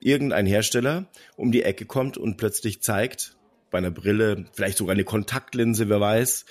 irgendein 0.00 0.46
Hersteller 0.46 1.06
um 1.36 1.52
die 1.52 1.62
Ecke 1.62 1.84
kommt 1.84 2.16
und 2.18 2.36
plötzlich 2.36 2.80
zeigt, 2.80 3.36
bei 3.70 3.78
einer 3.78 3.90
Brille, 3.90 4.46
vielleicht 4.52 4.78
sogar 4.78 4.94
eine 4.94 5.04
Kontaktlinse, 5.04 5.88
wer 5.88 6.00
weiß, 6.00 6.44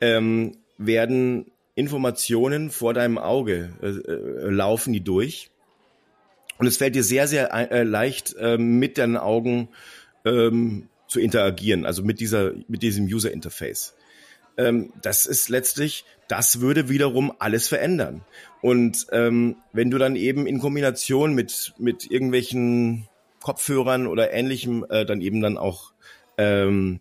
ähm, 0.00 0.56
werden 0.78 1.50
Informationen 1.74 2.70
vor 2.70 2.94
deinem 2.94 3.18
Auge 3.18 3.72
äh, 3.82 3.88
äh, 3.88 4.50
laufen 4.50 4.92
die 4.92 5.02
durch. 5.02 5.50
Und 6.58 6.68
es 6.68 6.76
fällt 6.76 6.94
dir 6.94 7.02
sehr, 7.02 7.26
sehr 7.26 7.52
äh, 7.52 7.82
leicht, 7.82 8.36
äh, 8.38 8.58
mit 8.58 8.98
deinen 8.98 9.16
Augen 9.16 9.68
ähm, 10.24 10.88
zu 11.14 11.20
interagieren, 11.20 11.86
also 11.86 12.02
mit 12.02 12.18
dieser, 12.18 12.52
mit 12.66 12.82
diesem 12.82 13.04
User 13.06 13.30
Interface. 13.30 13.94
Ähm, 14.56 14.92
das 15.00 15.26
ist 15.26 15.48
letztlich, 15.48 16.04
das 16.26 16.60
würde 16.60 16.88
wiederum 16.88 17.32
alles 17.38 17.68
verändern. 17.68 18.22
Und 18.62 19.06
ähm, 19.12 19.56
wenn 19.72 19.92
du 19.92 19.98
dann 19.98 20.16
eben 20.16 20.48
in 20.48 20.58
Kombination 20.58 21.32
mit 21.34 21.72
mit 21.78 22.10
irgendwelchen 22.10 23.08
Kopfhörern 23.40 24.08
oder 24.08 24.32
ähnlichem 24.32 24.84
äh, 24.88 25.06
dann 25.06 25.20
eben 25.20 25.40
dann 25.40 25.56
auch 25.56 25.92
ähm, 26.36 26.98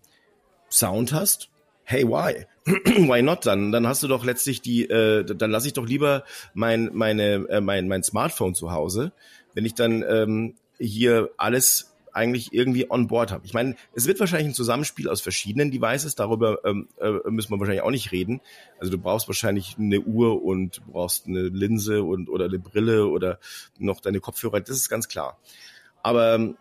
Sound 0.70 1.12
hast, 1.12 1.50
hey, 1.84 2.08
why? 2.08 2.46
why 2.66 3.24
not 3.24 3.48
dann? 3.48 3.72
Dann 3.72 3.88
hast 3.88 4.04
du 4.04 4.08
doch 4.08 4.24
letztlich 4.24 4.62
die, 4.62 4.88
äh, 4.88 5.26
dann 5.26 5.50
lasse 5.50 5.66
ich 5.66 5.74
doch 5.74 5.88
lieber 5.88 6.24
mein, 6.54 6.92
meine, 6.94 7.48
äh, 7.50 7.62
mein, 7.62 7.88
mein 7.88 8.04
Smartphone 8.04 8.54
zu 8.54 8.72
Hause, 8.72 9.12
wenn 9.56 9.66
ich 9.66 9.74
dann 9.74 10.04
ähm, 10.08 10.54
hier 10.78 11.32
alles 11.38 11.93
eigentlich 12.14 12.54
irgendwie 12.54 12.90
on 12.90 13.08
board 13.08 13.32
habe. 13.32 13.46
Ich 13.46 13.54
meine, 13.54 13.76
es 13.94 14.08
wird 14.08 14.20
wahrscheinlich 14.20 14.50
ein 14.50 14.54
Zusammenspiel 14.54 15.10
aus 15.10 15.22
verschiedenen 15.22 15.72
Devices, 15.72 16.16
darüber 16.16 16.64
ähm, 16.64 16.88
äh, 17.00 17.12
müssen 17.30 17.52
wir 17.52 17.60
wahrscheinlich 17.60 17.84
auch 17.84 17.92
nicht 17.92 18.12
reden. 18.12 18.42
Also 18.80 18.92
du 18.92 18.98
brauchst 18.98 19.28
wahrscheinlich 19.28 19.76
eine 19.78 20.00
Uhr 20.00 20.44
und 20.44 20.78
du 20.78 20.92
brauchst 20.92 21.28
eine 21.28 21.42
Linse 21.42 22.04
und 22.04 22.30
oder 22.30 22.46
eine 22.46 22.60
Brille 22.60 23.08
oder 23.08 23.40
noch 23.78 24.00
deine 24.00 24.20
Kopfhörer, 24.20 24.62
das 24.62 24.78
ist 24.78 24.90
ganz 24.90 25.08
klar. 25.08 25.40
Aber 26.04 26.36
ähm, 26.36 26.58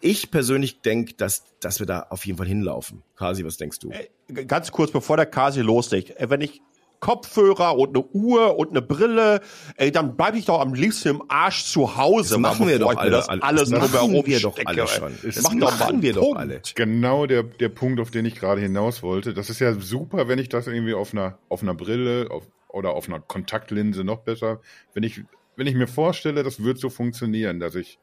ich 0.00 0.30
persönlich 0.30 0.80
denke, 0.80 1.14
dass, 1.14 1.44
dass 1.60 1.78
wir 1.78 1.86
da 1.86 2.06
auf 2.08 2.24
jeden 2.24 2.38
Fall 2.38 2.46
hinlaufen. 2.46 3.02
Kasi, 3.16 3.44
was 3.44 3.58
denkst 3.58 3.80
du? 3.80 3.90
Äh, 3.90 4.44
ganz 4.44 4.72
kurz, 4.72 4.90
bevor 4.90 5.16
der 5.16 5.26
Kasi 5.26 5.60
loslegt. 5.60 6.18
Äh, 6.18 6.30
wenn 6.30 6.40
ich 6.40 6.62
Kopfhörer 7.00 7.76
und 7.76 7.96
eine 7.96 8.04
Uhr 8.06 8.58
und 8.58 8.70
eine 8.70 8.82
Brille, 8.82 9.40
ey, 9.76 9.90
dann 9.90 10.16
bleibe 10.16 10.38
ich 10.38 10.44
doch 10.44 10.60
am 10.60 10.74
liebsten 10.74 11.08
im 11.08 11.22
Arsch 11.28 11.64
zu 11.64 11.96
Hause. 11.96 12.34
Das 12.34 12.38
machen 12.38 12.68
wir 12.68 12.78
doch 12.78 12.96
alle. 12.96 13.10
Das 13.10 13.28
alles 13.28 13.70
das 13.70 13.92
machen 13.92 14.24
wir 14.24 14.40
doch 14.40 14.58
alle 14.64 14.86
schon. 14.86 15.12
Das, 15.22 15.34
das 15.34 15.44
machen, 15.44 15.58
machen 15.58 16.02
wir 16.02 16.12
doch 16.12 16.36
alle. 16.36 16.60
Genau 16.74 17.26
der, 17.26 17.42
der 17.42 17.70
Punkt, 17.70 18.00
auf 18.00 18.10
den 18.10 18.26
ich 18.26 18.34
gerade 18.34 18.60
hinaus 18.60 19.02
wollte. 19.02 19.34
Das 19.34 19.50
ist 19.50 19.60
ja 19.60 19.74
super, 19.74 20.28
wenn 20.28 20.38
ich 20.38 20.50
das 20.50 20.66
irgendwie 20.66 20.94
auf 20.94 21.12
einer, 21.12 21.38
auf 21.48 21.62
einer 21.62 21.74
Brille 21.74 22.28
auf, 22.30 22.46
oder 22.68 22.90
auf 22.90 23.08
einer 23.08 23.20
Kontaktlinse 23.20 24.04
noch 24.04 24.20
besser, 24.20 24.60
wenn 24.94 25.02
ich, 25.02 25.22
wenn 25.56 25.66
ich 25.66 25.74
mir 25.74 25.88
vorstelle, 25.88 26.42
das 26.42 26.62
wird 26.62 26.78
so 26.78 26.90
funktionieren, 26.90 27.60
dass 27.60 27.74
ich 27.74 27.98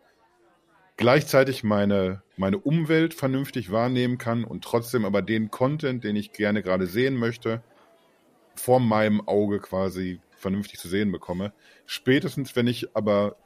gleichzeitig 0.98 1.64
meine, 1.64 2.24
meine 2.36 2.58
Umwelt 2.58 3.14
vernünftig 3.14 3.72
wahrnehmen 3.72 4.18
kann 4.18 4.44
und 4.44 4.64
trotzdem 4.64 5.06
aber 5.06 5.22
den 5.22 5.52
Content, 5.52 6.04
den 6.04 6.16
ich 6.16 6.34
gerne 6.34 6.64
gerade 6.64 6.88
sehen 6.88 7.16
möchte, 7.16 7.62
vor 8.68 8.82
meinem 8.82 9.26
Auge 9.26 9.60
quasi 9.62 10.20
vernünftig 10.32 10.78
zu 10.78 10.90
sehen 10.90 11.10
bekomme. 11.10 11.54
Spätestens, 11.86 12.54
wenn 12.58 12.68
ich 12.68 12.94
aber 12.98 13.38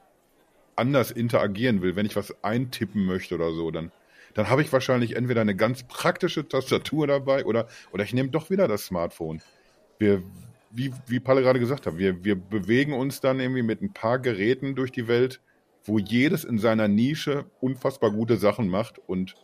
anders 0.74 1.12
interagieren 1.12 1.80
will, 1.80 1.94
wenn 1.94 2.06
ich 2.06 2.16
was 2.16 2.42
eintippen 2.42 3.04
möchte 3.04 3.36
oder 3.36 3.52
so, 3.52 3.70
dann, 3.70 3.92
dann 4.34 4.48
habe 4.48 4.62
ich 4.62 4.72
wahrscheinlich 4.72 5.14
entweder 5.14 5.42
eine 5.42 5.54
ganz 5.54 5.84
praktische 5.84 6.48
Tastatur 6.48 7.06
dabei 7.06 7.44
oder, 7.44 7.68
oder 7.92 8.02
ich 8.02 8.12
nehme 8.12 8.30
doch 8.30 8.50
wieder 8.50 8.66
das 8.66 8.86
Smartphone. 8.86 9.40
Wir, 10.00 10.24
wie, 10.72 10.92
wie 11.06 11.20
Palle 11.20 11.42
gerade 11.42 11.60
gesagt 11.60 11.86
hat, 11.86 11.98
wir, 11.98 12.24
wir 12.24 12.34
bewegen 12.34 12.92
uns 12.92 13.20
dann 13.20 13.38
irgendwie 13.38 13.62
mit 13.62 13.80
ein 13.80 13.92
paar 13.92 14.18
Geräten 14.18 14.74
durch 14.74 14.90
die 14.90 15.06
Welt, 15.06 15.40
wo 15.84 16.00
jedes 16.00 16.42
in 16.42 16.58
seiner 16.58 16.88
Nische 16.88 17.44
unfassbar 17.60 18.10
gute 18.10 18.38
Sachen 18.38 18.66
macht 18.66 18.98
und 19.06 19.36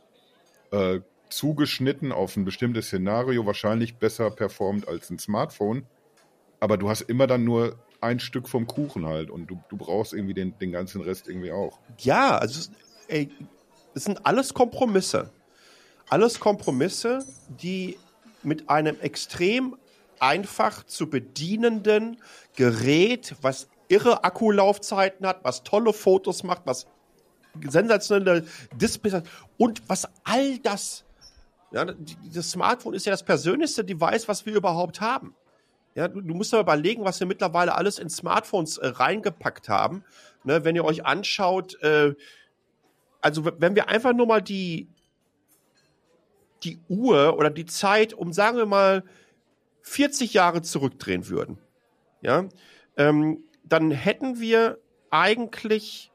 äh, 0.72 0.98
zugeschnitten 1.30 2.12
auf 2.12 2.36
ein 2.36 2.44
bestimmtes 2.44 2.86
Szenario 2.86 3.46
wahrscheinlich 3.46 3.96
besser 3.96 4.30
performt 4.30 4.88
als 4.88 5.10
ein 5.10 5.18
Smartphone. 5.18 5.86
Aber 6.60 6.76
du 6.76 6.88
hast 6.88 7.02
immer 7.02 7.26
dann 7.26 7.44
nur 7.44 7.78
ein 8.00 8.20
Stück 8.20 8.48
vom 8.48 8.66
Kuchen 8.66 9.06
halt 9.06 9.30
und 9.30 9.46
du, 9.48 9.60
du 9.68 9.76
brauchst 9.76 10.12
irgendwie 10.12 10.34
den, 10.34 10.58
den 10.58 10.72
ganzen 10.72 11.00
Rest 11.00 11.28
irgendwie 11.28 11.52
auch. 11.52 11.78
Ja, 11.98 12.38
also 12.38 12.70
ey, 13.08 13.28
es 13.94 14.04
sind 14.04 14.24
alles 14.24 14.54
Kompromisse. 14.54 15.30
Alles 16.08 16.40
Kompromisse, 16.40 17.24
die 17.48 17.98
mit 18.42 18.70
einem 18.70 18.98
extrem 19.00 19.76
einfach 20.20 20.84
zu 20.84 21.10
bedienenden 21.10 22.18
Gerät, 22.56 23.34
was 23.40 23.68
irre 23.88 24.24
Akkulaufzeiten 24.24 25.26
hat, 25.26 25.44
was 25.44 25.62
tolle 25.64 25.92
Fotos 25.92 26.42
macht, 26.42 26.62
was 26.64 26.86
sensationelle 27.68 28.44
Displays 28.74 29.14
hat 29.14 29.28
und 29.56 29.82
was 29.88 30.08
all 30.24 30.58
das 30.58 31.04
ja, 31.70 31.84
das 31.84 32.50
Smartphone 32.50 32.94
ist 32.94 33.06
ja 33.06 33.12
das 33.12 33.22
persönlichste 33.22 33.84
Device, 33.84 34.28
was 34.28 34.46
wir 34.46 34.54
überhaupt 34.54 35.00
haben. 35.00 35.34
Ja, 35.94 36.08
du, 36.08 36.20
du 36.20 36.34
musst 36.34 36.54
aber 36.54 36.62
überlegen, 36.62 37.04
was 37.04 37.20
wir 37.20 37.26
mittlerweile 37.26 37.74
alles 37.74 37.98
in 37.98 38.08
Smartphones 38.08 38.78
äh, 38.78 38.86
reingepackt 38.86 39.68
haben. 39.68 40.04
Ne, 40.44 40.64
wenn 40.64 40.76
ihr 40.76 40.84
euch 40.84 41.04
anschaut, 41.04 41.80
äh, 41.82 42.14
also 43.20 43.44
wenn 43.44 43.74
wir 43.74 43.88
einfach 43.88 44.12
nur 44.12 44.26
mal 44.26 44.40
die, 44.40 44.88
die 46.62 46.78
Uhr 46.88 47.36
oder 47.36 47.50
die 47.50 47.66
Zeit 47.66 48.14
um, 48.14 48.32
sagen 48.32 48.56
wir 48.56 48.66
mal, 48.66 49.04
40 49.82 50.34
Jahre 50.34 50.62
zurückdrehen 50.62 51.28
würden, 51.28 51.58
ja, 52.20 52.48
ähm, 52.96 53.42
dann 53.64 53.90
hätten 53.90 54.40
wir 54.40 54.78
eigentlich 55.10 56.12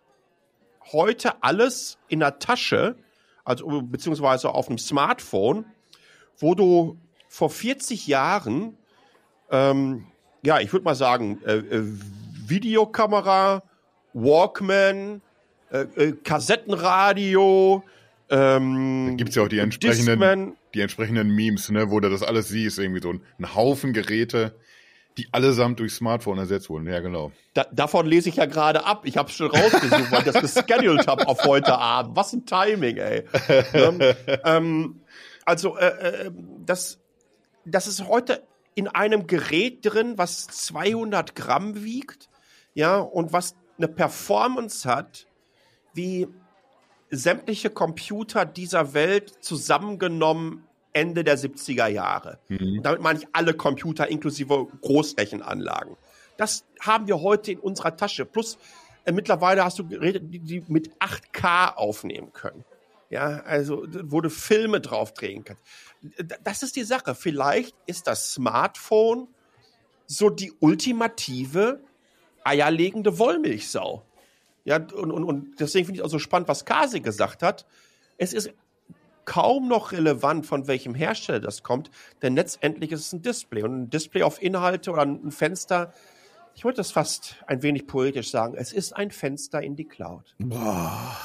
heute 0.92 1.44
alles 1.44 1.98
in 2.08 2.20
der 2.20 2.40
Tasche, 2.40 2.96
also 3.44 3.82
beziehungsweise 3.82 4.50
auf 4.50 4.68
dem 4.68 4.78
Smartphone, 4.78 5.66
wo 6.38 6.56
du 6.56 6.98
vor 7.28 7.50
40 7.50 8.08
Jahren, 8.08 8.78
ähm, 9.52 10.06
ja, 10.44 10.60
ich 10.60 10.72
würde 10.72 10.86
mal 10.86 10.96
sagen, 10.96 11.42
äh, 11.46 11.56
äh, 11.56 11.84
Videokamera, 12.46 13.64
Walkman, 14.14 15.22
äh, 15.72 15.80
äh 15.96 16.12
Kassettenradio, 16.24 17.84
ähm, 18.30 19.08
da 19.10 19.14
gibt's 19.16 19.36
ja 19.36 19.44
auch 19.44 19.48
die 19.48 19.60
entsprechenden, 19.60 20.56
die 20.74 20.82
entsprechenden 20.82 21.36
Memes, 21.36 21.70
ne, 21.70 21.92
wo 21.92 22.00
du 22.00 22.10
das 22.10 22.24
alles 22.24 22.50
siehst, 22.50 22.80
irgendwie 22.80 23.02
so 23.02 23.12
ein, 23.12 23.22
ein 23.38 23.54
Haufen 23.56 23.94
Geräte, 23.94 24.56
die 25.18 25.28
allesamt 25.32 25.80
durch 25.80 25.94
Smartphone 25.94 26.40
ersetzt 26.40 26.70
wurden. 26.70 26.88
Ja, 26.88 27.00
genau. 27.00 27.32
Da, 27.54 27.66
davon 27.72 28.06
lese 28.06 28.30
ich 28.30 28.38
ja 28.38 28.46
gerade 28.46 28.86
ab. 28.86 29.04
Ich 29.06 29.18
habe 29.18 29.32
schon 29.32 29.52
rausgesucht, 29.52 30.12
weil 30.12 30.28
ich 30.28 30.34
das 30.34 30.56
gescheduled 30.56 31.08
habe 31.08 31.28
auf 31.28 31.44
heute 31.46 31.78
Abend. 31.78 32.16
Was 32.16 32.34
ein 32.34 32.46
Timing, 32.46 32.98
ey. 32.98 33.24
ähm, 33.74 34.00
ähm, 34.44 35.02
also, 35.46 35.78
äh, 35.78 35.88
äh, 36.26 36.32
das, 36.66 37.00
das 37.66 37.88
ist 37.88 38.08
heute 38.08 38.44
in 38.76 38.88
einem 38.88 39.28
Gerät 39.28 39.80
drin, 39.86 40.18
was 40.18 40.48
200 40.48 41.36
Gramm 41.36 41.84
wiegt, 41.84 42.30
ja, 42.74 42.98
und 42.98 43.34
was 43.34 43.56
eine 43.78 43.88
Performance 43.88 44.90
hat, 44.90 45.28
wie 45.94 46.28
sämtliche 47.12 47.70
Computer 47.70 48.46
dieser 48.46 48.94
Welt 48.96 49.44
zusammengenommen 49.44 50.64
Ende 50.94 51.24
der 51.24 51.38
70er 51.38 51.88
Jahre. 51.88 52.40
Mhm. 52.48 52.82
damit 52.84 53.02
meine 53.02 53.20
ich 53.20 53.28
alle 53.34 53.54
Computer 53.54 54.08
inklusive 54.08 54.68
Großrechenanlagen. 54.82 55.98
Das 56.38 56.66
haben 56.80 57.08
wir 57.08 57.22
heute 57.22 57.52
in 57.52 57.60
unserer 57.60 57.96
Tasche. 57.96 58.26
Plus 58.26 58.58
äh, 59.06 59.12
mittlerweile 59.12 59.64
hast 59.64 59.80
du 59.80 59.88
Geräte, 59.88 60.22
die, 60.22 60.40
die 60.40 60.64
mit 60.68 60.92
8K 61.00 61.76
aufnehmen 61.76 62.32
können. 62.34 62.64
Ja, 63.10 63.42
also 63.42 63.86
wo 64.06 64.22
du 64.22 64.30
Filme 64.30 64.82
drauf 64.82 65.14
drehen 65.14 65.44
kannst. 65.44 65.62
Das 66.44 66.64
ist 66.64 66.76
die 66.76 66.84
Sache. 66.84 67.14
Vielleicht 67.14 67.76
ist 67.86 68.08
das 68.08 68.34
Smartphone 68.34 69.28
so 70.08 70.30
die 70.30 70.52
ultimative 70.60 71.80
eierlegende 72.44 73.20
Wollmilchsau. 73.20 74.04
Ja, 74.66 74.78
und, 74.78 75.12
und, 75.12 75.24
und 75.24 75.60
deswegen 75.60 75.86
finde 75.86 76.00
ich 76.00 76.06
auch 76.06 76.10
so 76.10 76.20
spannend, 76.20 76.48
was 76.48 76.66
Kasi 76.66 77.02
gesagt 77.02 77.44
hat. 77.44 77.66
Es 78.18 78.34
ist 78.34 78.54
kaum 79.26 79.68
noch 79.68 79.92
relevant, 79.92 80.46
von 80.46 80.68
welchem 80.68 80.96
Hersteller 80.96 81.40
das 81.40 81.64
kommt, 81.64 81.90
denn 82.22 82.36
letztendlich 82.36 82.92
ist 82.92 83.08
es 83.08 83.14
ein 83.14 83.22
Display 83.22 83.64
und 83.64 83.84
ein 83.84 83.90
Display 83.90 84.24
auf 84.24 84.42
Inhalte 84.42 84.92
oder 84.92 85.04
ein 85.04 85.32
Fenster. 85.32 85.94
Ich 86.56 86.64
wollte 86.64 86.78
das 86.78 86.92
fast 86.92 87.38
ein 87.48 87.64
wenig 87.64 87.88
poetisch 87.88 88.30
sagen. 88.30 88.56
Es 88.56 88.74
ist 88.74 88.94
ein 88.94 89.12
Fenster 89.12 89.62
in 89.62 89.76
die 89.76 89.86
Cloud. 89.86 90.36
Boah. 90.40 91.18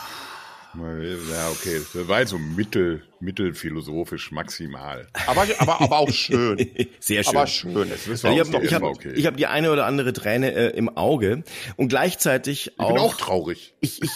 Ja, 0.75 1.49
okay. 1.51 1.81
Das 1.95 2.09
war 2.09 2.21
jetzt 2.21 2.31
so 2.31 2.39
mittel, 2.39 3.03
mittelphilosophisch 3.21 4.31
maximal. 4.33 5.09
Aber, 5.27 5.47
aber, 5.59 5.81
aber 5.81 5.99
auch 5.99 6.11
schön. 6.11 6.59
Sehr 7.01 7.25
schön. 7.25 7.37
Aber 7.37 7.47
schön. 7.47 7.91
ich 7.91 8.21
habe 8.23 8.65
ich 8.65 8.75
hab, 8.75 8.83
okay. 8.83 9.13
ich 9.15 9.27
hab 9.27 9.37
die 9.37 9.47
eine 9.47 9.73
oder 9.73 9.87
andere 9.87 10.13
Träne 10.13 10.53
äh, 10.53 10.77
im 10.77 10.95
Auge 10.97 11.43
und 11.77 11.89
gleichzeitig 11.89 12.79
auch. 12.79 12.91
Ich 12.91 12.95
bin 12.95 13.03
auch 13.03 13.17
traurig. 13.17 13.75
Ich, 13.81 14.03
ich, 14.03 14.11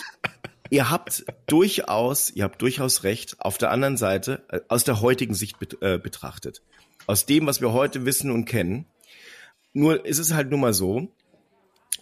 ihr 0.72 0.90
habt 0.90 1.24
durchaus, 1.46 2.30
ihr 2.30 2.44
habt 2.44 2.62
durchaus 2.62 3.04
recht, 3.04 3.36
auf 3.40 3.58
der 3.58 3.70
anderen 3.70 3.98
Seite, 3.98 4.42
äh, 4.48 4.60
aus 4.68 4.84
der 4.84 5.02
heutigen 5.02 5.34
Sicht 5.34 5.56
äh, 5.82 5.98
betrachtet. 5.98 6.62
Aus 7.06 7.26
dem, 7.26 7.46
was 7.46 7.60
wir 7.60 7.72
heute 7.72 8.06
wissen 8.06 8.30
und 8.30 8.46
kennen. 8.46 8.86
Nur 9.74 10.06
ist 10.06 10.18
es 10.18 10.32
halt 10.32 10.50
nun 10.50 10.60
mal 10.60 10.72
so, 10.72 11.08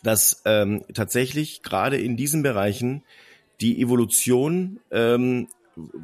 dass 0.04 0.42
ähm, 0.44 0.84
tatsächlich 0.94 1.62
gerade 1.62 1.98
in 1.98 2.16
diesen 2.16 2.42
Bereichen 2.42 3.02
die 3.60 3.82
Evolution 3.82 4.78
ähm, 4.92 5.48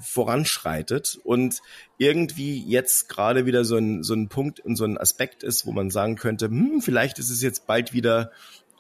voranschreitet 0.00 1.20
und 1.22 1.60
irgendwie 1.98 2.64
jetzt 2.64 3.08
gerade 3.08 3.46
wieder 3.46 3.64
so 3.64 3.76
ein, 3.76 4.02
so 4.02 4.14
ein 4.14 4.28
Punkt 4.28 4.58
und 4.58 4.74
so 4.74 4.84
ein 4.84 4.98
Aspekt 4.98 5.44
ist, 5.44 5.66
wo 5.66 5.72
man 5.72 5.90
sagen 5.90 6.16
könnte, 6.16 6.46
hm, 6.46 6.80
vielleicht 6.82 7.20
ist 7.20 7.30
es 7.30 7.42
jetzt 7.42 7.68
bald 7.68 7.92
wieder 7.92 8.32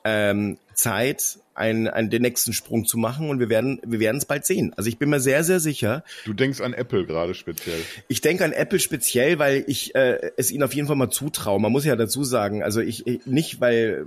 ähm, 0.06 0.56
Zeit, 0.74 1.38
einen, 1.54 1.88
einen, 1.88 2.10
den 2.10 2.22
nächsten 2.22 2.52
Sprung 2.52 2.84
zu 2.84 2.96
machen 2.96 3.28
und 3.28 3.40
wir 3.40 3.48
werden 3.48 3.80
wir 3.84 3.98
werden 3.98 4.18
es 4.18 4.24
bald 4.24 4.46
sehen. 4.46 4.72
Also 4.76 4.88
ich 4.88 4.98
bin 4.98 5.10
mir 5.10 5.20
sehr, 5.20 5.42
sehr 5.42 5.58
sicher. 5.58 6.04
Du 6.24 6.32
denkst 6.32 6.60
an 6.60 6.74
Apple 6.74 7.06
gerade 7.06 7.34
speziell. 7.34 7.80
Ich 8.06 8.20
denke 8.20 8.44
an 8.44 8.52
Apple 8.52 8.78
speziell, 8.78 9.38
weil 9.40 9.64
ich 9.66 9.94
äh, 9.96 10.30
es 10.36 10.52
ihnen 10.52 10.62
auf 10.62 10.74
jeden 10.74 10.86
Fall 10.86 10.96
mal 10.96 11.10
zutraue. 11.10 11.58
Man 11.60 11.72
muss 11.72 11.84
ja 11.84 11.96
dazu 11.96 12.22
sagen, 12.22 12.62
also 12.62 12.80
ich, 12.80 13.06
ich 13.06 13.26
nicht, 13.26 13.60
weil 13.60 14.06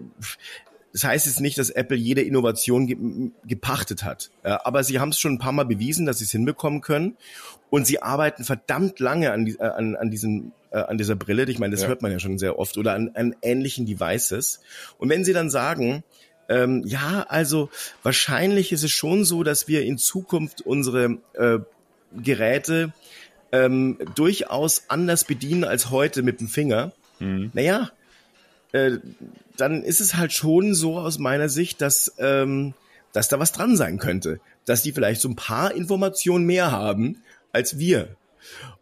das 0.94 1.04
heißt 1.04 1.26
jetzt 1.26 1.42
nicht, 1.42 1.58
dass 1.58 1.70
Apple 1.70 1.98
jede 1.98 2.22
Innovation 2.22 2.88
ge 2.88 3.32
gepachtet 3.46 4.04
hat. 4.04 4.32
Ja, 4.46 4.62
aber 4.64 4.84
sie 4.84 5.00
haben 5.00 5.10
es 5.10 5.20
schon 5.20 5.34
ein 5.34 5.40
paar 5.40 5.52
Mal 5.52 5.66
bewiesen, 5.66 6.06
dass 6.06 6.20
sie 6.20 6.26
es 6.26 6.32
hinbekommen 6.32 6.82
können. 6.82 7.18
Und 7.70 7.86
sie 7.86 8.02
arbeiten 8.02 8.44
verdammt 8.44 9.00
lange 9.00 9.32
an, 9.32 9.46
die, 9.46 9.56
äh, 9.60 9.64
an, 9.64 9.96
an, 9.96 10.10
diesen, 10.10 10.54
äh, 10.72 10.80
an 10.80 10.98
dieser 10.98 11.16
Brille. 11.16 11.44
Ich 11.46 11.60
meine, 11.60 11.72
das 11.72 11.84
ja. 11.84 11.88
hört 11.88 12.02
man 12.02 12.12
ja 12.12 12.20
schon 12.20 12.38
sehr 12.38 12.60
oft. 12.60 12.78
Oder 12.78 12.94
an, 12.94 13.12
an 13.16 13.36
ähnlichen 13.42 13.86
Devices. 13.86 14.62
Und 14.98 15.10
wenn 15.10 15.24
sie 15.24 15.34
dann 15.34 15.50
sagen, 15.50 16.04
ähm, 16.50 16.84
ja, 16.86 17.26
also 17.30 17.70
wahrscheinlich 18.04 18.72
ist 18.72 18.84
es 18.84 18.92
schon 18.92 19.24
so, 19.24 19.44
dass 19.44 19.68
wir 19.68 19.84
in 19.84 19.98
Zukunft 19.98 20.62
unsere 20.62 21.20
äh, 21.34 21.60
Geräte 22.22 22.92
ähm, 23.52 23.98
durchaus 24.16 24.84
anders 24.88 25.24
bedienen 25.24 25.64
als 25.64 25.90
heute 25.90 26.24
mit 26.24 26.40
dem 26.40 26.48
Finger. 26.48 26.92
Mhm. 27.20 27.52
Naja, 27.54 27.92
äh, 28.72 28.98
dann 29.58 29.84
ist 29.84 30.02
es 30.02 30.16
halt 30.16 30.34
schon 30.34 30.74
so 30.74 30.98
aus 30.98 31.20
meiner 31.20 31.50
Sicht, 31.50 31.82
dass, 31.82 32.14
ähm, 32.18 32.74
dass 33.14 33.28
da 33.28 33.40
was 33.40 33.52
dran 33.52 33.76
sein 33.76 33.98
könnte. 33.98 34.40
Dass 34.66 34.84
die 34.84 34.92
vielleicht 34.92 35.22
so 35.22 35.30
ein 35.30 35.36
paar 35.36 35.74
Informationen 35.74 36.46
mehr 36.46 36.72
haben 36.72 37.22
als 37.52 37.78
wir. 37.78 38.16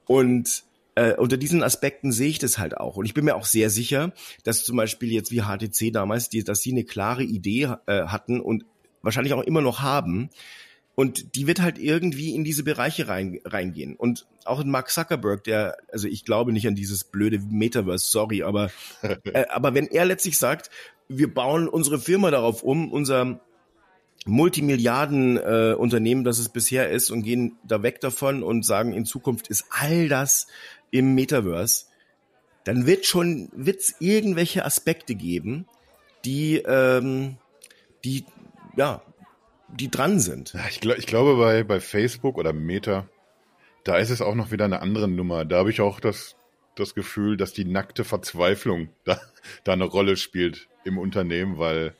Und 0.05 0.63
äh, 0.97 1.15
unter 1.15 1.37
diesen 1.37 1.61
Aspekten 1.61 2.11
sehe 2.11 2.29
ich 2.29 2.39
das 2.39 2.57
halt 2.57 2.75
auch. 2.75 2.97
Und 2.97 3.05
ich 3.05 3.13
bin 3.13 3.23
mir 3.23 3.35
auch 3.35 3.45
sehr 3.45 3.69
sicher, 3.69 4.13
dass 4.43 4.63
zum 4.63 4.77
Beispiel 4.77 5.11
jetzt 5.11 5.31
wie 5.31 5.41
HTC 5.41 5.93
damals, 5.93 6.29
die, 6.29 6.43
dass 6.43 6.61
sie 6.61 6.71
eine 6.71 6.85
klare 6.85 7.23
Idee 7.23 7.75
äh, 7.85 8.07
hatten 8.07 8.41
und 8.41 8.65
wahrscheinlich 9.03 9.33
auch 9.33 9.43
immer 9.43 9.61
noch 9.61 9.81
haben, 9.81 10.29
und 10.95 11.35
die 11.35 11.45
wird 11.45 11.61
halt 11.61 11.77
irgendwie 11.77 12.33
in 12.33 12.43
diese 12.43 12.63
Bereiche 12.63 13.07
rein, 13.07 13.39
reingehen. 13.45 13.95
Und 13.95 14.25
auch 14.45 14.59
in 14.59 14.71
Mark 14.71 14.89
Zuckerberg, 14.89 15.43
der, 15.43 15.77
also 15.91 16.07
ich 16.07 16.25
glaube 16.25 16.51
nicht 16.51 16.67
an 16.67 16.73
dieses 16.73 17.03
blöde 17.03 17.37
Metaverse, 17.37 18.09
sorry, 18.09 18.41
aber, 18.41 18.71
äh, 19.03 19.45
aber 19.49 19.75
wenn 19.75 19.85
er 19.85 20.05
letztlich 20.05 20.39
sagt, 20.39 20.71
wir 21.07 21.31
bauen 21.31 21.67
unsere 21.67 21.99
Firma 21.99 22.31
darauf 22.31 22.63
um, 22.63 22.91
unser 22.91 23.39
Multimilliarden-Unternehmen, 24.25 26.21
äh, 26.21 26.25
das 26.25 26.39
es 26.39 26.49
bisher 26.49 26.89
ist, 26.89 27.11
und 27.11 27.21
gehen 27.21 27.57
da 27.63 27.83
weg 27.83 28.01
davon 28.01 28.41
und 28.41 28.65
sagen, 28.65 28.93
in 28.93 29.05
Zukunft 29.05 29.49
ist 29.49 29.65
all 29.69 30.09
das 30.09 30.47
im 30.91 31.15
Metaverse, 31.15 31.85
dann 32.63 32.85
wird 32.85 33.05
schon, 33.05 33.49
wird's 33.53 33.95
irgendwelche 33.99 34.65
Aspekte 34.65 35.15
geben, 35.15 35.67
die, 36.25 36.57
ähm, 36.57 37.37
die, 38.03 38.25
ja, 38.75 39.01
die 39.69 39.89
dran 39.89 40.19
sind. 40.19 40.53
Ich, 40.69 40.81
glaub, 40.81 40.97
ich 40.97 41.07
glaube, 41.07 41.37
bei, 41.37 41.63
bei 41.63 41.79
Facebook 41.79 42.37
oder 42.37 42.53
Meta, 42.53 43.07
da 43.83 43.97
ist 43.97 44.09
es 44.09 44.21
auch 44.21 44.35
noch 44.35 44.51
wieder 44.51 44.65
eine 44.65 44.81
andere 44.81 45.07
Nummer. 45.07 45.45
Da 45.45 45.59
habe 45.59 45.69
ich 45.69 45.81
auch 45.81 45.99
das, 45.99 46.35
das 46.75 46.93
Gefühl, 46.93 47.37
dass 47.37 47.53
die 47.53 47.65
nackte 47.65 48.03
Verzweiflung 48.03 48.89
da, 49.05 49.19
da 49.63 49.73
eine 49.73 49.85
Rolle 49.85 50.17
spielt 50.17 50.67
im 50.83 50.97
Unternehmen, 50.97 51.57
weil 51.57 51.93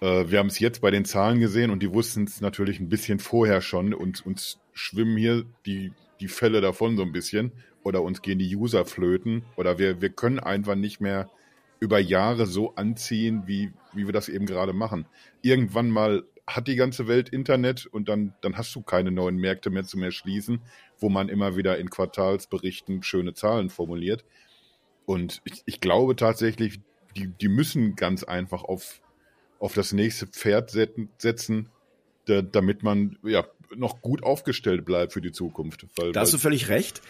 äh, 0.00 0.24
wir 0.28 0.38
haben 0.38 0.48
es 0.48 0.58
jetzt 0.58 0.80
bei 0.80 0.90
den 0.90 1.04
Zahlen 1.04 1.40
gesehen 1.40 1.70
und 1.70 1.82
die 1.82 1.92
wussten 1.92 2.24
es 2.24 2.40
natürlich 2.40 2.80
ein 2.80 2.88
bisschen 2.88 3.18
vorher 3.18 3.60
schon 3.60 3.94
und 3.94 4.24
uns 4.24 4.58
schwimmen 4.72 5.16
hier 5.16 5.44
die, 5.66 5.92
die 6.20 6.28
Fälle 6.28 6.60
davon 6.60 6.96
so 6.96 7.02
ein 7.02 7.12
bisschen 7.12 7.52
oder 7.88 8.02
uns 8.02 8.20
gehen 8.20 8.38
die 8.38 8.54
User 8.54 8.84
flöten 8.84 9.44
oder 9.56 9.78
wir, 9.78 10.02
wir 10.02 10.10
können 10.10 10.38
einfach 10.38 10.74
nicht 10.74 11.00
mehr 11.00 11.30
über 11.80 11.98
Jahre 11.98 12.44
so 12.44 12.74
anziehen, 12.74 13.44
wie, 13.46 13.72
wie 13.94 14.04
wir 14.04 14.12
das 14.12 14.28
eben 14.28 14.44
gerade 14.44 14.74
machen. 14.74 15.06
Irgendwann 15.40 15.88
mal 15.90 16.24
hat 16.46 16.68
die 16.68 16.76
ganze 16.76 17.08
Welt 17.08 17.30
Internet 17.30 17.86
und 17.86 18.10
dann, 18.10 18.34
dann 18.42 18.58
hast 18.58 18.74
du 18.74 18.82
keine 18.82 19.10
neuen 19.10 19.36
Märkte 19.36 19.70
mehr 19.70 19.84
zu 19.84 19.98
mehr 19.98 20.10
schließen, 20.10 20.60
wo 20.98 21.08
man 21.08 21.30
immer 21.30 21.56
wieder 21.56 21.78
in 21.78 21.88
Quartalsberichten 21.88 23.02
schöne 23.02 23.32
Zahlen 23.32 23.70
formuliert. 23.70 24.24
Und 25.06 25.40
ich, 25.44 25.62
ich 25.64 25.80
glaube 25.80 26.14
tatsächlich, 26.14 26.80
die, 27.16 27.28
die 27.28 27.48
müssen 27.48 27.96
ganz 27.96 28.22
einfach 28.22 28.64
auf, 28.64 29.00
auf 29.60 29.72
das 29.72 29.92
nächste 29.92 30.26
Pferd 30.26 30.70
setzen, 30.70 31.70
da, 32.26 32.42
damit 32.42 32.82
man 32.82 33.18
ja 33.22 33.46
noch 33.74 34.02
gut 34.02 34.22
aufgestellt 34.22 34.84
bleibt 34.84 35.12
für 35.12 35.20
die 35.20 35.32
Zukunft. 35.32 35.86
Weil, 35.96 36.12
da 36.12 36.20
hast 36.20 36.34
du 36.34 36.38
völlig 36.38 36.68
recht. 36.68 37.00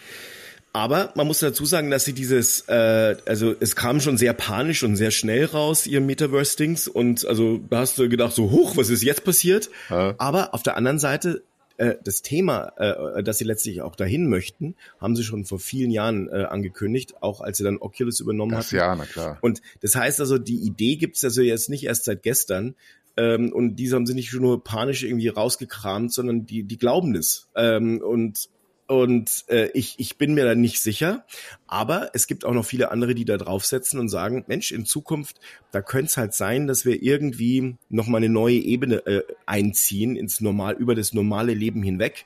Aber 0.71 1.11
man 1.15 1.25
muss 1.25 1.39
dazu 1.39 1.65
sagen, 1.65 1.89
dass 1.89 2.05
sie 2.05 2.13
dieses, 2.13 2.61
äh, 2.67 3.15
also 3.25 3.55
es 3.59 3.75
kam 3.75 3.99
schon 4.01 4.17
sehr 4.17 4.33
panisch 4.33 4.83
und 4.83 4.95
sehr 4.95 5.11
schnell 5.11 5.45
raus, 5.45 5.87
ihr 5.87 5.99
Metaverse-Dings. 5.99 6.87
Und 6.87 7.25
also 7.25 7.59
da 7.69 7.79
hast 7.79 7.97
du 7.97 8.07
gedacht, 8.07 8.35
so, 8.35 8.51
hoch, 8.51 8.77
was 8.77 8.89
ist 8.89 9.03
jetzt 9.03 9.23
passiert? 9.23 9.69
Ja. 9.89 10.13
Aber 10.19 10.53
auf 10.53 10.61
der 10.61 10.77
anderen 10.77 10.99
Seite, 10.99 11.43
äh, 11.77 11.95
das 12.03 12.21
Thema, 12.21 12.73
äh, 12.77 13.23
dass 13.23 13.39
sie 13.39 13.45
letztlich 13.45 13.81
auch 13.81 13.95
dahin 13.95 14.29
möchten, 14.29 14.75
haben 14.99 15.15
sie 15.15 15.23
schon 15.23 15.45
vor 15.45 15.59
vielen 15.59 15.89
Jahren 15.89 16.29
äh, 16.29 16.43
angekündigt, 16.43 17.15
auch 17.21 17.41
als 17.41 17.57
sie 17.57 17.63
dann 17.63 17.77
Oculus 17.77 18.19
übernommen 18.19 18.55
haben. 18.55 18.65
Ja, 18.69 18.95
na 18.95 19.05
klar. 19.05 19.37
Und 19.41 19.61
das 19.81 19.95
heißt 19.95 20.19
also, 20.19 20.37
die 20.37 20.57
Idee 20.57 20.97
gibt's 20.97 21.23
also 21.23 21.41
jetzt 21.41 21.69
nicht 21.69 21.85
erst 21.85 22.05
seit 22.05 22.21
gestern. 22.21 22.75
Ähm, 23.17 23.51
und 23.51 23.77
diese 23.77 23.95
haben 23.95 24.05
sie 24.05 24.13
nicht 24.13 24.33
nur 24.33 24.63
panisch 24.63 25.03
irgendwie 25.03 25.29
rausgekramt, 25.29 26.13
sondern 26.13 26.45
die, 26.45 26.63
die 26.63 26.77
glauben 26.77 27.13
das. 27.13 27.47
Ähm, 27.55 28.01
und 28.01 28.49
und 28.89 29.45
äh, 29.49 29.69
ich, 29.75 29.99
ich 29.99 30.17
bin 30.17 30.33
mir 30.33 30.45
da 30.45 30.55
nicht 30.55 30.81
sicher. 30.81 31.23
Aber 31.67 32.09
es 32.13 32.25
gibt 32.25 32.43
auch 32.43 32.55
noch 32.55 32.65
viele 32.65 32.89
andere, 32.89 33.13
die 33.13 33.23
da 33.23 33.37
draufsetzen 33.37 33.99
und 33.99 34.09
sagen, 34.09 34.45
Mensch, 34.47 34.71
in 34.71 34.83
Zukunft, 34.83 35.39
da 35.71 35.83
könnte 35.83 36.07
es 36.07 36.17
halt 36.17 36.33
sein, 36.33 36.65
dass 36.65 36.85
wir 36.85 37.03
irgendwie 37.03 37.75
nochmal 37.89 38.17
eine 38.17 38.29
neue 38.29 38.55
Ebene 38.55 39.05
äh, 39.05 39.21
einziehen 39.45 40.15
ins 40.15 40.41
normal, 40.41 40.73
über 40.73 40.95
das 40.95 41.13
normale 41.13 41.53
Leben 41.53 41.83
hinweg. 41.83 42.25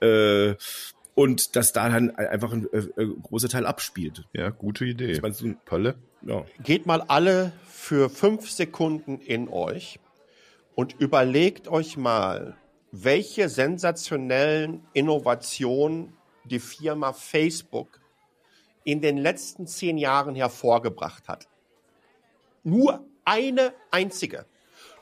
Äh, 0.00 0.56
und 1.14 1.54
dass 1.54 1.72
da 1.72 1.88
dann 1.88 2.10
einfach 2.16 2.52
ein, 2.52 2.66
äh, 2.72 2.78
äh, 3.00 3.06
großer 3.22 3.48
Teil 3.48 3.64
abspielt. 3.64 4.24
Ja, 4.32 4.50
gute 4.50 4.86
Idee. 4.86 5.12
Was 5.12 5.22
meinst 5.22 5.42
du, 5.42 5.54
Palle? 5.64 5.94
Ja. 6.26 6.44
Geht 6.64 6.86
mal 6.86 7.02
alle 7.02 7.52
für 7.68 8.10
fünf 8.10 8.50
Sekunden 8.50 9.20
in 9.20 9.48
euch 9.48 10.00
und 10.74 10.96
überlegt 10.98 11.68
euch 11.68 11.96
mal, 11.96 12.56
welche 12.92 13.48
sensationellen 13.48 14.86
Innovationen 14.92 16.12
die 16.44 16.58
Firma 16.58 17.12
Facebook 17.12 18.00
in 18.84 19.00
den 19.00 19.18
letzten 19.18 19.66
zehn 19.66 19.98
Jahren 19.98 20.34
hervorgebracht 20.34 21.28
hat. 21.28 21.46
Nur 22.64 23.04
eine 23.24 23.72
einzige. 23.90 24.46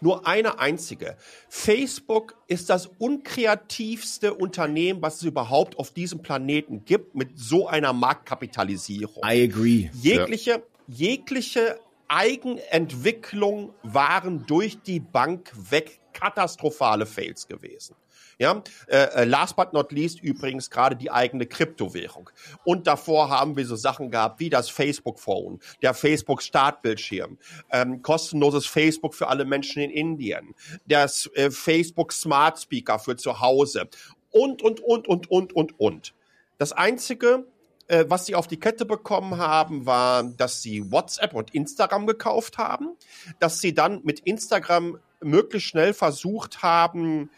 Nur 0.00 0.26
eine 0.26 0.60
einzige. 0.60 1.16
Facebook 1.48 2.36
ist 2.46 2.70
das 2.70 2.86
unkreativste 2.98 4.34
Unternehmen, 4.34 5.02
was 5.02 5.16
es 5.16 5.22
überhaupt 5.24 5.76
auf 5.76 5.90
diesem 5.90 6.22
Planeten 6.22 6.84
gibt, 6.84 7.16
mit 7.16 7.30
so 7.36 7.66
einer 7.66 7.92
Marktkapitalisierung. 7.92 9.24
I 9.24 9.50
agree. 9.50 9.90
Jegliche, 9.94 10.50
ja. 10.50 10.62
jegliche 10.86 11.80
Eigenentwicklung 12.06 13.74
waren 13.82 14.46
durch 14.46 14.80
die 14.82 15.00
Bank 15.00 15.52
weg 15.70 15.97
katastrophale 16.18 17.06
Fails 17.06 17.46
gewesen. 17.46 17.94
Ja, 18.38 18.62
äh, 18.86 18.96
äh, 18.96 19.24
last 19.24 19.56
but 19.56 19.72
not 19.72 19.90
least 19.90 20.22
übrigens 20.22 20.70
gerade 20.70 20.94
die 20.94 21.10
eigene 21.10 21.46
Kryptowährung. 21.46 22.30
Und 22.64 22.86
davor 22.86 23.30
haben 23.30 23.56
wir 23.56 23.66
so 23.66 23.74
Sachen 23.74 24.10
gehabt 24.10 24.38
wie 24.38 24.48
das 24.48 24.70
Facebook 24.70 25.18
Phone, 25.18 25.58
der 25.82 25.92
Facebook 25.92 26.42
Startbildschirm, 26.42 27.38
ähm, 27.72 28.00
kostenloses 28.02 28.66
Facebook 28.66 29.14
für 29.14 29.26
alle 29.26 29.44
Menschen 29.44 29.82
in 29.82 29.90
Indien, 29.90 30.54
das 30.86 31.28
äh, 31.34 31.50
Facebook 31.50 32.12
Smart 32.12 32.60
Speaker 32.60 32.98
für 33.00 33.16
zu 33.16 33.40
Hause 33.40 33.88
und 34.30 34.62
und 34.62 34.80
und 34.80 35.08
und 35.08 35.30
und 35.30 35.52
und 35.52 35.80
und. 35.80 36.14
Das 36.58 36.72
einzige, 36.72 37.44
äh, 37.88 38.04
was 38.08 38.26
sie 38.26 38.34
auf 38.34 38.46
die 38.46 38.60
Kette 38.60 38.84
bekommen 38.84 39.38
haben, 39.38 39.84
war, 39.86 40.22
dass 40.22 40.62
sie 40.62 40.92
WhatsApp 40.92 41.34
und 41.34 41.54
Instagram 41.54 42.06
gekauft 42.06 42.58
haben, 42.58 42.96
dass 43.40 43.60
sie 43.60 43.74
dann 43.74 44.00
mit 44.04 44.20
Instagram 44.20 44.98
möglichst 45.22 45.68
schnell 45.68 45.94
versucht 45.94 46.62
haben, 46.62 47.30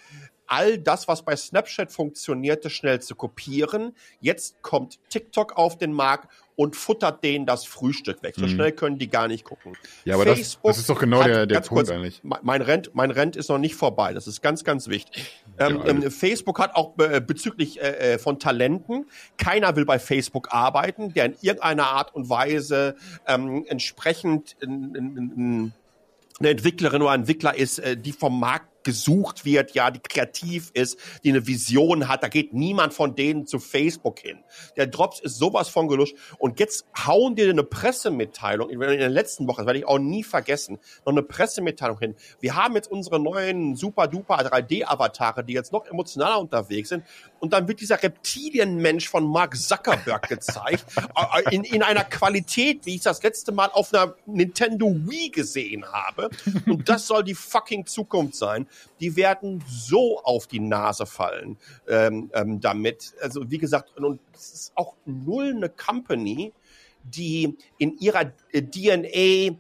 all 0.51 0.79
das, 0.79 1.07
was 1.07 1.25
bei 1.25 1.37
Snapchat 1.37 1.93
funktionierte, 1.93 2.71
schnell 2.71 3.01
zu 3.01 3.15
kopieren. 3.15 3.95
Jetzt 4.21 4.61
kommt 4.63 4.99
TikTok 5.09 5.57
auf 5.57 5.79
den 5.79 5.93
Markt 5.93 6.29
und 6.57 6.77
futtert 6.77 7.23
denen 7.23 7.47
das 7.47 7.65
Frühstück 7.65 8.23
weg. 8.23 8.35
So 8.37 8.47
mhm. 8.47 8.51
schnell 8.51 8.73
können 8.73 8.99
die 8.99 9.09
gar 9.09 9.29
nicht 9.29 9.45
gucken. 9.45 9.75
Ja, 10.05 10.17
aber 10.17 10.25
das, 10.25 10.59
das 10.63 10.79
ist 10.79 10.91
doch 10.91 10.99
genau 10.99 11.23
der, 11.23 11.47
der 11.47 11.61
Punkt 11.61 11.69
kurz, 11.69 11.91
eigentlich. 11.91 12.21
Mein 12.23 12.63
Rent, 12.63 12.91
mein 12.95 13.13
Rent 13.13 13.37
ist 13.37 13.49
noch 13.49 13.59
nicht 13.59 13.77
vorbei. 13.77 14.13
Das 14.13 14.27
ist 14.27 14.43
ganz, 14.43 14.65
ganz 14.65 14.89
wichtig. 14.89 15.43
Ähm, 15.59 15.83
ähm, 15.87 16.11
Facebook 16.11 16.59
hat 16.59 16.75
auch 16.75 16.99
äh, 16.99 17.21
bezüglich 17.21 17.81
äh, 17.81 18.15
äh, 18.15 18.19
von 18.19 18.41
Talenten, 18.41 19.07
keiner 19.39 19.77
will 19.77 19.85
bei 19.85 19.99
Facebook 19.99 20.53
arbeiten, 20.53 21.15
der 21.15 21.27
in 21.27 21.37
irgendeiner 21.41 21.87
Art 21.87 22.15
und 22.15 22.29
Weise 22.29 22.97
ähm, 23.27 23.65
entsprechend 23.69 24.57
in, 24.61 24.95
in, 24.95 25.17
in, 25.17 25.73
eine 26.41 26.51
Entwicklerin 26.51 27.03
oder 27.03 27.15
Entwickler 27.15 27.55
ist, 27.55 27.79
äh, 27.79 27.97
die 27.97 28.13
vom 28.13 28.41
Markt 28.41 28.71
gesucht 28.83 29.45
wird, 29.45 29.73
ja, 29.75 29.91
die 29.91 30.01
kreativ 30.01 30.71
ist, 30.73 30.99
die 31.23 31.29
eine 31.29 31.47
Vision 31.47 32.09
hat. 32.09 32.23
Da 32.23 32.29
geht 32.29 32.55
niemand 32.55 32.95
von 32.95 33.15
denen 33.15 33.47
zu 33.47 33.59
Facebook 33.59 34.21
hin. 34.21 34.39
Der 34.77 34.87
Drops 34.87 35.21
ist 35.21 35.37
sowas 35.37 35.69
von 35.69 35.87
gelöscht. 35.87 36.17
Und 36.39 36.59
jetzt 36.61 36.87
hauen 37.07 37.37
dir 37.37 37.51
eine 37.51 37.63
Pressemitteilung, 37.63 38.71
in 38.71 38.81
der 38.81 39.11
letzten 39.11 39.47
Woche, 39.47 39.59
das 39.59 39.67
werde 39.67 39.81
ich 39.81 39.87
auch 39.87 39.99
nie 39.99 40.25
vergessen, 40.25 40.79
noch 41.05 41.13
eine 41.13 41.23
Pressemitteilung 41.23 41.99
hin. 41.99 42.15
Wir 42.41 42.57
haben 42.57 42.75
jetzt 42.75 42.91
unsere 42.91 43.21
neuen 43.21 43.77
super-duper 43.77 44.39
3D-Avatare, 44.39 45.45
die 45.45 45.53
jetzt 45.53 45.73
noch 45.73 45.87
emotionaler 45.87 46.41
unterwegs 46.41 46.89
sind. 46.89 47.05
Und 47.41 47.53
dann 47.53 47.67
wird 47.67 47.81
dieser 47.81 48.03
Reptilienmensch 48.03 49.09
von 49.09 49.27
Mark 49.27 49.57
Zuckerberg 49.57 50.29
gezeigt, 50.29 50.85
äh, 50.97 51.41
äh, 51.41 51.55
in, 51.55 51.65
in 51.65 51.83
einer 51.83 52.05
Qualität, 52.05 52.87
wie 52.87 52.95
ich 52.97 53.03
das 53.03 53.23
letzte 53.23 53.53
Mal 53.53 53.71
auf 53.73 53.93
einer 53.93 54.15
Nintendo 54.27 54.95
Wii 54.95 55.31
gesehen 55.31 55.85
habe. 55.91 56.31
Und 56.67 56.89
das 56.89 57.07
soll 57.07 57.25
die 57.25 57.35
fucking 57.35 57.87
Zukunft 57.87 58.37
sein 58.37 58.67
die 59.01 59.17
werden 59.17 59.65
so 59.67 60.21
auf 60.23 60.47
die 60.47 60.61
Nase 60.61 61.07
fallen 61.07 61.57
ähm, 61.89 62.31
ähm, 62.35 62.61
damit. 62.61 63.15
Also 63.21 63.51
wie 63.51 63.59
gesagt, 63.59 63.97
und 63.99 64.21
es 64.35 64.53
ist 64.53 64.73
auch 64.75 64.95
null 65.07 65.55
eine 65.57 65.69
Company, 65.69 66.53
die 67.03 67.57
in 67.79 67.97
ihrer 67.99 68.33
äh, 68.53 68.63
DNA 68.63 69.57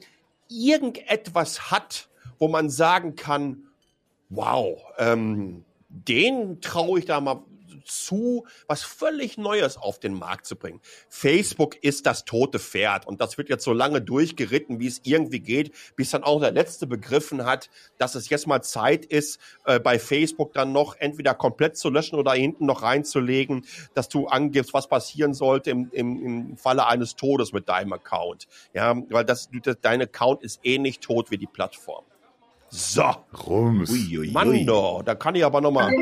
irgendetwas 0.49 1.71
hat, 1.71 2.09
wo 2.39 2.49
man 2.49 2.69
sagen 2.71 3.17
kann, 3.17 3.65
wow, 4.29 4.79
ähm, 4.99 5.65
den 5.89 6.61
traue 6.61 7.01
ich 7.01 7.07
da 7.07 7.21
mal 7.21 7.43
zu, 7.91 8.47
was 8.67 8.83
völlig 8.83 9.39
Neues 9.39 9.77
auf 9.77 9.99
den 9.99 10.15
Markt 10.15 10.47
zu 10.47 10.57
bringen. 10.57 10.81
Facebook 11.09 11.83
ist 11.83 12.07
das 12.07 12.25
tote 12.25 12.59
Pferd 12.59 13.07
und 13.07 13.21
das 13.21 13.39
wird 13.39 13.49
jetzt 13.49 13.65
so 13.65 13.73
lange 13.73 14.01
durchgeritten, 14.01 14.81
wie 14.81 14.87
es 14.87 15.01
irgendwie 15.05 15.41
geht, 15.41 15.73
bis 15.97 16.11
dann 16.11 16.23
auch 16.23 16.41
der 16.41 16.53
Letzte 16.53 16.87
begriffen 16.87 17.45
hat, 17.45 17.71
dass 17.99 18.15
es 18.15 18.29
jetzt 18.29 18.47
mal 18.47 18.63
Zeit 18.63 19.05
ist, 19.05 19.41
äh, 19.65 19.79
bei 19.79 19.99
Facebook 19.99 20.53
dann 20.53 20.73
noch 20.73 20.97
entweder 20.99 21.35
komplett 21.35 21.77
zu 21.77 21.91
löschen 21.91 22.19
oder 22.19 22.33
hinten 22.33 22.67
noch 22.67 22.83
reinzulegen, 22.83 23.67
dass 23.95 24.09
du 24.09 24.27
angibst, 24.27 24.73
was 24.75 24.89
passieren 24.89 25.35
sollte 25.35 25.71
im, 25.71 25.91
im, 25.93 26.25
im 26.25 26.57
Falle 26.57 26.87
eines 26.87 27.17
Todes 27.17 27.53
mit 27.53 27.69
deinem 27.69 27.93
Account. 27.93 28.47
Ja, 28.75 28.97
weil 29.11 29.25
das, 29.25 29.49
das 29.63 29.77
dein 29.81 30.03
Account 30.03 30.43
ist 30.43 30.61
eh 30.65 30.79
nicht 30.79 31.03
tot 31.03 31.31
wie 31.31 31.39
die 31.39 31.47
Plattform. 31.47 32.05
So. 32.69 33.05
Rums. 33.49 33.91
Mando, 34.33 35.03
da 35.05 35.15
kann 35.17 35.35
ich 35.35 35.45
aber 35.45 35.61
noch 35.61 35.73
mal. 35.73 35.93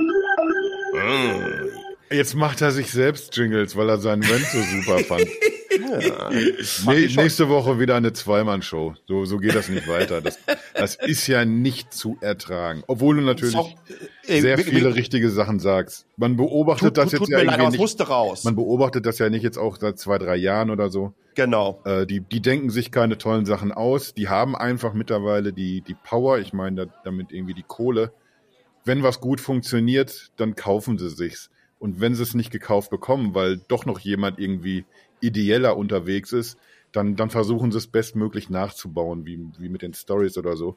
Jetzt 2.10 2.34
macht 2.34 2.60
er 2.62 2.70
sich 2.70 2.90
selbst 2.90 3.36
Jingles, 3.36 3.76
weil 3.76 3.88
er 3.88 3.98
seinen 3.98 4.22
Rent 4.22 4.46
so 4.46 4.58
super 4.60 4.98
fand. 5.04 5.26
Ja, 5.70 6.30
nee, 6.30 7.06
nächste 7.14 7.48
Woche 7.48 7.78
wieder 7.78 7.96
eine 7.96 8.12
Zweimann-Show. 8.12 8.94
So, 9.06 9.24
so 9.24 9.38
geht 9.38 9.54
das 9.54 9.68
nicht 9.68 9.86
weiter. 9.88 10.20
Das, 10.20 10.38
das 10.74 10.96
ist 10.96 11.26
ja 11.26 11.44
nicht 11.44 11.92
zu 11.92 12.18
ertragen. 12.20 12.82
Obwohl 12.86 13.16
du 13.16 13.22
natürlich 13.22 13.56
auch, 13.56 13.70
äh, 14.26 14.40
sehr 14.40 14.58
viele 14.58 14.94
richtige 14.94 15.30
Sachen 15.30 15.60
sagst. 15.60 16.06
Man 16.16 16.36
beobachtet 16.36 16.88
tut, 16.88 16.98
das 16.98 17.04
tut, 17.04 17.12
jetzt 17.12 17.20
tut 17.20 17.28
ja 17.30 17.38
irgendwie 17.38 17.62
leid, 17.62 17.72
nicht. 17.72 18.10
Raus. 18.10 18.44
Man 18.44 18.56
beobachtet 18.56 19.06
das 19.06 19.18
ja 19.18 19.30
nicht 19.30 19.42
jetzt 19.42 19.58
auch 19.58 19.76
seit 19.78 19.98
zwei, 19.98 20.18
drei 20.18 20.36
Jahren 20.36 20.70
oder 20.70 20.90
so. 20.90 21.12
Genau. 21.34 21.80
Äh, 21.84 22.06
die, 22.06 22.20
die 22.20 22.40
denken 22.40 22.70
sich 22.70 22.90
keine 22.90 23.16
tollen 23.16 23.44
Sachen 23.44 23.72
aus. 23.72 24.14
Die 24.14 24.28
haben 24.28 24.56
einfach 24.56 24.94
mittlerweile 24.94 25.52
die, 25.52 25.82
die 25.82 25.94
Power. 25.94 26.38
Ich 26.38 26.52
meine 26.52 26.86
da, 26.86 26.92
damit 27.04 27.32
irgendwie 27.32 27.54
die 27.54 27.64
Kohle 27.64 28.12
wenn 28.88 29.02
was 29.04 29.20
gut 29.20 29.40
funktioniert, 29.40 30.32
dann 30.36 30.56
kaufen 30.56 30.98
sie 30.98 31.10
sich's. 31.10 31.50
Und 31.78 32.00
wenn 32.00 32.14
sie 32.14 32.22
es 32.22 32.34
nicht 32.34 32.50
gekauft 32.50 32.90
bekommen, 32.90 33.34
weil 33.34 33.58
doch 33.68 33.86
noch 33.86 34.00
jemand 34.00 34.38
irgendwie 34.38 34.84
ideeller 35.20 35.76
unterwegs 35.76 36.32
ist, 36.32 36.58
dann, 36.92 37.16
dann 37.16 37.30
versuchen 37.30 37.70
sie 37.70 37.78
es 37.78 37.86
bestmöglich 37.86 38.50
nachzubauen, 38.50 39.26
wie, 39.26 39.38
wie 39.58 39.68
mit 39.68 39.82
den 39.82 39.94
Stories 39.94 40.38
oder 40.38 40.56
so. 40.56 40.76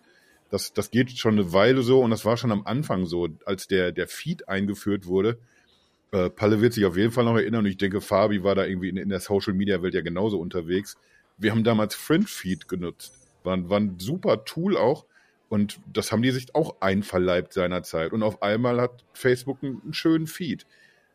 Das, 0.50 0.74
das 0.74 0.92
geht 0.92 1.18
schon 1.18 1.40
eine 1.40 1.54
Weile 1.54 1.82
so 1.82 2.02
und 2.02 2.12
das 2.12 2.26
war 2.26 2.38
schon 2.38 2.52
am 2.52 2.66
Anfang 2.66 3.06
so, 3.06 3.30
als 3.46 3.68
der, 3.68 3.92
der 3.92 4.08
Feed 4.08 4.50
eingeführt 4.50 5.06
wurde. 5.06 5.40
Äh, 6.12 6.30
Palle 6.30 6.62
wird 6.62 6.74
sich 6.74 6.86
auf 6.86 6.98
jeden 6.98 7.12
Fall 7.12 7.24
noch 7.24 7.36
erinnern 7.36 7.62
und 7.62 7.68
ich 7.68 7.78
denke, 7.78 8.02
Fabi 8.02 8.44
war 8.44 8.56
da 8.56 8.66
irgendwie 8.66 8.90
in, 8.90 8.98
in 8.98 9.10
der 9.10 9.22
Social 9.22 9.54
Media 9.54 9.82
Welt 9.82 9.94
ja 9.94 10.02
genauso 10.02 10.40
unterwegs. 10.40 10.98
Wir 11.38 11.52
haben 11.52 11.64
damals 11.64 11.96
Friend 11.96 12.30
Feed 12.30 12.68
genutzt. 12.68 13.14
War, 13.44 13.70
war 13.70 13.80
ein 13.80 13.98
super 13.98 14.44
Tool 14.44 14.78
auch, 14.78 15.06
und 15.52 15.82
das 15.92 16.14
haben 16.14 16.22
die 16.22 16.32
sich 16.32 16.56
auch 16.56 16.78
einverleibt 16.80 17.52
seinerzeit. 17.52 18.14
Und 18.14 18.24
auf 18.24 18.42
einmal 18.42 18.80
hat 18.80 19.04
Facebook 19.12 19.62
einen 19.62 19.94
schönen 19.94 20.26
Feed. 20.26 20.66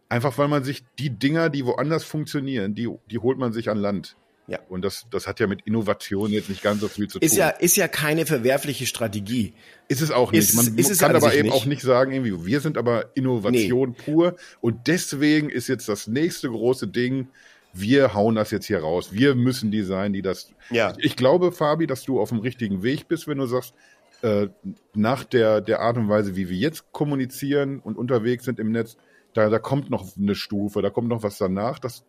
Einfach 0.09 0.39
weil 0.39 0.49
man 0.49 0.63
sich 0.63 0.85
die 0.99 1.11
Dinger, 1.11 1.51
die 1.51 1.65
woanders 1.65 2.05
funktionieren, 2.05 2.75
die, 2.75 2.89
die 3.11 3.19
holt 3.19 3.39
man 3.39 3.53
sich 3.53 3.71
an 3.71 3.79
Land. 3.79 4.17
Ja. 4.49 4.61
Und 4.69 4.85
das, 4.85 5.07
das 5.11 5.27
hat 5.27 5.41
ja 5.41 5.49
mit 5.49 5.63
Innovation 5.67 6.31
jetzt 6.31 6.49
nicht 6.49 6.63
ganz 6.63 6.81
so 6.81 6.87
viel 6.87 7.09
zu 7.09 7.19
ist 7.19 7.33
tun. 7.33 7.39
Ja, 7.39 7.49
ist 7.49 7.77
ja 7.77 7.89
keine 7.89 8.27
verwerfliche 8.27 8.87
Strategie. 8.87 9.55
Ist 9.89 10.03
es 10.03 10.13
auch 10.13 10.31
nicht. 10.31 10.55
Man 10.55 10.79
ist, 10.79 11.01
kann 11.01 11.17
aber 11.17 11.35
eben 11.35 11.49
nicht. 11.49 11.53
auch 11.53 11.67
nicht 11.67 11.83
sagen, 11.83 12.13
irgendwie, 12.13 12.47
wir 12.47 12.61
sind 12.61 12.79
aber 12.79 13.11
Innovation 13.15 13.91
nee. 13.91 14.05
pur. 14.05 14.37
Und 14.61 14.87
deswegen 14.87 15.51
ist 15.51 15.67
jetzt 15.67 15.89
das 15.89 16.07
nächste 16.07 16.49
große 16.49 16.87
Ding, 16.87 17.29
wir 17.73 18.15
hauen 18.15 18.37
das 18.37 18.53
jetzt 18.53 18.67
hier 18.67 18.81
raus. 18.81 19.13
Wir 19.13 19.35
müssen 19.35 19.73
die 19.73 19.83
sein, 19.83 20.13
die 20.13 20.23
das. 20.23 20.53
Ja. 20.71 20.95
Ich 20.99 21.17
glaube, 21.17 21.51
Fabi, 21.51 21.89
dass 21.89 22.05
du 22.05 22.21
auf 22.21 22.29
dem 22.29 22.39
richtigen 22.39 22.85
Weg 22.85 23.09
bist, 23.09 23.27
wenn 23.27 23.39
du 23.39 23.47
sagst, 23.47 23.75
äh, 24.23 24.49
nach 24.95 25.25
der, 25.25 25.61
der 25.61 25.81
Art 25.81 25.97
und 25.97 26.09
Weise, 26.09 26.37
wie 26.37 26.49
wir 26.49 26.57
jetzt 26.57 26.91
kommunizieren 26.93 27.81
und 27.81 27.99
unterwegs 27.99 28.45
sind 28.45 28.61
im 28.61 28.71
Netz, 28.71 28.97
da, 29.37 29.51
da 29.51 29.59
kommt 29.59 29.91
noch 29.91 30.17
eine 30.17 30.35
Stufe, 30.35 30.83
da 30.83 30.91
kommt 30.91 31.09
noch 31.09 31.23
was 31.23 31.39
danach. 31.39 31.79
Das, 31.79 32.05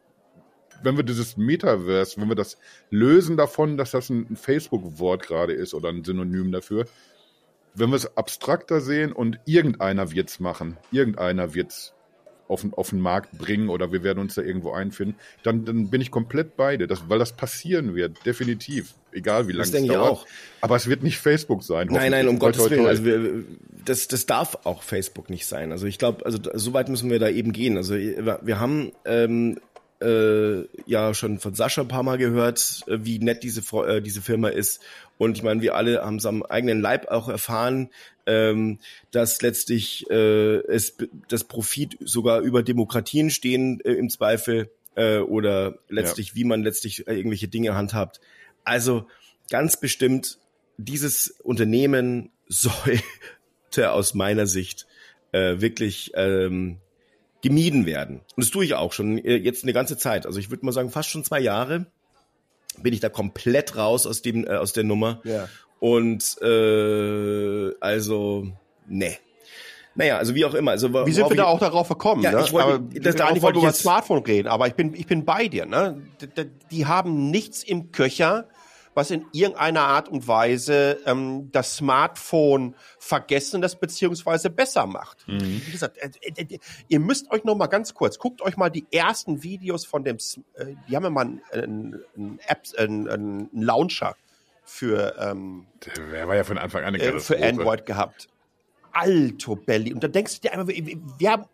wenn 0.83 0.95
wir 0.95 1.03
dieses 1.03 1.37
Metaverse, 1.37 2.19
wenn 2.21 2.29
wir 2.29 2.35
das 2.35 2.57
lösen 2.89 3.37
davon, 3.37 3.77
dass 3.77 3.91
das 3.91 4.09
ein, 4.09 4.35
Facebook-Wort 4.35 5.23
gerade 5.23 5.53
ist 5.53 5.73
oder 5.73 5.89
ein 5.89 6.03
Synonym 6.03 6.51
dafür, 6.51 6.85
wenn 7.73 7.89
wir 7.89 7.95
es 7.95 8.17
abstrakter 8.17 8.81
sehen 8.81 9.11
und 9.11 9.39
irgendeiner 9.45 10.11
wird 10.11 10.29
es 10.29 10.39
machen, 10.39 10.77
irgendeiner 10.91 11.53
wird 11.53 11.71
es 11.71 11.93
auf, 12.47 12.65
auf 12.73 12.89
den 12.91 13.01
Markt 13.01 13.37
bringen 13.37 13.69
oder 13.69 13.91
wir 13.91 14.03
werden 14.03 14.19
uns 14.19 14.35
da 14.35 14.41
irgendwo 14.41 14.71
einfinden, 14.71 15.17
dann, 15.43 15.65
dann 15.65 15.89
bin 15.89 16.01
ich 16.01 16.11
komplett 16.11 16.55
beide, 16.55 16.87
das, 16.87 17.09
weil 17.09 17.19
das 17.19 17.33
passieren 17.33 17.93
wird, 17.93 18.25
definitiv. 18.25 18.95
Egal 19.11 19.47
wie 19.47 19.53
lange 19.53 19.77
es 19.77 19.87
dauert. 19.87 20.11
Auch. 20.11 20.25
Aber 20.61 20.75
es 20.75 20.87
wird 20.87 21.03
nicht 21.03 21.17
Facebook 21.17 21.63
sein. 21.63 21.87
Nein, 21.91 22.11
nein, 22.11 22.27
um 22.27 22.39
Gottes 22.39 22.69
Willen. 22.69 22.85
Also 22.85 23.03
wir, 23.03 23.43
das, 23.87 24.07
das 24.07 24.25
darf 24.25 24.59
auch 24.65 24.83
Facebook 24.83 25.29
nicht 25.29 25.45
sein. 25.45 25.71
Also 25.71 25.87
ich 25.87 25.97
glaube, 25.97 26.25
also 26.25 26.39
so 26.53 26.73
weit 26.73 26.89
müssen 26.89 27.09
wir 27.09 27.19
da 27.19 27.29
eben 27.29 27.53
gehen. 27.53 27.77
Also 27.77 27.95
wir 27.95 28.59
haben 28.59 28.91
ähm, 29.05 29.59
äh, 30.01 30.63
ja 30.85 31.13
schon 31.13 31.39
von 31.39 31.55
Sascha 31.55 31.81
ein 31.81 31.87
paar 31.87 32.03
Mal 32.03 32.17
gehört, 32.17 32.83
äh, 32.87 32.97
wie 33.01 33.19
nett 33.19 33.43
diese, 33.43 33.61
äh, 33.85 34.01
diese 34.01 34.21
Firma 34.21 34.49
ist. 34.49 34.81
Und 35.17 35.37
ich 35.37 35.43
meine, 35.43 35.61
wir 35.61 35.75
alle 35.75 36.03
haben 36.03 36.17
es 36.17 36.25
am 36.25 36.43
eigenen 36.43 36.81
Leib 36.81 37.07
auch 37.07 37.29
erfahren, 37.29 37.89
ähm, 38.25 38.79
dass 39.11 39.41
letztlich 39.41 40.09
äh, 40.09 40.57
es 40.67 40.97
das 41.29 41.45
Profit 41.45 41.97
sogar 42.01 42.41
über 42.41 42.63
Demokratien 42.63 43.29
stehen 43.29 43.79
äh, 43.81 43.93
im 43.93 44.09
Zweifel 44.09 44.69
äh, 44.95 45.19
oder 45.19 45.79
letztlich, 45.87 46.29
ja. 46.29 46.35
wie 46.35 46.43
man 46.43 46.61
letztlich 46.61 47.07
äh, 47.07 47.15
irgendwelche 47.15 47.47
Dinge 47.47 47.73
handhabt. 47.73 48.19
Also 48.65 49.07
ganz 49.49 49.79
bestimmt, 49.79 50.39
dieses 50.77 51.29
Unternehmen 51.41 52.31
sollte 53.77 53.91
aus 53.91 54.13
meiner 54.13 54.47
Sicht 54.47 54.87
äh, 55.31 55.59
wirklich 55.61 56.11
ähm, 56.15 56.77
gemieden 57.41 57.85
werden. 57.85 58.21
Und 58.35 58.43
das 58.43 58.49
tue 58.49 58.65
ich 58.65 58.73
auch 58.73 58.93
schon 58.93 59.17
äh, 59.19 59.35
jetzt 59.35 59.63
eine 59.63 59.73
ganze 59.73 59.97
Zeit. 59.97 60.25
Also 60.25 60.39
ich 60.39 60.49
würde 60.49 60.65
mal 60.65 60.71
sagen, 60.71 60.89
fast 60.89 61.09
schon 61.09 61.23
zwei 61.23 61.39
Jahre 61.39 61.85
bin 62.81 62.93
ich 62.93 62.99
da 62.99 63.09
komplett 63.09 63.75
raus 63.75 64.05
aus 64.05 64.21
dem 64.21 64.45
äh, 64.45 64.55
aus 64.55 64.73
der 64.73 64.83
Nummer. 64.83 65.21
Ja. 65.23 65.47
Und 65.79 66.37
äh, 66.41 67.71
also 67.79 68.47
ne. 68.87 69.17
Naja, 69.93 70.17
also 70.17 70.35
wie 70.35 70.45
auch 70.45 70.53
immer. 70.53 70.71
Also, 70.71 70.93
wie 70.93 71.11
sind 71.11 71.27
wir 71.27 71.35
da 71.35 71.45
auch 71.45 71.57
darauf 71.57 71.89
gekommen? 71.89 72.21
Ja, 72.21 72.31
ne? 72.31 72.43
ich 72.45 72.53
wollte, 72.53 72.67
aber, 72.67 72.99
das, 72.99 73.15
darauf 73.15 73.41
wollte 73.41 73.57
ich 73.57 73.63
über 73.63 73.73
Smartphone 73.73 74.23
reden, 74.23 74.47
aber 74.47 74.67
ich 74.67 74.75
bin, 74.75 74.93
ich 74.93 75.07
bin 75.07 75.25
bei 75.25 75.47
dir. 75.47 75.65
Ne? 75.65 76.03
Die, 76.21 76.51
die 76.69 76.85
haben 76.85 77.31
nichts 77.31 77.63
im 77.63 77.91
Köcher, 77.91 78.47
was 78.97 79.11
in 79.11 79.27
irgendeiner 79.31 79.81
Art 79.81 80.09
und 80.09 80.27
Weise 80.27 80.97
ähm, 81.05 81.51
das 81.51 81.75
Smartphone 81.75 82.75
vergessenes 82.97 83.75
beziehungsweise 83.75 84.49
besser 84.49 84.87
macht. 84.87 85.27
Mhm. 85.27 85.61
Wie 85.63 85.71
gesagt, 85.71 85.97
äh, 85.99 86.09
äh, 86.21 86.55
äh, 86.55 86.59
ihr 86.87 86.99
müsst 86.99 87.29
euch 87.29 87.43
noch 87.43 87.55
mal 87.55 87.67
ganz 87.67 87.93
kurz, 87.93 88.17
guckt 88.17 88.41
euch 88.41 88.57
mal 88.57 88.71
die 88.71 88.87
ersten 88.91 89.43
Videos 89.43 89.85
von 89.85 90.03
dem, 90.03 90.17
äh, 90.55 90.73
die 90.89 90.95
haben 90.95 91.03
ja 91.03 91.09
mal 91.11 91.27
einen, 91.51 92.03
einen, 92.15 92.39
Apps, 92.47 92.73
einen, 92.73 93.07
einen 93.07 93.49
Launcher 93.53 94.15
für, 94.63 95.15
ähm, 95.19 95.67
der 95.95 96.27
war 96.27 96.35
ja 96.35 96.43
von 96.43 96.57
Anfang 96.57 96.83
an 96.83 96.95
eine 96.95 97.03
äh, 97.03 97.19
für 97.19 97.39
Android 97.39 97.85
gehabt. 97.85 98.27
Alto 98.93 99.55
Belly. 99.55 99.93
Und 99.93 100.03
da 100.03 100.07
denkst 100.07 100.41
du 100.41 100.41
dir 100.41 100.53
einmal, 100.53 100.67
wir 100.69 101.31
haben 101.31 101.45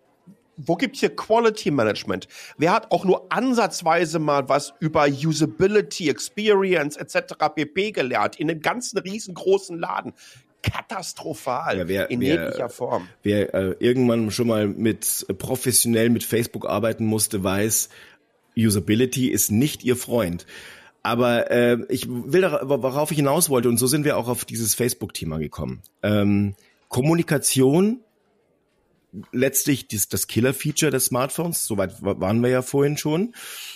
wo 0.57 0.75
gibt's 0.75 0.99
hier 0.99 1.15
Quality 1.15 1.71
Management? 1.71 2.27
Wer 2.57 2.71
hat 2.71 2.91
auch 2.91 3.05
nur 3.05 3.31
ansatzweise 3.31 4.19
mal 4.19 4.49
was 4.49 4.73
über 4.79 5.07
Usability, 5.07 6.09
Experience 6.09 6.95
etc. 6.97 7.35
pp 7.55 7.91
gelernt 7.91 8.39
in 8.39 8.49
einem 8.49 8.61
ganzen 8.61 8.99
riesengroßen 8.99 9.79
Laden? 9.79 10.13
Katastrophal 10.61 11.77
ja, 11.77 11.87
wer, 11.87 12.09
in 12.09 12.21
wer, 12.21 12.35
jeglicher 12.35 12.69
Form. 12.69 13.09
Wer 13.21 13.53
äh, 13.53 13.75
irgendwann 13.79 14.31
schon 14.31 14.47
mal 14.47 14.67
mit 14.67 15.25
äh, 15.27 15.33
professionell 15.33 16.09
mit 16.09 16.23
Facebook 16.23 16.67
arbeiten 16.67 17.05
musste, 17.05 17.43
weiß, 17.43 17.89
Usability 18.57 19.27
ist 19.27 19.51
nicht 19.51 19.83
ihr 19.83 19.97
Freund. 19.97 20.45
Aber 21.03 21.51
äh, 21.51 21.79
ich 21.89 22.07
will, 22.09 22.43
worauf 22.43 23.11
ich 23.11 23.17
hinaus 23.17 23.49
wollte, 23.49 23.67
und 23.67 23.77
so 23.77 23.87
sind 23.87 24.05
wir 24.05 24.17
auch 24.17 24.29
auf 24.29 24.45
dieses 24.45 24.73
Facebook-Thema 24.73 25.37
gekommen. 25.37 25.81
Ähm, 26.01 26.55
Kommunikation 26.87 27.99
letztlich 29.31 29.87
das, 29.87 30.07
das 30.07 30.27
Killer-Feature 30.27 30.91
des 30.91 31.05
Smartphones, 31.05 31.65
soweit 31.65 32.01
waren 32.01 32.41
wir 32.41 32.49
ja 32.49 32.61
vorhin 32.61 32.97
schon, 32.97 33.33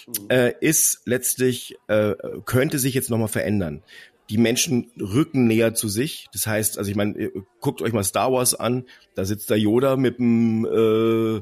mhm. 0.07 0.29
äh, 0.29 0.53
ist 0.59 1.01
letztlich, 1.05 1.75
äh, 1.87 2.15
könnte 2.45 2.79
sich 2.79 2.93
jetzt 2.93 3.09
nochmal 3.09 3.27
verändern. 3.27 3.83
Die 4.29 4.37
Menschen 4.37 4.91
rücken 4.99 5.47
näher 5.47 5.73
zu 5.73 5.87
sich. 5.87 6.27
Das 6.33 6.47
heißt, 6.47 6.77
also 6.77 6.91
ich 6.91 6.97
meine, 6.97 7.31
guckt 7.61 7.81
euch 7.81 7.93
mal 7.93 8.03
Star 8.03 8.33
Wars 8.33 8.53
an, 8.55 8.85
da 9.15 9.23
sitzt 9.23 9.49
der 9.49 9.57
Yoda 9.57 9.95
mit 9.95 10.19
dem, 10.19 10.65
äh, 10.65 11.41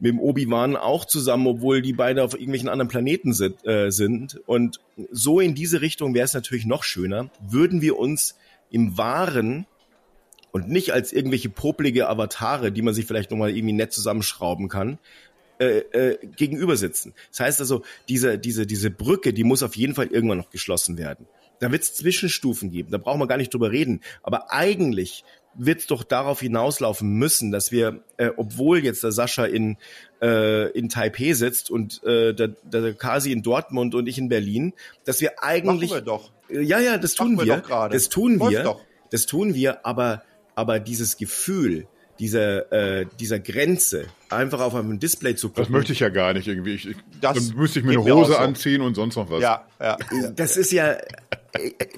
mit 0.00 0.12
dem 0.12 0.18
Obi-Wan 0.18 0.74
auch 0.76 1.04
zusammen, 1.04 1.46
obwohl 1.46 1.80
die 1.80 1.92
beide 1.92 2.24
auf 2.24 2.34
irgendwelchen 2.34 2.68
anderen 2.68 2.88
Planeten 2.88 3.32
sind. 3.34 3.64
Äh, 3.64 3.90
sind. 3.90 4.40
Und 4.46 4.80
so 5.12 5.38
in 5.38 5.54
diese 5.54 5.80
Richtung 5.80 6.12
wäre 6.14 6.24
es 6.24 6.34
natürlich 6.34 6.66
noch 6.66 6.82
schöner, 6.82 7.30
würden 7.40 7.82
wir 7.82 7.96
uns 7.98 8.34
im 8.70 8.98
wahren 8.98 9.66
und 10.52 10.68
nicht 10.68 10.92
als 10.92 11.12
irgendwelche 11.12 11.48
poplige 11.48 12.08
Avatare, 12.08 12.72
die 12.72 12.82
man 12.82 12.94
sich 12.94 13.06
vielleicht 13.06 13.30
nochmal 13.30 13.50
irgendwie 13.50 13.74
nett 13.74 13.92
zusammenschrauben 13.92 14.68
kann, 14.68 14.98
äh, 15.58 15.78
äh, 15.78 16.18
gegenüber 16.36 16.76
sitzen. 16.76 17.14
Das 17.30 17.40
heißt 17.40 17.60
also, 17.60 17.82
diese, 18.08 18.38
diese, 18.38 18.66
diese 18.66 18.90
Brücke, 18.90 19.32
die 19.32 19.44
muss 19.44 19.62
auf 19.62 19.76
jeden 19.76 19.94
Fall 19.94 20.06
irgendwann 20.06 20.38
noch 20.38 20.50
geschlossen 20.50 20.98
werden. 20.98 21.26
Da 21.60 21.72
wird 21.72 21.82
es 21.82 21.94
Zwischenstufen 21.94 22.70
geben, 22.70 22.92
da 22.92 22.98
brauchen 22.98 23.20
wir 23.20 23.26
gar 23.26 23.38
nicht 23.38 23.52
drüber 23.52 23.72
reden. 23.72 24.00
Aber 24.22 24.52
eigentlich 24.52 25.24
wird 25.54 25.80
es 25.80 25.86
doch 25.88 26.04
darauf 26.04 26.40
hinauslaufen 26.40 27.10
müssen, 27.10 27.50
dass 27.50 27.72
wir, 27.72 28.04
äh, 28.16 28.30
obwohl 28.36 28.84
jetzt 28.84 29.02
der 29.02 29.10
Sascha 29.10 29.44
in, 29.44 29.76
äh, 30.22 30.70
in 30.70 30.88
Taipei 30.88 31.32
sitzt 31.32 31.70
und 31.70 32.02
äh, 32.04 32.32
der, 32.32 32.48
der 32.62 32.94
Kasi 32.94 33.32
in 33.32 33.42
Dortmund 33.42 33.96
und 33.96 34.06
ich 34.06 34.18
in 34.18 34.28
Berlin, 34.28 34.72
dass 35.04 35.20
wir 35.20 35.42
eigentlich. 35.42 35.90
Machen 35.90 36.00
wir 36.00 36.04
doch. 36.04 36.30
Ja, 36.48 36.78
ja, 36.78 36.96
das 36.96 37.14
tun 37.14 37.34
Machen 37.34 37.48
wir. 37.48 37.68
wir 37.68 37.88
das 37.88 38.08
tun 38.08 38.38
wir. 38.38 38.76
Das 39.10 39.26
tun 39.26 39.54
wir, 39.54 39.84
aber 39.84 40.22
aber 40.58 40.80
dieses 40.80 41.16
Gefühl, 41.16 41.86
dieser, 42.18 42.72
äh, 42.72 43.06
dieser 43.20 43.38
Grenze 43.38 44.06
einfach 44.30 44.60
auf 44.60 44.74
einem 44.74 44.98
Display 44.98 45.36
zu 45.36 45.48
gucken. 45.48 45.64
Das 45.64 45.70
möchte 45.70 45.92
ich 45.92 46.00
ja 46.00 46.08
gar 46.08 46.32
nicht 46.32 46.48
irgendwie. 46.48 46.74
Ich, 46.74 46.88
ich, 46.88 46.96
dann 47.20 47.36
müsste 47.56 47.80
ich 47.80 47.84
mir 47.84 48.00
eine 48.00 48.14
Hose 48.14 48.32
so. 48.32 48.38
anziehen 48.38 48.80
und 48.80 48.94
sonst 48.94 49.16
noch 49.16 49.30
was. 49.30 49.40
Ja, 49.40 49.64
ja. 49.80 49.96
Das 50.34 50.56
ist 50.56 50.72
ja, 50.72 50.96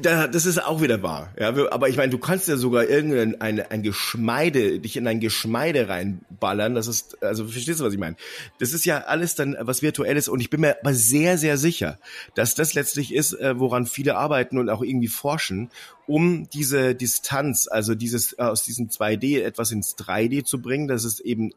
das 0.01 0.47
ist 0.47 0.64
auch 0.64 0.81
wieder 0.81 1.03
wahr. 1.03 1.33
Ja, 1.39 1.49
aber 1.49 1.89
ich 1.89 1.97
meine, 1.97 2.11
du 2.11 2.18
kannst 2.18 2.47
ja 2.49 2.57
sogar 2.57 2.89
irgendein 2.89 3.41
ein, 3.41 3.61
ein 3.61 3.83
Geschmeide, 3.83 4.78
dich 4.78 4.97
in 4.97 5.07
ein 5.09 5.18
Geschmeide 5.18 5.89
reinballern. 5.89 6.74
Das 6.74 6.87
ist, 6.87 7.22
also 7.22 7.47
verstehst 7.47 7.81
du, 7.81 7.85
was 7.85 7.93
ich 7.93 7.99
meine? 7.99 8.16
Das 8.59 8.72
ist 8.72 8.85
ja 8.85 8.99
alles 8.99 9.35
dann 9.35 9.57
was 9.61 9.83
Virtuelles 9.83 10.28
und 10.28 10.41
ich 10.41 10.51
bin 10.51 10.61
mir 10.61 10.76
aber 10.81 10.95
sehr, 10.95 11.37
sehr 11.37 11.57
sicher, 11.57 11.99
dass 12.35 12.55
das 12.55 12.74
letztlich 12.74 13.12
ist, 13.12 13.33
äh, 13.33 13.59
woran 13.59 13.87
viele 13.87 14.16
arbeiten 14.16 14.57
und 14.57 14.68
auch 14.68 14.83
irgendwie 14.83 15.09
forschen, 15.09 15.70
um 16.07 16.49
diese 16.51 16.95
Distanz, 16.95 17.68
also 17.70 17.95
dieses 17.95 18.39
aus 18.39 18.64
diesem 18.64 18.89
2D 18.89 19.43
etwas 19.43 19.70
ins 19.70 19.97
3D 19.97 20.45
zu 20.45 20.61
bringen, 20.61 20.89
dass 20.89 21.05
es 21.05 21.20
eben 21.20 21.53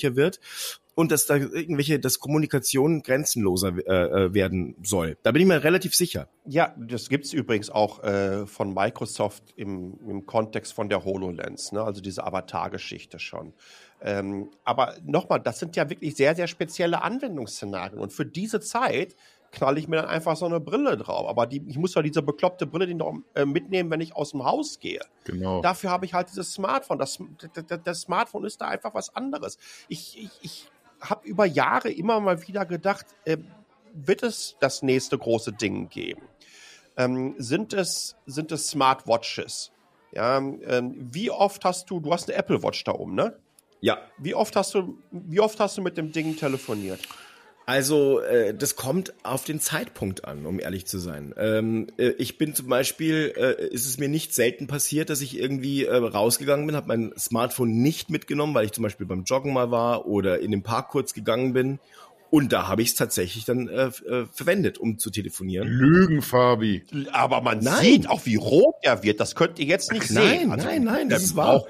natürlicher 0.00 0.16
wird 0.16 0.40
und 0.94 1.12
dass 1.12 1.26
da 1.26 1.36
irgendwelche, 1.36 1.98
dass 1.98 2.18
Kommunikation 2.18 3.02
grenzenloser 3.02 3.74
äh, 3.86 4.24
äh, 4.26 4.34
werden 4.34 4.76
soll. 4.82 5.16
Da 5.22 5.32
bin 5.32 5.42
ich 5.42 5.48
mir 5.48 5.62
relativ 5.62 5.94
sicher. 5.94 6.28
Ja, 6.44 6.74
das 6.76 7.08
gibt's 7.08 7.32
übrigens 7.32 7.70
auch 7.70 8.02
äh, 8.02 8.46
von 8.46 8.74
Microsoft 8.74 9.44
im, 9.56 9.98
im 10.06 10.26
Kontext 10.26 10.72
von 10.72 10.88
der 10.88 11.04
HoloLens, 11.04 11.72
ne? 11.72 11.82
also 11.82 12.00
diese 12.00 12.24
Avatar-Geschichte 12.24 13.18
schon. 13.18 13.54
Ähm, 14.02 14.50
aber 14.64 14.96
nochmal, 15.04 15.40
das 15.40 15.58
sind 15.58 15.76
ja 15.76 15.88
wirklich 15.88 16.16
sehr, 16.16 16.34
sehr 16.34 16.48
spezielle 16.48 17.02
Anwendungsszenarien. 17.02 17.98
Und 17.98 18.12
für 18.12 18.26
diese 18.26 18.60
Zeit 18.60 19.14
knalle 19.52 19.80
ich 19.80 19.88
mir 19.88 19.96
dann 19.96 20.06
einfach 20.06 20.36
so 20.36 20.46
eine 20.46 20.60
Brille 20.60 20.96
drauf. 20.96 21.28
Aber 21.28 21.46
die, 21.46 21.62
ich 21.66 21.76
muss 21.76 21.94
ja 21.94 22.02
diese 22.02 22.22
bekloppte 22.22 22.66
Brille 22.66 22.86
die 22.86 22.94
noch 22.94 23.14
äh, 23.34 23.44
mitnehmen, 23.44 23.90
wenn 23.90 24.00
ich 24.00 24.14
aus 24.14 24.30
dem 24.30 24.44
Haus 24.44 24.78
gehe. 24.78 25.00
Genau. 25.24 25.60
Dafür 25.60 25.90
habe 25.90 26.06
ich 26.06 26.14
halt 26.14 26.28
dieses 26.28 26.52
Smartphone. 26.52 26.98
Das, 26.98 27.18
das, 27.54 27.80
das 27.82 28.00
Smartphone 28.02 28.44
ist 28.44 28.60
da 28.60 28.68
einfach 28.68 28.94
was 28.94 29.14
anderes. 29.14 29.58
Ich, 29.88 30.18
ich, 30.18 30.30
ich 30.42 30.70
habe 31.00 31.26
über 31.26 31.46
Jahre 31.46 31.90
immer 31.90 32.20
mal 32.20 32.46
wieder 32.46 32.66
gedacht, 32.66 33.06
äh, 33.24 33.38
wird 33.92 34.22
es 34.22 34.56
das 34.60 34.82
nächste 34.82 35.18
große 35.18 35.52
Ding 35.52 35.88
geben? 35.88 36.22
Ähm, 36.96 37.34
sind 37.38 37.72
es 37.72 38.16
sind 38.26 38.52
es 38.52 38.68
Smartwatches? 38.68 39.72
Ja, 40.12 40.38
ähm, 40.38 41.08
wie 41.12 41.30
oft 41.30 41.64
hast 41.64 41.90
du 41.90 42.00
du 42.00 42.12
hast 42.12 42.28
eine 42.28 42.38
Apple 42.38 42.62
Watch 42.62 42.84
da 42.84 42.92
oben, 42.92 43.14
ne? 43.14 43.36
Ja. 43.80 43.98
Wie 44.18 44.34
oft 44.34 44.54
hast 44.56 44.74
du 44.74 44.98
wie 45.10 45.40
oft 45.40 45.58
hast 45.60 45.78
du 45.78 45.82
mit 45.82 45.96
dem 45.96 46.12
Ding 46.12 46.36
telefoniert? 46.36 47.00
Also 47.66 48.20
äh, 48.20 48.52
das 48.52 48.74
kommt 48.74 49.12
auf 49.22 49.44
den 49.44 49.60
Zeitpunkt 49.60 50.24
an, 50.24 50.44
um 50.44 50.58
ehrlich 50.58 50.86
zu 50.86 50.98
sein. 50.98 51.34
Ähm, 51.36 51.86
äh, 51.98 52.08
ich 52.18 52.36
bin 52.36 52.54
zum 52.54 52.66
Beispiel, 52.66 53.32
äh, 53.36 53.68
ist 53.68 53.86
es 53.86 53.98
mir 53.98 54.08
nicht 54.08 54.34
selten 54.34 54.66
passiert, 54.66 55.08
dass 55.08 55.20
ich 55.20 55.38
irgendwie 55.38 55.84
äh, 55.84 55.94
rausgegangen 55.94 56.66
bin, 56.66 56.74
habe 56.74 56.88
mein 56.88 57.12
Smartphone 57.16 57.80
nicht 57.80 58.10
mitgenommen, 58.10 58.54
weil 58.54 58.64
ich 58.64 58.72
zum 58.72 58.82
Beispiel 58.82 59.06
beim 59.06 59.22
Joggen 59.22 59.52
mal 59.52 59.70
war 59.70 60.06
oder 60.06 60.40
in 60.40 60.50
den 60.50 60.62
Park 60.62 60.88
kurz 60.88 61.14
gegangen 61.14 61.52
bin 61.52 61.78
und 62.30 62.52
da 62.52 62.68
habe 62.68 62.82
ich 62.82 62.90
es 62.90 62.94
tatsächlich 62.94 63.44
dann 63.44 63.68
äh, 63.68 63.86
äh, 63.86 64.26
verwendet, 64.32 64.78
um 64.78 64.98
zu 64.98 65.10
telefonieren. 65.10 65.68
Lügen, 65.68 66.22
Fabi. 66.22 66.84
Aber 67.12 67.40
man 67.40 67.58
nein. 67.58 67.82
sieht 67.82 68.08
auch, 68.08 68.24
wie 68.24 68.36
rot 68.36 68.76
er 68.82 69.02
wird. 69.02 69.20
Das 69.20 69.34
könnt 69.34 69.58
ihr 69.58 69.66
jetzt 69.66 69.92
nicht 69.92 70.10
nein, 70.10 70.38
sehen. 70.38 70.52
Also, 70.52 70.66
nein, 70.66 70.84
nein, 70.84 71.08
das 71.08 71.24
ist 71.24 71.36
wahr. 71.36 71.66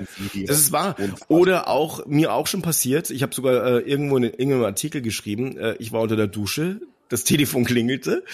Das 0.47 0.59
ist 0.59 0.73
wahr. 0.73 0.97
Oder 1.29 1.69
auch, 1.69 2.07
mir 2.07 2.35
auch 2.35 2.47
schon 2.47 2.63
passiert, 2.63 3.11
ich 3.11 3.23
habe 3.23 3.35
sogar 3.35 3.65
äh, 3.65 3.79
irgendwo 3.81 4.19
in 4.19 4.25
irgendeinem 4.25 4.65
Artikel 4.65 5.01
geschrieben, 5.01 5.57
äh, 5.57 5.77
ich 5.79 5.93
war 5.93 6.03
unter 6.03 6.17
der 6.17 6.27
Dusche, 6.27 6.81
das 7.11 7.25
Telefon 7.25 7.65
klingelte 7.65 8.25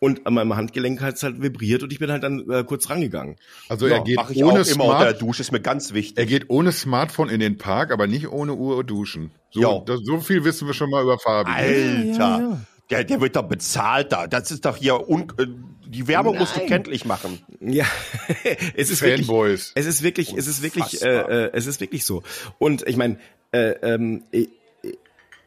und 0.00 0.26
an 0.26 0.34
meinem 0.34 0.56
Handgelenk 0.56 1.00
hat 1.00 1.14
es 1.14 1.22
halt 1.22 1.40
vibriert 1.40 1.82
und 1.84 1.92
ich 1.92 2.00
bin 2.00 2.10
halt 2.10 2.24
dann 2.24 2.50
äh, 2.50 2.64
kurz 2.64 2.90
rangegangen. 2.90 3.36
Also 3.68 3.86
er 3.86 4.02
geht 4.02 4.18
ohne 4.42 4.64
Smart 4.64 5.02
der 5.02 5.12
Dusche, 5.12 5.42
ist 5.42 5.52
mir 5.52 5.60
ganz 5.60 5.92
wichtig. 5.92 6.18
Er 6.18 6.26
geht 6.26 6.50
ohne 6.50 6.72
Smartphone 6.72 7.28
in 7.28 7.38
den 7.38 7.58
Park, 7.58 7.92
aber 7.92 8.06
nicht 8.06 8.28
ohne 8.28 8.54
Uhr 8.54 8.82
duschen. 8.82 9.30
So, 9.50 9.84
das, 9.86 10.00
so 10.02 10.18
viel 10.20 10.44
wissen 10.44 10.66
wir 10.66 10.74
schon 10.74 10.90
mal 10.90 11.02
über 11.02 11.18
Fabi. 11.18 11.50
Alter, 11.50 11.68
ja, 11.68 12.38
ja, 12.38 12.38
ja. 12.40 12.60
Der, 12.90 13.04
der 13.04 13.20
wird 13.20 13.36
doch 13.36 13.44
bezahlt 13.44 14.12
da. 14.12 14.26
Das 14.26 14.50
ist 14.50 14.64
doch 14.64 14.76
hier 14.76 15.08
un 15.08 15.32
äh, 15.38 15.46
die 15.86 16.08
Werbung 16.08 16.34
Nein. 16.34 16.40
musst 16.40 16.56
du 16.56 16.60
kenntlich 16.60 17.04
machen. 17.04 17.40
Ja, 17.60 17.84
es 18.74 18.90
ist 18.90 19.00
Fanboys. 19.00 19.72
wirklich, 19.74 19.86
es 19.86 19.86
ist 19.86 20.02
wirklich, 20.02 20.34
es 20.36 20.46
ist 20.46 20.62
wirklich, 20.62 21.02
äh, 21.02 21.08
äh, 21.08 21.50
es 21.52 21.66
ist 21.66 21.80
wirklich 21.80 22.04
so. 22.04 22.22
Und 22.58 22.86
ich 22.88 22.96
meine, 22.96 23.18
äh, 23.52 23.72
ähm, 23.82 24.24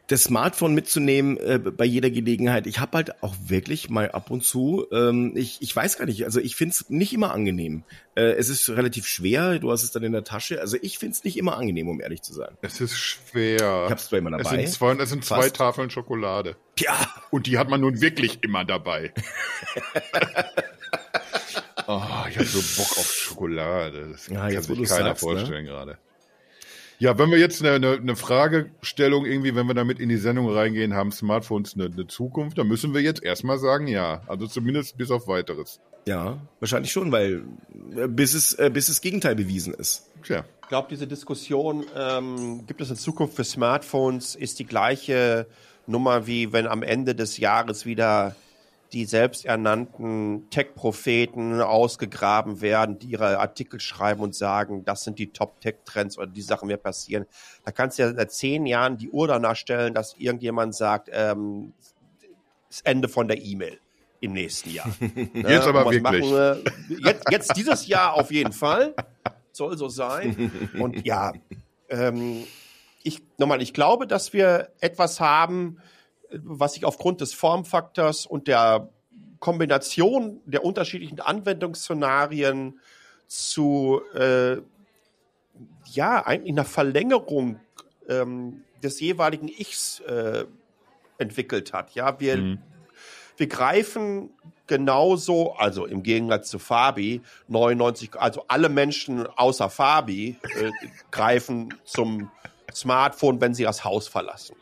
das 0.08 0.24
Smartphone 0.24 0.74
mitzunehmen 0.74 1.36
äh, 1.38 1.58
bei 1.58 1.84
jeder 1.84 2.10
Gelegenheit. 2.10 2.66
Ich 2.66 2.78
habe 2.78 2.96
halt 2.96 3.22
auch 3.22 3.34
wirklich 3.46 3.90
mal 3.90 4.10
ab 4.12 4.30
und 4.30 4.44
zu, 4.44 4.86
ähm, 4.92 5.32
ich, 5.34 5.60
ich 5.60 5.74
weiß 5.74 5.98
gar 5.98 6.06
nicht, 6.06 6.24
also 6.24 6.38
ich 6.38 6.54
finde 6.54 6.74
es 6.74 6.88
nicht 6.88 7.12
immer 7.12 7.32
angenehm. 7.32 7.82
Äh, 8.14 8.34
es 8.34 8.48
ist 8.48 8.68
relativ 8.70 9.06
schwer, 9.06 9.58
du 9.58 9.70
hast 9.70 9.82
es 9.82 9.90
dann 9.90 10.04
in 10.04 10.12
der 10.12 10.22
Tasche. 10.22 10.60
Also 10.60 10.76
ich 10.80 10.98
finde 10.98 11.14
es 11.14 11.24
nicht 11.24 11.36
immer 11.36 11.56
angenehm, 11.56 11.88
um 11.88 12.00
ehrlich 12.00 12.22
zu 12.22 12.32
sein. 12.32 12.56
Es 12.62 12.80
ist 12.80 12.96
schwer. 12.96 13.86
Ich 13.86 13.90
hab's 13.90 14.08
zwar 14.08 14.20
immer 14.20 14.30
dabei. 14.30 14.44
Es 14.44 14.50
sind 14.50 14.68
zwei, 14.68 15.02
es 15.02 15.10
sind 15.10 15.24
zwei 15.24 15.50
Tafeln 15.50 15.90
Schokolade. 15.90 16.56
Ja. 16.78 17.12
Und 17.30 17.48
die 17.48 17.58
hat 17.58 17.68
man 17.68 17.80
nun 17.80 18.00
wirklich 18.00 18.44
immer 18.44 18.64
dabei. 18.64 19.12
oh, 21.88 22.02
ich 22.28 22.36
habe 22.36 22.44
so 22.44 22.82
Bock 22.82 22.98
auf 22.98 23.12
Schokolade. 23.12 24.10
Das 24.12 24.28
ja, 24.28 24.48
kann 24.48 24.62
sich 24.62 24.68
keiner 24.68 24.86
sagst, 24.86 25.24
ne? 25.24 25.26
vorstellen 25.30 25.64
ne? 25.64 25.70
gerade. 25.70 25.98
Ja, 26.98 27.18
wenn 27.18 27.30
wir 27.30 27.38
jetzt 27.38 27.62
eine, 27.62 27.74
eine, 27.74 27.98
eine, 27.98 28.16
Fragestellung 28.16 29.26
irgendwie, 29.26 29.54
wenn 29.54 29.66
wir 29.66 29.74
damit 29.74 30.00
in 30.00 30.08
die 30.08 30.16
Sendung 30.16 30.50
reingehen, 30.50 30.94
haben 30.94 31.12
Smartphones 31.12 31.74
eine, 31.74 31.86
eine 31.86 32.06
Zukunft, 32.06 32.56
dann 32.56 32.68
müssen 32.68 32.94
wir 32.94 33.02
jetzt 33.02 33.22
erstmal 33.22 33.58
sagen, 33.58 33.86
ja. 33.86 34.22
Also 34.26 34.46
zumindest 34.46 34.96
bis 34.96 35.10
auf 35.10 35.28
weiteres. 35.28 35.80
Ja, 36.06 36.38
wahrscheinlich 36.60 36.92
schon, 36.92 37.12
weil 37.12 37.42
äh, 37.96 38.08
bis 38.08 38.32
es, 38.32 38.54
äh, 38.54 38.70
bis 38.72 38.86
das 38.86 39.00
Gegenteil 39.00 39.34
bewiesen 39.34 39.74
ist. 39.74 40.10
Tja. 40.22 40.44
Ich 40.62 40.68
glaube, 40.68 40.88
diese 40.90 41.06
Diskussion, 41.06 41.84
ähm, 41.94 42.66
gibt 42.66 42.80
es 42.80 42.88
eine 42.88 42.96
Zukunft 42.96 43.36
für 43.36 43.44
Smartphones, 43.44 44.34
ist 44.34 44.58
die 44.58 44.66
gleiche 44.66 45.46
Nummer 45.86 46.26
wie 46.26 46.52
wenn 46.52 46.66
am 46.66 46.82
Ende 46.82 47.14
des 47.14 47.38
Jahres 47.38 47.86
wieder 47.86 48.34
die 48.92 49.04
selbsternannten 49.04 50.48
Tech-Propheten 50.50 51.60
ausgegraben 51.60 52.60
werden, 52.60 52.98
die 52.98 53.08
ihre 53.08 53.38
Artikel 53.38 53.80
schreiben 53.80 54.20
und 54.22 54.34
sagen, 54.34 54.84
das 54.84 55.04
sind 55.04 55.18
die 55.18 55.32
Top-Tech-Trends 55.32 56.18
oder 56.18 56.26
die 56.26 56.42
Sachen 56.42 56.68
werden 56.68 56.82
passieren. 56.82 57.26
Da 57.64 57.72
kannst 57.72 57.98
du 57.98 58.02
ja 58.02 58.14
seit 58.14 58.32
zehn 58.32 58.66
Jahren 58.66 58.96
die 58.96 59.10
Uhr 59.10 59.28
danach 59.28 59.56
stellen, 59.56 59.94
dass 59.94 60.14
irgendjemand 60.16 60.74
sagt, 60.74 61.10
ähm, 61.12 61.72
das 62.68 62.80
Ende 62.82 63.08
von 63.08 63.28
der 63.28 63.42
E-Mail 63.42 63.78
im 64.20 64.32
nächsten 64.32 64.70
Jahr. 64.70 64.90
jetzt 65.34 65.66
aber 65.66 65.84
wirklich. 65.90 66.02
Machen, 66.02 66.64
jetzt, 67.04 67.24
jetzt 67.30 67.56
dieses 67.56 67.86
Jahr 67.86 68.14
auf 68.14 68.30
jeden 68.30 68.52
Fall. 68.52 68.94
soll 69.52 69.76
so 69.76 69.88
sein. 69.88 70.50
Und 70.78 71.06
ja, 71.06 71.32
ähm, 71.88 72.44
ich 73.02 73.22
nochmal, 73.38 73.62
ich 73.62 73.72
glaube, 73.72 74.06
dass 74.06 74.32
wir 74.32 74.70
etwas 74.80 75.20
haben, 75.20 75.78
was 76.30 76.74
sich 76.74 76.84
aufgrund 76.84 77.20
des 77.20 77.34
Formfaktors 77.34 78.26
und 78.26 78.48
der 78.48 78.88
Kombination 79.38 80.40
der 80.46 80.64
unterschiedlichen 80.64 81.20
Anwendungsszenarien 81.20 82.80
zu 83.26 84.00
äh, 84.14 84.56
ja 85.92 86.26
eigentlich 86.26 86.52
einer 86.52 86.64
Verlängerung 86.64 87.60
ähm, 88.08 88.64
des 88.82 89.00
jeweiligen 89.00 89.48
Ichs 89.48 90.00
äh, 90.00 90.46
entwickelt 91.18 91.72
hat. 91.72 91.94
Ja, 91.94 92.20
wir 92.20 92.36
mhm. 92.36 92.58
wir 93.36 93.46
greifen 93.46 94.30
genauso, 94.66 95.52
also 95.52 95.86
im 95.86 96.02
Gegensatz 96.02 96.50
zu 96.50 96.58
Fabi, 96.58 97.22
99, 97.48 98.16
also 98.16 98.44
alle 98.48 98.68
Menschen 98.68 99.26
außer 99.26 99.70
Fabi 99.70 100.36
äh, 100.42 100.70
greifen 101.10 101.74
zum 101.84 102.30
Smartphone, 102.74 103.40
wenn 103.40 103.54
sie 103.54 103.62
das 103.62 103.84
Haus 103.84 104.08
verlassen 104.08 104.56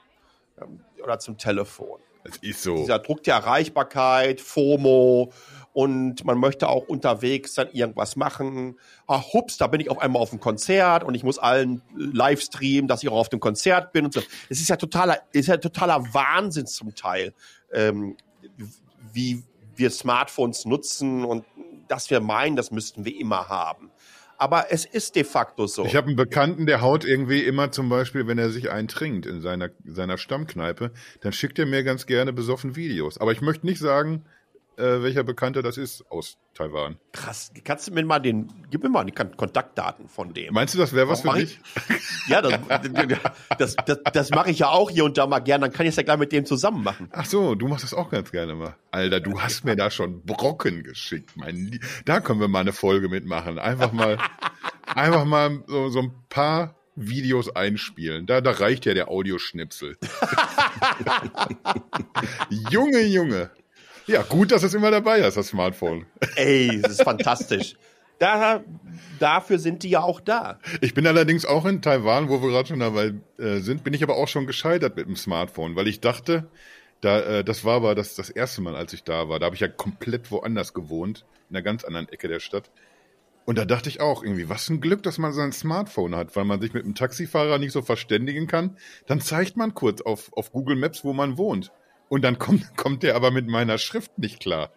ähm, 0.61 0.84
oder 1.05 1.19
zum 1.19 1.39
Telefon. 1.39 2.01
Das 2.25 2.39
ist 2.39 2.63
so. 2.63 2.77
Dieser 2.77 2.99
Druck 2.99 3.23
der 3.23 3.35
Erreichbarkeit, 3.35 4.41
FOMO 4.41 5.33
und 5.75 6.25
man 6.25 6.39
möchte 6.39 6.69
auch 6.69 6.89
unterwegs 6.89 7.55
dann 7.55 7.69
irgendwas 7.73 8.17
machen. 8.17 8.79
Ach, 9.07 9.33
hups, 9.35 9.59
da 9.59 9.67
bin 9.67 9.81
ich 9.81 9.91
auf 9.91 9.99
einmal 9.99 10.23
auf 10.23 10.31
dem 10.31 10.41
Konzert 10.41 11.05
und 11.05 11.15
ich 11.15 11.23
muss 11.23 11.39
allen 11.39 11.83
live 11.95 12.41
streamen, 12.41 12.89
dass 12.89 13.03
ich 13.03 13.11
auch 13.11 13.19
auf 13.19 13.29
dem 13.29 13.41
Konzert 13.41 13.93
bin 13.93 14.07
und 14.07 14.15
so. 14.15 14.23
Es 14.49 14.61
ist 14.61 14.69
ja 14.69 14.77
totaler, 14.77 15.19
ist 15.33 15.49
ja 15.49 15.59
totaler 15.59 16.03
Wahnsinn 16.15 16.67
zum 16.67 16.95
Teil, 16.95 17.35
ähm, 17.73 18.17
wie 19.13 19.43
wir 19.77 19.91
Smartphones 19.91 20.65
nutzen 20.65 21.25
und 21.25 21.45
dass 21.89 22.09
wir 22.09 22.21
meinen, 22.21 22.57
das 22.57 22.71
müssten 22.71 23.05
wir 23.05 23.19
immer 23.21 23.49
haben 23.49 23.91
aber 24.39 24.67
es 24.71 24.85
ist 24.85 25.17
de 25.17 25.25
facto 25.25 25.67
so. 25.67 25.85
Ich 25.85 25.97
habe 25.97 26.09
einen 26.09 26.17
Bekannten, 26.17 26.67
der 26.67 26.81
haut 26.81 27.05
irgendwie 27.05 27.41
immer 27.41 27.71
zum 27.71 27.89
Beispiel, 27.89 28.27
wenn 28.27 28.39
er 28.39 28.51
sich 28.51 28.71
eintrinkt 28.71 29.27
in 29.27 29.41
seiner, 29.41 29.71
seiner 29.85 30.19
Stammkneipe, 30.19 30.91
dann 31.21 31.33
schickt 31.33 31.59
er 31.59 31.67
mir 31.67 31.85
ganz 31.85 32.07
gerne 32.07 32.33
besoffen 32.33 32.77
Videos. 32.77 33.19
Aber 33.19 33.33
ich 33.33 33.41
möchte 33.41 33.67
nicht 33.67 33.81
sagen, 33.81 34.25
äh, 34.79 35.03
welcher 35.03 35.25
Bekannter 35.25 35.63
das 35.63 35.77
ist 35.77 36.05
aus 36.11 36.39
Taiwan. 36.55 36.97
Krass, 37.13 37.53
kannst 37.65 37.89
du 37.89 37.93
mir 37.93 38.05
mal 38.05 38.19
den, 38.19 38.53
gib 38.71 38.83
mir 38.83 38.89
mal 38.89 39.05
die 39.05 39.13
Kontaktdaten 39.13 40.09
von 40.09 40.33
dem. 40.33 40.55
Meinst 40.55 40.75
du, 40.75 40.79
das 40.79 40.93
wäre 40.93 41.09
was 41.09 41.23
für 41.23 41.33
dich? 41.33 41.61
ja, 42.29 42.43
das, 42.43 42.61
das, 43.59 43.77
das, 43.77 43.99
das 44.13 44.31
mache 44.31 44.51
ich 44.51 44.61
ja 44.61 44.69
auch 44.69 44.91
hier 44.91 45.05
und 45.05 45.19
da 45.19 45.27
mal 45.27 45.41
gern, 45.41 45.61
dann 45.61 45.73
kann 45.73 45.87
ich 45.87 45.91
es 45.91 45.97
ja 45.97 46.03
gleich 46.03 46.19
mit 46.19 46.33
dem 46.33 46.47
zusammen 46.47 46.83
machen. 46.83 47.09
Ach 47.13 47.27
so, 47.27 47.55
du 47.55 47.69
machst 47.69 47.85
das 47.85 47.95
auch 47.95 48.11
ganz 48.11 48.31
gerne 48.31 48.55
mal. 48.55 48.77
Alter, 48.91 49.21
du 49.21 49.41
hast 49.41 49.65
mir 49.65 49.77
da 49.77 49.91
schon 49.91 50.23
Brocken 50.23 50.83
geschickt, 50.85 51.37
mein 51.37 51.81
Da 52.05 52.21
können 52.21 52.41
wir 52.41 52.49
mal 52.49 52.61
eine 52.61 52.73
Folge 52.73 53.09
mitmachen. 53.09 53.59
Einfach 53.59 53.93
mal, 53.93 54.19
einfach 54.87 55.25
mal 55.25 55.63
so, 55.67 55.89
so 55.89 56.01
ein 56.01 56.13
paar 56.29 56.75
Videos 56.97 57.55
einspielen. 57.55 58.27
Da, 58.27 58.41
da 58.41 58.53
reicht 58.53 58.87
ja 58.87 58.95
der 58.95 59.09
Audioschnipsel. 59.09 59.97
Junge, 62.71 63.03
Junge. 63.03 63.51
Ja, 64.07 64.23
gut, 64.23 64.53
dass 64.53 64.63
es 64.63 64.75
immer 64.75 64.91
dabei 64.91 65.21
ist, 65.21 65.37
das 65.37 65.49
Smartphone. 65.49 66.07
Ey, 66.37 66.81
das 66.81 66.93
ist 66.93 67.03
fantastisch. 67.03 67.77
Da, 68.21 68.63
dafür 69.19 69.59
sind 69.59 69.83
die 69.83 69.91
ja 69.91 70.01
auch 70.01 70.21
da. 70.21 70.61
Ich 70.81 70.95
bin 70.95 71.05
allerdings 71.05 71.45
auch 71.45 71.65
in 71.65 71.83
Taiwan, 71.83 72.29
wo 72.29 72.41
wir 72.41 72.49
gerade 72.51 72.69
schon 72.69 72.79
dabei 72.79 73.13
äh, 73.39 73.59
sind, 73.59 73.83
bin 73.83 73.93
ich 73.93 74.05
aber 74.05 74.17
auch 74.17 74.29
schon 74.29 74.47
gescheitert 74.47 74.97
mit 74.97 75.09
dem 75.09 75.17
Smartphone, 75.17 75.75
weil 75.75 75.89
ich 75.89 76.01
dachte, 76.01 76.49
da, 77.01 77.19
äh, 77.21 77.45
das 77.45 77.65
war 77.65 77.75
aber 77.75 77.97
das, 77.97 78.15
das 78.15 78.31
erste 78.31 78.63
Mal, 78.63 78.77
als 78.77 78.93
ich 78.93 79.03
da 79.03 79.29
war. 79.29 79.41
Da 79.41 79.47
habe 79.47 79.57
ich 79.57 79.61
ja 79.61 79.69
komplett 79.69 80.31
woanders 80.31 80.75
gewohnt, 80.75 81.27
in 81.51 81.57
einer 81.57 81.63
ganz 81.65 81.83
anderen 81.83 82.09
Ecke 82.09 82.29
der 82.29 82.39
Stadt. 82.39 82.71
Und 83.47 83.59
da 83.59 83.65
dachte 83.65 83.89
ich 83.89 84.01
auch 84.01 84.23
irgendwie, 84.23 84.49
was 84.49 84.71
ein 84.71 84.81
Glück, 84.81 85.03
dass 85.03 85.19
man 85.19 85.33
sein 85.33 85.53
Smartphone 85.53 86.15
hat, 86.15 86.35
weil 86.35 86.45
man 86.45 86.61
sich 86.61 86.73
mit 86.73 86.85
einem 86.85 86.95
Taxifahrer 86.95 87.59
nicht 87.59 87.73
so 87.73 87.83
verständigen 87.83 88.47
kann. 88.47 88.79
Dann 89.07 89.21
zeigt 89.21 89.57
man 89.57 89.75
kurz 89.75 90.01
auf, 90.01 90.33
auf 90.35 90.51
Google 90.53 90.77
Maps, 90.77 91.05
wo 91.05 91.13
man 91.13 91.37
wohnt. 91.37 91.73
Und 92.15 92.23
dann 92.23 92.39
kommt, 92.39 92.77
kommt 92.77 93.03
der 93.03 93.17
aber 93.17 93.33
mit 93.33 93.49
meiner 93.49 93.77
Schrift 93.77 94.21
nicht 94.21 94.39
klar. 94.39 94.71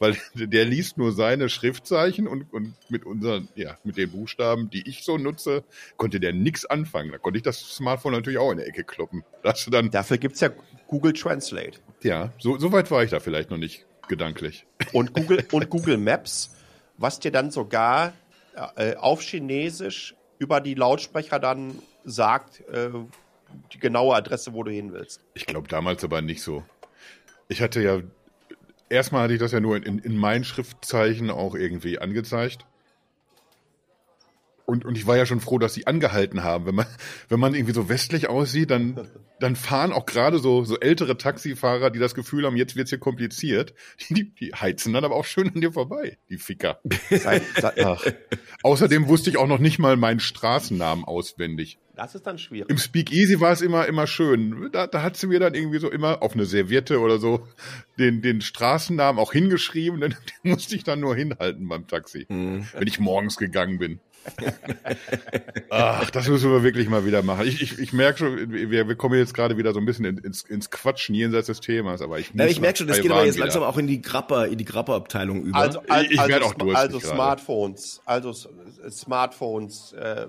Weil 0.00 0.16
der 0.34 0.64
liest 0.64 0.98
nur 0.98 1.12
seine 1.12 1.48
Schriftzeichen 1.48 2.26
und, 2.26 2.52
und 2.52 2.74
mit 2.88 3.06
unseren, 3.06 3.48
ja, 3.54 3.78
mit 3.84 3.96
den 3.96 4.10
Buchstaben, 4.10 4.70
die 4.70 4.88
ich 4.88 5.04
so 5.04 5.16
nutze, 5.16 5.62
konnte 5.96 6.18
der 6.18 6.32
nichts 6.32 6.66
anfangen. 6.66 7.12
Da 7.12 7.18
konnte 7.18 7.36
ich 7.36 7.44
das 7.44 7.60
Smartphone 7.60 8.14
natürlich 8.14 8.40
auch 8.40 8.50
in 8.50 8.58
der 8.58 8.66
Ecke 8.66 8.82
kloppen. 8.82 9.22
Das 9.44 9.66
dann, 9.66 9.92
Dafür 9.92 10.18
gibt's 10.18 10.40
ja 10.40 10.50
Google 10.88 11.12
Translate. 11.12 11.78
Ja, 12.02 12.32
so, 12.40 12.58
so 12.58 12.72
weit 12.72 12.90
war 12.90 13.04
ich 13.04 13.10
da 13.12 13.20
vielleicht 13.20 13.52
noch 13.52 13.58
nicht 13.58 13.86
gedanklich. 14.08 14.66
Und 14.92 15.12
Google, 15.12 15.46
und 15.52 15.70
Google 15.70 15.96
Maps, 15.96 16.56
was 16.98 17.20
dir 17.20 17.30
dann 17.30 17.52
sogar 17.52 18.14
äh, 18.74 18.96
auf 18.96 19.22
Chinesisch 19.22 20.16
über 20.40 20.60
die 20.60 20.74
Lautsprecher 20.74 21.38
dann 21.38 21.78
sagt, 22.02 22.68
äh, 22.68 22.90
die 23.72 23.78
genaue 23.78 24.16
Adresse, 24.16 24.52
wo 24.54 24.64
du 24.64 24.72
hin 24.72 24.92
willst. 24.92 25.20
Ich 25.34 25.46
glaube 25.46 25.68
damals 25.68 26.02
aber 26.02 26.20
nicht 26.20 26.42
so. 26.42 26.64
Ich 27.50 27.60
hatte 27.60 27.82
ja, 27.82 28.00
erstmal 28.88 29.24
hatte 29.24 29.34
ich 29.34 29.40
das 29.40 29.50
ja 29.50 29.58
nur 29.58 29.76
in, 29.76 29.98
in 29.98 30.16
meinen 30.16 30.44
Schriftzeichen 30.44 31.30
auch 31.30 31.56
irgendwie 31.56 31.98
angezeigt. 31.98 32.64
Und, 34.66 34.84
und 34.84 34.96
ich 34.96 35.04
war 35.08 35.16
ja 35.16 35.26
schon 35.26 35.40
froh, 35.40 35.58
dass 35.58 35.74
sie 35.74 35.88
angehalten 35.88 36.44
haben. 36.44 36.64
Wenn 36.66 36.76
man, 36.76 36.86
wenn 37.28 37.40
man 37.40 37.54
irgendwie 37.54 37.74
so 37.74 37.88
westlich 37.88 38.28
aussieht, 38.28 38.70
dann, 38.70 39.08
dann 39.40 39.56
fahren 39.56 39.92
auch 39.92 40.06
gerade 40.06 40.38
so, 40.38 40.62
so 40.64 40.78
ältere 40.78 41.18
Taxifahrer, 41.18 41.90
die 41.90 41.98
das 41.98 42.14
Gefühl 42.14 42.46
haben, 42.46 42.56
jetzt 42.56 42.76
wird's 42.76 42.90
hier 42.90 43.00
kompliziert, 43.00 43.74
die, 44.10 44.32
die 44.32 44.52
heizen 44.52 44.92
dann 44.92 45.04
aber 45.04 45.16
auch 45.16 45.24
schön 45.24 45.48
an 45.52 45.60
dir 45.60 45.72
vorbei, 45.72 46.18
die 46.28 46.38
Ficker. 46.38 46.80
Außerdem 48.62 49.08
wusste 49.08 49.30
ich 49.30 49.38
auch 49.38 49.48
noch 49.48 49.58
nicht 49.58 49.80
mal 49.80 49.96
meinen 49.96 50.20
Straßennamen 50.20 51.04
auswendig. 51.04 51.78
Das 52.00 52.14
ist 52.14 52.26
dann 52.26 52.38
schwierig. 52.38 52.70
Im 52.70 52.78
Speakeasy 52.78 53.40
war 53.40 53.52
es 53.52 53.60
immer, 53.60 53.84
immer 53.84 54.06
schön. 54.06 54.70
Da, 54.72 54.86
da 54.86 55.02
hat 55.02 55.18
sie 55.18 55.26
mir 55.26 55.38
dann 55.38 55.54
irgendwie 55.54 55.78
so 55.80 55.90
immer 55.90 56.22
auf 56.22 56.32
eine 56.32 56.46
Serviette 56.46 56.98
oder 56.98 57.18
so 57.18 57.46
den, 57.98 58.22
den 58.22 58.40
Straßennamen 58.40 59.20
auch 59.20 59.32
hingeschrieben. 59.32 60.00
Den, 60.00 60.16
den 60.44 60.50
musste 60.50 60.76
ich 60.76 60.82
dann 60.82 61.00
nur 61.00 61.14
hinhalten 61.14 61.68
beim 61.68 61.86
Taxi, 61.86 62.24
mhm. 62.30 62.66
wenn 62.72 62.88
ich 62.88 63.00
morgens 63.00 63.36
gegangen 63.36 63.78
bin. 63.78 64.00
Ach, 65.68 66.10
das 66.10 66.26
müssen 66.28 66.50
wir 66.50 66.62
wirklich 66.62 66.88
mal 66.88 67.04
wieder 67.04 67.22
machen. 67.22 67.46
Ich, 67.46 67.60
ich, 67.60 67.78
ich 67.78 67.92
merke 67.92 68.18
schon, 68.18 68.50
wir, 68.50 68.88
wir 68.88 68.94
kommen 68.94 69.18
jetzt 69.18 69.34
gerade 69.34 69.58
wieder 69.58 69.74
so 69.74 69.78
ein 69.78 69.84
bisschen 69.84 70.06
ins, 70.06 70.40
ins 70.42 70.70
Quatschen 70.70 71.14
jenseits 71.14 71.48
des 71.48 71.60
Themas, 71.60 72.00
aber 72.00 72.18
ich 72.18 72.32
ja, 72.32 72.46
ich 72.46 72.62
merke 72.62 72.78
schon, 72.78 72.86
das 72.86 73.02
geht 73.02 73.10
aber 73.10 73.26
jetzt 73.26 73.34
wieder. 73.34 73.44
langsam 73.44 73.62
auch 73.62 73.76
in 73.76 73.86
die 73.86 74.00
Grapper, 74.00 74.46
in 74.46 74.56
die 74.56 74.64
Grapper-Abteilung 74.64 75.42
über. 75.42 75.58
Also, 75.58 75.82
also, 75.86 76.04
ich, 76.06 76.12
ich 76.12 76.28
werde 76.28 76.46
auch. 76.46 76.54
Also 76.74 76.98
Smartphones, 76.98 78.00
also 78.06 78.32
Smartphones 78.90 79.92
äh, 79.92 80.28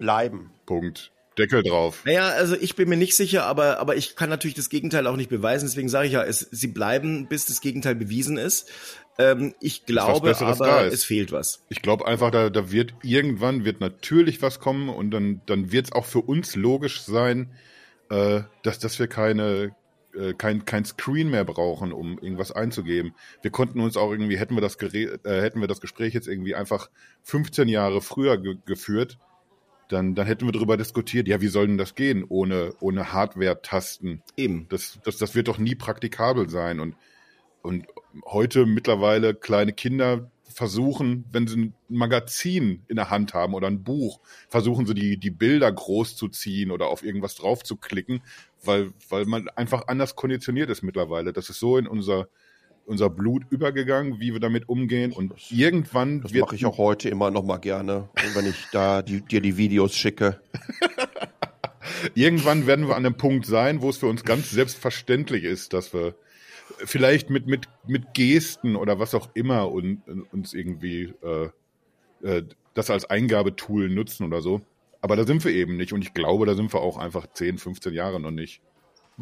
bleiben. 0.00 0.50
Punkt. 0.66 1.12
Deckel 1.38 1.62
drauf. 1.62 2.02
Naja, 2.04 2.28
also 2.30 2.56
ich 2.56 2.74
bin 2.74 2.88
mir 2.88 2.96
nicht 2.96 3.16
sicher, 3.16 3.44
aber, 3.46 3.78
aber 3.78 3.96
ich 3.96 4.16
kann 4.16 4.28
natürlich 4.28 4.56
das 4.56 4.68
Gegenteil 4.68 5.06
auch 5.06 5.16
nicht 5.16 5.30
beweisen. 5.30 5.66
Deswegen 5.66 5.88
sage 5.88 6.08
ich 6.08 6.14
ja, 6.14 6.24
es, 6.24 6.40
sie 6.50 6.66
bleiben, 6.66 7.28
bis 7.28 7.46
das 7.46 7.60
Gegenteil 7.60 7.94
bewiesen 7.94 8.36
ist. 8.36 8.68
Ähm, 9.16 9.54
ich 9.60 9.86
glaube 9.86 10.36
aber, 10.36 10.86
es 10.86 11.04
fehlt 11.04 11.30
was. 11.30 11.64
Ich 11.68 11.82
glaube 11.82 12.06
einfach, 12.06 12.30
da, 12.30 12.50
da 12.50 12.72
wird 12.72 12.94
irgendwann 13.02 13.64
wird 13.64 13.80
natürlich 13.80 14.42
was 14.42 14.58
kommen 14.58 14.88
und 14.88 15.12
dann, 15.12 15.40
dann 15.46 15.72
wird 15.72 15.86
es 15.86 15.92
auch 15.92 16.04
für 16.06 16.20
uns 16.20 16.56
logisch 16.56 17.02
sein, 17.02 17.50
äh, 18.10 18.42
dass, 18.62 18.78
dass 18.80 18.98
wir 18.98 19.06
keine, 19.06 19.74
äh, 20.14 20.34
kein, 20.34 20.64
kein 20.64 20.84
Screen 20.84 21.30
mehr 21.30 21.44
brauchen, 21.44 21.92
um 21.92 22.18
irgendwas 22.18 22.50
einzugeben. 22.50 23.14
Wir 23.42 23.50
konnten 23.50 23.80
uns 23.80 23.96
auch 23.96 24.10
irgendwie, 24.10 24.36
hätten 24.36 24.56
wir 24.56 24.62
das, 24.62 24.76
äh, 24.76 25.08
hätten 25.24 25.60
wir 25.60 25.68
das 25.68 25.80
Gespräch 25.80 26.12
jetzt 26.12 26.26
irgendwie 26.26 26.54
einfach 26.54 26.90
15 27.22 27.68
Jahre 27.68 28.02
früher 28.02 28.36
ge 28.36 28.56
geführt, 28.66 29.18
dann, 29.90 30.14
dann 30.14 30.26
hätten 30.26 30.46
wir 30.46 30.52
darüber 30.52 30.76
diskutiert, 30.76 31.26
ja, 31.26 31.40
wie 31.40 31.48
soll 31.48 31.66
denn 31.66 31.78
das 31.78 31.94
gehen 31.94 32.24
ohne, 32.28 32.74
ohne 32.80 33.12
Hardware-Tasten? 33.12 34.22
Eben. 34.36 34.66
Das, 34.68 34.98
das, 35.04 35.18
das 35.18 35.34
wird 35.34 35.48
doch 35.48 35.58
nie 35.58 35.74
praktikabel 35.74 36.48
sein. 36.48 36.80
Und, 36.80 36.96
und 37.62 37.86
heute 38.24 38.66
mittlerweile 38.66 39.34
kleine 39.34 39.72
Kinder 39.72 40.30
versuchen, 40.44 41.24
wenn 41.32 41.46
sie 41.46 41.56
ein 41.56 41.74
Magazin 41.88 42.84
in 42.88 42.96
der 42.96 43.10
Hand 43.10 43.34
haben 43.34 43.54
oder 43.54 43.66
ein 43.66 43.82
Buch, 43.82 44.20
versuchen 44.48 44.86
sie 44.86 44.94
die, 44.94 45.16
die 45.16 45.30
Bilder 45.30 45.70
groß 45.70 46.16
zu 46.16 46.28
ziehen 46.28 46.70
oder 46.70 46.88
auf 46.88 47.02
irgendwas 47.02 47.34
drauf 47.36 47.62
zu 47.62 47.76
klicken, 47.76 48.22
weil, 48.62 48.92
weil 49.08 49.24
man 49.26 49.48
einfach 49.50 49.88
anders 49.88 50.16
konditioniert 50.16 50.70
ist 50.70 50.82
mittlerweile. 50.82 51.32
Das 51.32 51.50
ist 51.50 51.58
so 51.58 51.76
in 51.76 51.86
unser, 51.86 52.28
unser 52.90 53.08
Blut 53.08 53.44
übergegangen, 53.50 54.18
wie 54.18 54.32
wir 54.32 54.40
damit 54.40 54.68
umgehen 54.68 55.12
und 55.12 55.32
das, 55.32 55.50
irgendwann 55.50 56.22
das 56.22 56.34
mache 56.34 56.56
ich 56.56 56.66
auch 56.66 56.76
heute 56.76 57.08
immer 57.08 57.30
noch 57.30 57.44
mal 57.44 57.58
gerne, 57.58 58.08
wenn 58.34 58.46
ich 58.46 58.66
da 58.72 59.00
die, 59.00 59.20
dir 59.20 59.40
die 59.40 59.56
Videos 59.56 59.94
schicke. 59.94 60.40
irgendwann 62.14 62.66
werden 62.66 62.88
wir 62.88 62.96
an 62.96 63.06
einem 63.06 63.16
Punkt 63.16 63.46
sein, 63.46 63.80
wo 63.80 63.90
es 63.90 63.98
für 63.98 64.08
uns 64.08 64.24
ganz 64.24 64.50
selbstverständlich 64.50 65.44
ist, 65.44 65.72
dass 65.72 65.94
wir 65.94 66.14
vielleicht 66.84 67.30
mit 67.30 67.46
mit 67.46 67.68
mit 67.86 68.12
Gesten 68.12 68.74
oder 68.74 68.98
was 68.98 69.14
auch 69.14 69.30
immer 69.34 69.70
und, 69.70 70.02
uns 70.32 70.52
irgendwie 70.52 71.14
äh, 71.22 71.48
äh, 72.26 72.42
das 72.74 72.90
als 72.90 73.08
Eingabetool 73.08 73.88
nutzen 73.88 74.26
oder 74.26 74.42
so. 74.42 74.62
Aber 75.00 75.16
da 75.16 75.24
sind 75.24 75.44
wir 75.44 75.52
eben 75.52 75.76
nicht 75.76 75.92
und 75.92 76.02
ich 76.02 76.12
glaube, 76.12 76.44
da 76.44 76.54
sind 76.54 76.74
wir 76.74 76.80
auch 76.80 76.98
einfach 76.98 77.26
10, 77.32 77.58
15 77.58 77.94
Jahre 77.94 78.20
noch 78.20 78.32
nicht. 78.32 78.60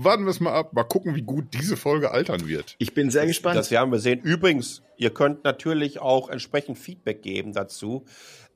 Warten 0.05 0.25
wir 0.25 0.31
es 0.31 0.41
mal 0.41 0.53
ab. 0.53 0.73
Mal 0.73 0.85
gucken, 0.85 1.15
wie 1.15 1.23
gut 1.23 1.47
diese 1.53 1.77
Folge 1.77 2.11
altern 2.11 2.47
wird. 2.47 2.77
Ich 2.79 2.95
bin 2.95 3.11
sehr 3.11 3.23
das, 3.23 3.31
gespannt. 3.31 3.57
Das 3.57 3.71
werden 3.71 3.91
wir 3.91 3.99
sehen. 3.99 4.21
Übrigens, 4.21 4.83
ihr 4.97 5.11
könnt 5.11 5.45
natürlich 5.45 5.99
auch 5.99 6.29
entsprechend 6.29 6.79
Feedback 6.79 7.23
geben 7.23 7.53
dazu. 7.53 8.05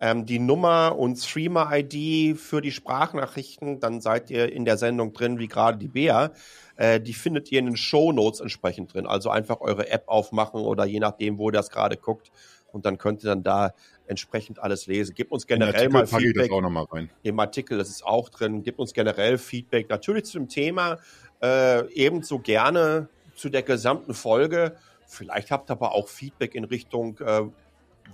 Ähm, 0.00 0.24
die 0.24 0.38
Nummer 0.38 0.96
und 0.98 1.16
Streamer-ID 1.16 2.38
für 2.38 2.60
die 2.60 2.72
Sprachnachrichten, 2.72 3.80
dann 3.80 4.00
seid 4.00 4.30
ihr 4.30 4.52
in 4.52 4.64
der 4.64 4.76
Sendung 4.76 5.12
drin, 5.12 5.38
wie 5.38 5.48
gerade 5.48 5.78
die 5.78 5.88
Bea. 5.88 6.32
Äh, 6.76 7.00
die 7.00 7.14
findet 7.14 7.50
ihr 7.50 7.58
in 7.58 7.66
den 7.66 7.76
Show 7.76 8.12
Notes 8.12 8.40
entsprechend 8.40 8.94
drin. 8.94 9.06
Also 9.06 9.30
einfach 9.30 9.60
eure 9.60 9.90
App 9.90 10.04
aufmachen 10.06 10.60
oder 10.60 10.84
je 10.84 11.00
nachdem, 11.00 11.38
wo 11.38 11.48
ihr 11.48 11.52
das 11.52 11.70
gerade 11.70 11.96
guckt. 11.96 12.30
Und 12.72 12.86
dann 12.86 12.96
könnt 12.98 13.22
ihr 13.22 13.28
dann 13.28 13.42
da 13.42 13.74
entsprechend 14.06 14.58
alles 14.58 14.86
lesen. 14.86 15.14
Gebt 15.14 15.30
uns 15.30 15.46
generell 15.46 15.88
mal 15.88 16.06
Feedback. 16.06 16.50
auch 16.50 16.60
noch 16.60 16.70
mal 16.70 16.84
rein. 16.84 17.10
Im 17.22 17.38
Artikel, 17.38 17.78
das 17.78 17.88
ist 17.88 18.04
auch 18.04 18.28
drin. 18.28 18.62
Gebt 18.62 18.78
uns 18.78 18.92
generell 18.94 19.38
Feedback. 19.38 19.88
Natürlich 19.90 20.24
zu 20.24 20.38
dem 20.38 20.48
Thema, 20.48 20.98
äh, 21.42 21.86
ebenso 21.92 22.38
gerne 22.38 23.08
zu 23.34 23.48
der 23.48 23.62
gesamten 23.62 24.14
Folge. 24.14 24.76
Vielleicht 25.06 25.50
habt 25.50 25.70
ihr 25.70 25.72
aber 25.72 25.92
auch 25.92 26.08
Feedback 26.08 26.54
in 26.54 26.64
Richtung, 26.64 27.18
äh, 27.18 27.42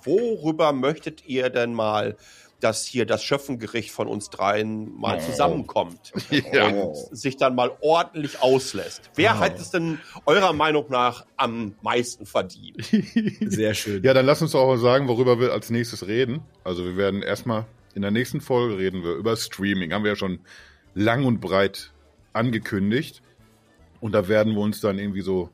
worüber 0.02 0.72
möchtet 0.72 1.26
ihr 1.26 1.50
denn 1.50 1.74
mal 1.74 2.16
dass 2.60 2.84
hier 2.84 3.06
das 3.06 3.22
Schöpfengericht 3.22 3.90
von 3.90 4.08
uns 4.08 4.30
dreien 4.30 4.92
mal 4.98 5.20
zusammenkommt 5.20 6.12
ja. 6.52 6.68
und 6.68 6.96
sich 7.16 7.36
dann 7.36 7.54
mal 7.54 7.70
ordentlich 7.80 8.42
auslässt. 8.42 9.10
Wer 9.14 9.36
oh. 9.36 9.38
hat 9.38 9.58
es 9.58 9.70
denn 9.70 9.98
eurer 10.26 10.52
Meinung 10.52 10.86
nach 10.88 11.24
am 11.36 11.74
meisten 11.82 12.26
verdient? 12.26 12.84
Sehr 13.40 13.74
schön. 13.74 14.02
Ja, 14.02 14.14
dann 14.14 14.26
lass 14.26 14.42
uns 14.42 14.54
auch 14.54 14.66
mal 14.66 14.78
sagen, 14.78 15.08
worüber 15.08 15.38
wir 15.38 15.52
als 15.52 15.70
nächstes 15.70 16.06
reden. 16.06 16.40
Also 16.64 16.84
wir 16.84 16.96
werden 16.96 17.22
erstmal 17.22 17.66
in 17.94 18.02
der 18.02 18.10
nächsten 18.10 18.40
Folge 18.40 18.78
reden 18.78 19.02
wir 19.02 19.12
über 19.14 19.36
Streaming. 19.36 19.92
Haben 19.92 20.04
wir 20.04 20.12
ja 20.12 20.16
schon 20.16 20.40
lang 20.94 21.24
und 21.24 21.40
breit 21.40 21.92
angekündigt. 22.38 23.22
Und 24.00 24.12
da 24.12 24.28
werden 24.28 24.54
wir 24.54 24.60
uns 24.60 24.80
dann 24.80 24.98
irgendwie 24.98 25.20
so 25.20 25.50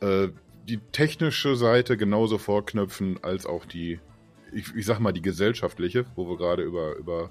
äh, 0.00 0.28
die 0.68 0.78
technische 0.92 1.56
Seite 1.56 1.96
genauso 1.96 2.38
vorknöpfen 2.38 3.18
als 3.24 3.46
auch 3.46 3.64
die 3.64 3.98
ich, 4.52 4.74
ich 4.74 4.86
sag 4.86 5.00
mal, 5.00 5.12
die 5.12 5.22
gesellschaftliche, 5.22 6.06
wo 6.14 6.28
wir 6.28 6.36
gerade 6.36 6.62
über, 6.62 6.96
über 6.96 7.30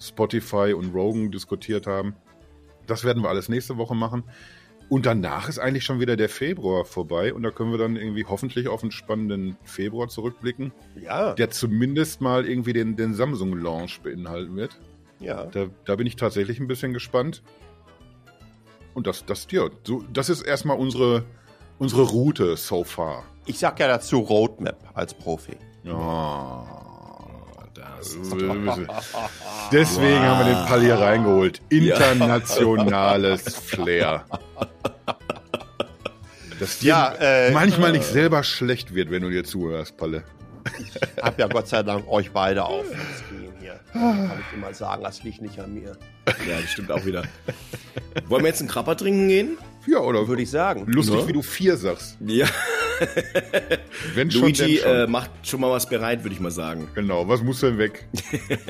Spotify 0.00 0.72
und 0.72 0.94
Rogan 0.94 1.30
diskutiert 1.30 1.86
haben. 1.86 2.14
Das 2.86 3.04
werden 3.04 3.22
wir 3.22 3.28
alles 3.28 3.48
nächste 3.48 3.76
Woche 3.76 3.94
machen. 3.94 4.24
Und 4.88 5.06
danach 5.06 5.48
ist 5.48 5.60
eigentlich 5.60 5.84
schon 5.84 6.00
wieder 6.00 6.16
der 6.16 6.28
Februar 6.28 6.84
vorbei 6.84 7.32
und 7.32 7.44
da 7.44 7.52
können 7.52 7.70
wir 7.70 7.78
dann 7.78 7.94
irgendwie 7.94 8.24
hoffentlich 8.24 8.66
auf 8.66 8.82
einen 8.82 8.90
spannenden 8.90 9.56
Februar 9.62 10.08
zurückblicken. 10.08 10.72
Ja. 11.00 11.34
Der 11.34 11.50
zumindest 11.50 12.20
mal 12.20 12.44
irgendwie 12.44 12.72
den, 12.72 12.96
den 12.96 13.14
Samsung-Launch 13.14 14.00
beinhalten 14.00 14.56
wird. 14.56 14.80
Ja. 15.20 15.44
Da, 15.46 15.66
da 15.84 15.94
bin 15.94 16.08
ich 16.08 16.16
tatsächlich 16.16 16.58
ein 16.58 16.66
bisschen 16.66 16.92
gespannt. 16.92 17.42
Und 18.94 19.06
das, 19.06 19.24
das, 19.24 19.46
ja, 19.50 19.68
so, 19.84 20.04
das 20.12 20.28
ist 20.28 20.42
erstmal 20.42 20.76
unsere, 20.78 21.24
unsere 21.78 22.02
Route 22.02 22.56
so 22.56 22.84
far. 22.84 23.24
Ich 23.46 23.58
sag 23.58 23.78
ja 23.80 23.88
dazu 23.88 24.20
Roadmap 24.20 24.78
als 24.94 25.14
Profi. 25.14 25.56
Oh, 25.86 26.64
das 27.74 28.16
Deswegen 29.72 30.18
wow. 30.18 30.24
haben 30.24 30.46
wir 30.46 30.54
den 30.54 30.66
Pall 30.66 30.80
hier 30.80 30.98
reingeholt. 30.98 31.60
Internationales 31.68 33.44
ja. 33.44 33.50
Flair. 33.52 34.24
Dass 36.58 36.78
dir 36.78 36.88
ja, 36.88 37.14
äh, 37.18 37.50
manchmal 37.52 37.92
nicht 37.92 38.04
selber 38.04 38.42
schlecht 38.42 38.94
wird, 38.94 39.10
wenn 39.10 39.22
du 39.22 39.30
dir 39.30 39.44
zuhörst, 39.44 39.96
Palle. 39.96 40.24
Ich 40.78 41.22
hab 41.22 41.38
ja 41.38 41.46
Gott 41.46 41.68
sei 41.68 41.82
Dank 41.82 42.06
euch 42.08 42.30
beide 42.32 42.64
auf. 42.64 42.84
hier. 43.60 43.80
Kann 43.92 44.44
ich 44.46 44.56
immer 44.56 44.74
sagen, 44.74 45.02
das 45.02 45.22
liegt 45.22 45.40
nicht 45.40 45.58
an 45.58 45.72
mir. 45.74 45.96
Ja, 46.48 46.60
das 46.60 46.70
stimmt 46.70 46.90
auch 46.90 47.04
wieder. 47.04 47.24
Wollen 48.26 48.42
wir 48.42 48.48
jetzt 48.48 48.60
einen 48.60 48.68
Krapper 48.68 48.96
trinken 48.96 49.28
gehen? 49.28 49.58
Ja, 49.86 49.98
oder? 49.98 50.28
Würde 50.28 50.42
ich 50.42 50.50
sagen. 50.50 50.84
Lustig, 50.86 51.20
ja. 51.20 51.28
wie 51.28 51.32
du 51.32 51.42
vier 51.42 51.76
sagst. 51.76 52.16
Ja. 52.20 52.46
Wenn 54.14 54.30
schon, 54.30 54.42
Luigi 54.42 54.78
schon. 54.78 54.94
Äh, 54.94 55.06
macht 55.06 55.30
schon 55.42 55.60
mal 55.60 55.70
was 55.70 55.88
bereit, 55.88 56.22
würde 56.22 56.34
ich 56.34 56.40
mal 56.40 56.50
sagen. 56.50 56.88
Genau, 56.94 57.26
was 57.28 57.42
muss 57.42 57.60
denn 57.60 57.78
weg? 57.78 58.06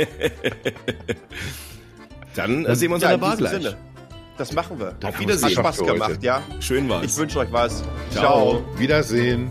Dann 2.37 2.65
äh, 2.65 2.77
sehen 2.77 2.91
wir 2.91 2.95
uns 2.95 3.03
ja, 3.03 3.13
in 3.13 3.21
der 3.21 3.27
Bar 3.27 3.37
gleich. 3.37 3.53
Sinne. 3.53 3.77
Das 4.39 4.53
machen 4.53 4.79
wir. 4.79 4.97
Auf 5.03 5.19
Wiedersehen. 5.19 5.49
Hat 5.49 5.75
Spaß 5.75 5.79
gemacht, 5.85 6.23
ja. 6.23 6.43
Schön 6.61 6.89
war's. 6.89 7.05
Ich 7.05 7.17
wünsche 7.17 7.41
euch 7.41 7.53
was. 7.53 7.83
Ciao. 8.11 8.63
Ciao. 8.63 8.65
Wiedersehen. 8.79 9.51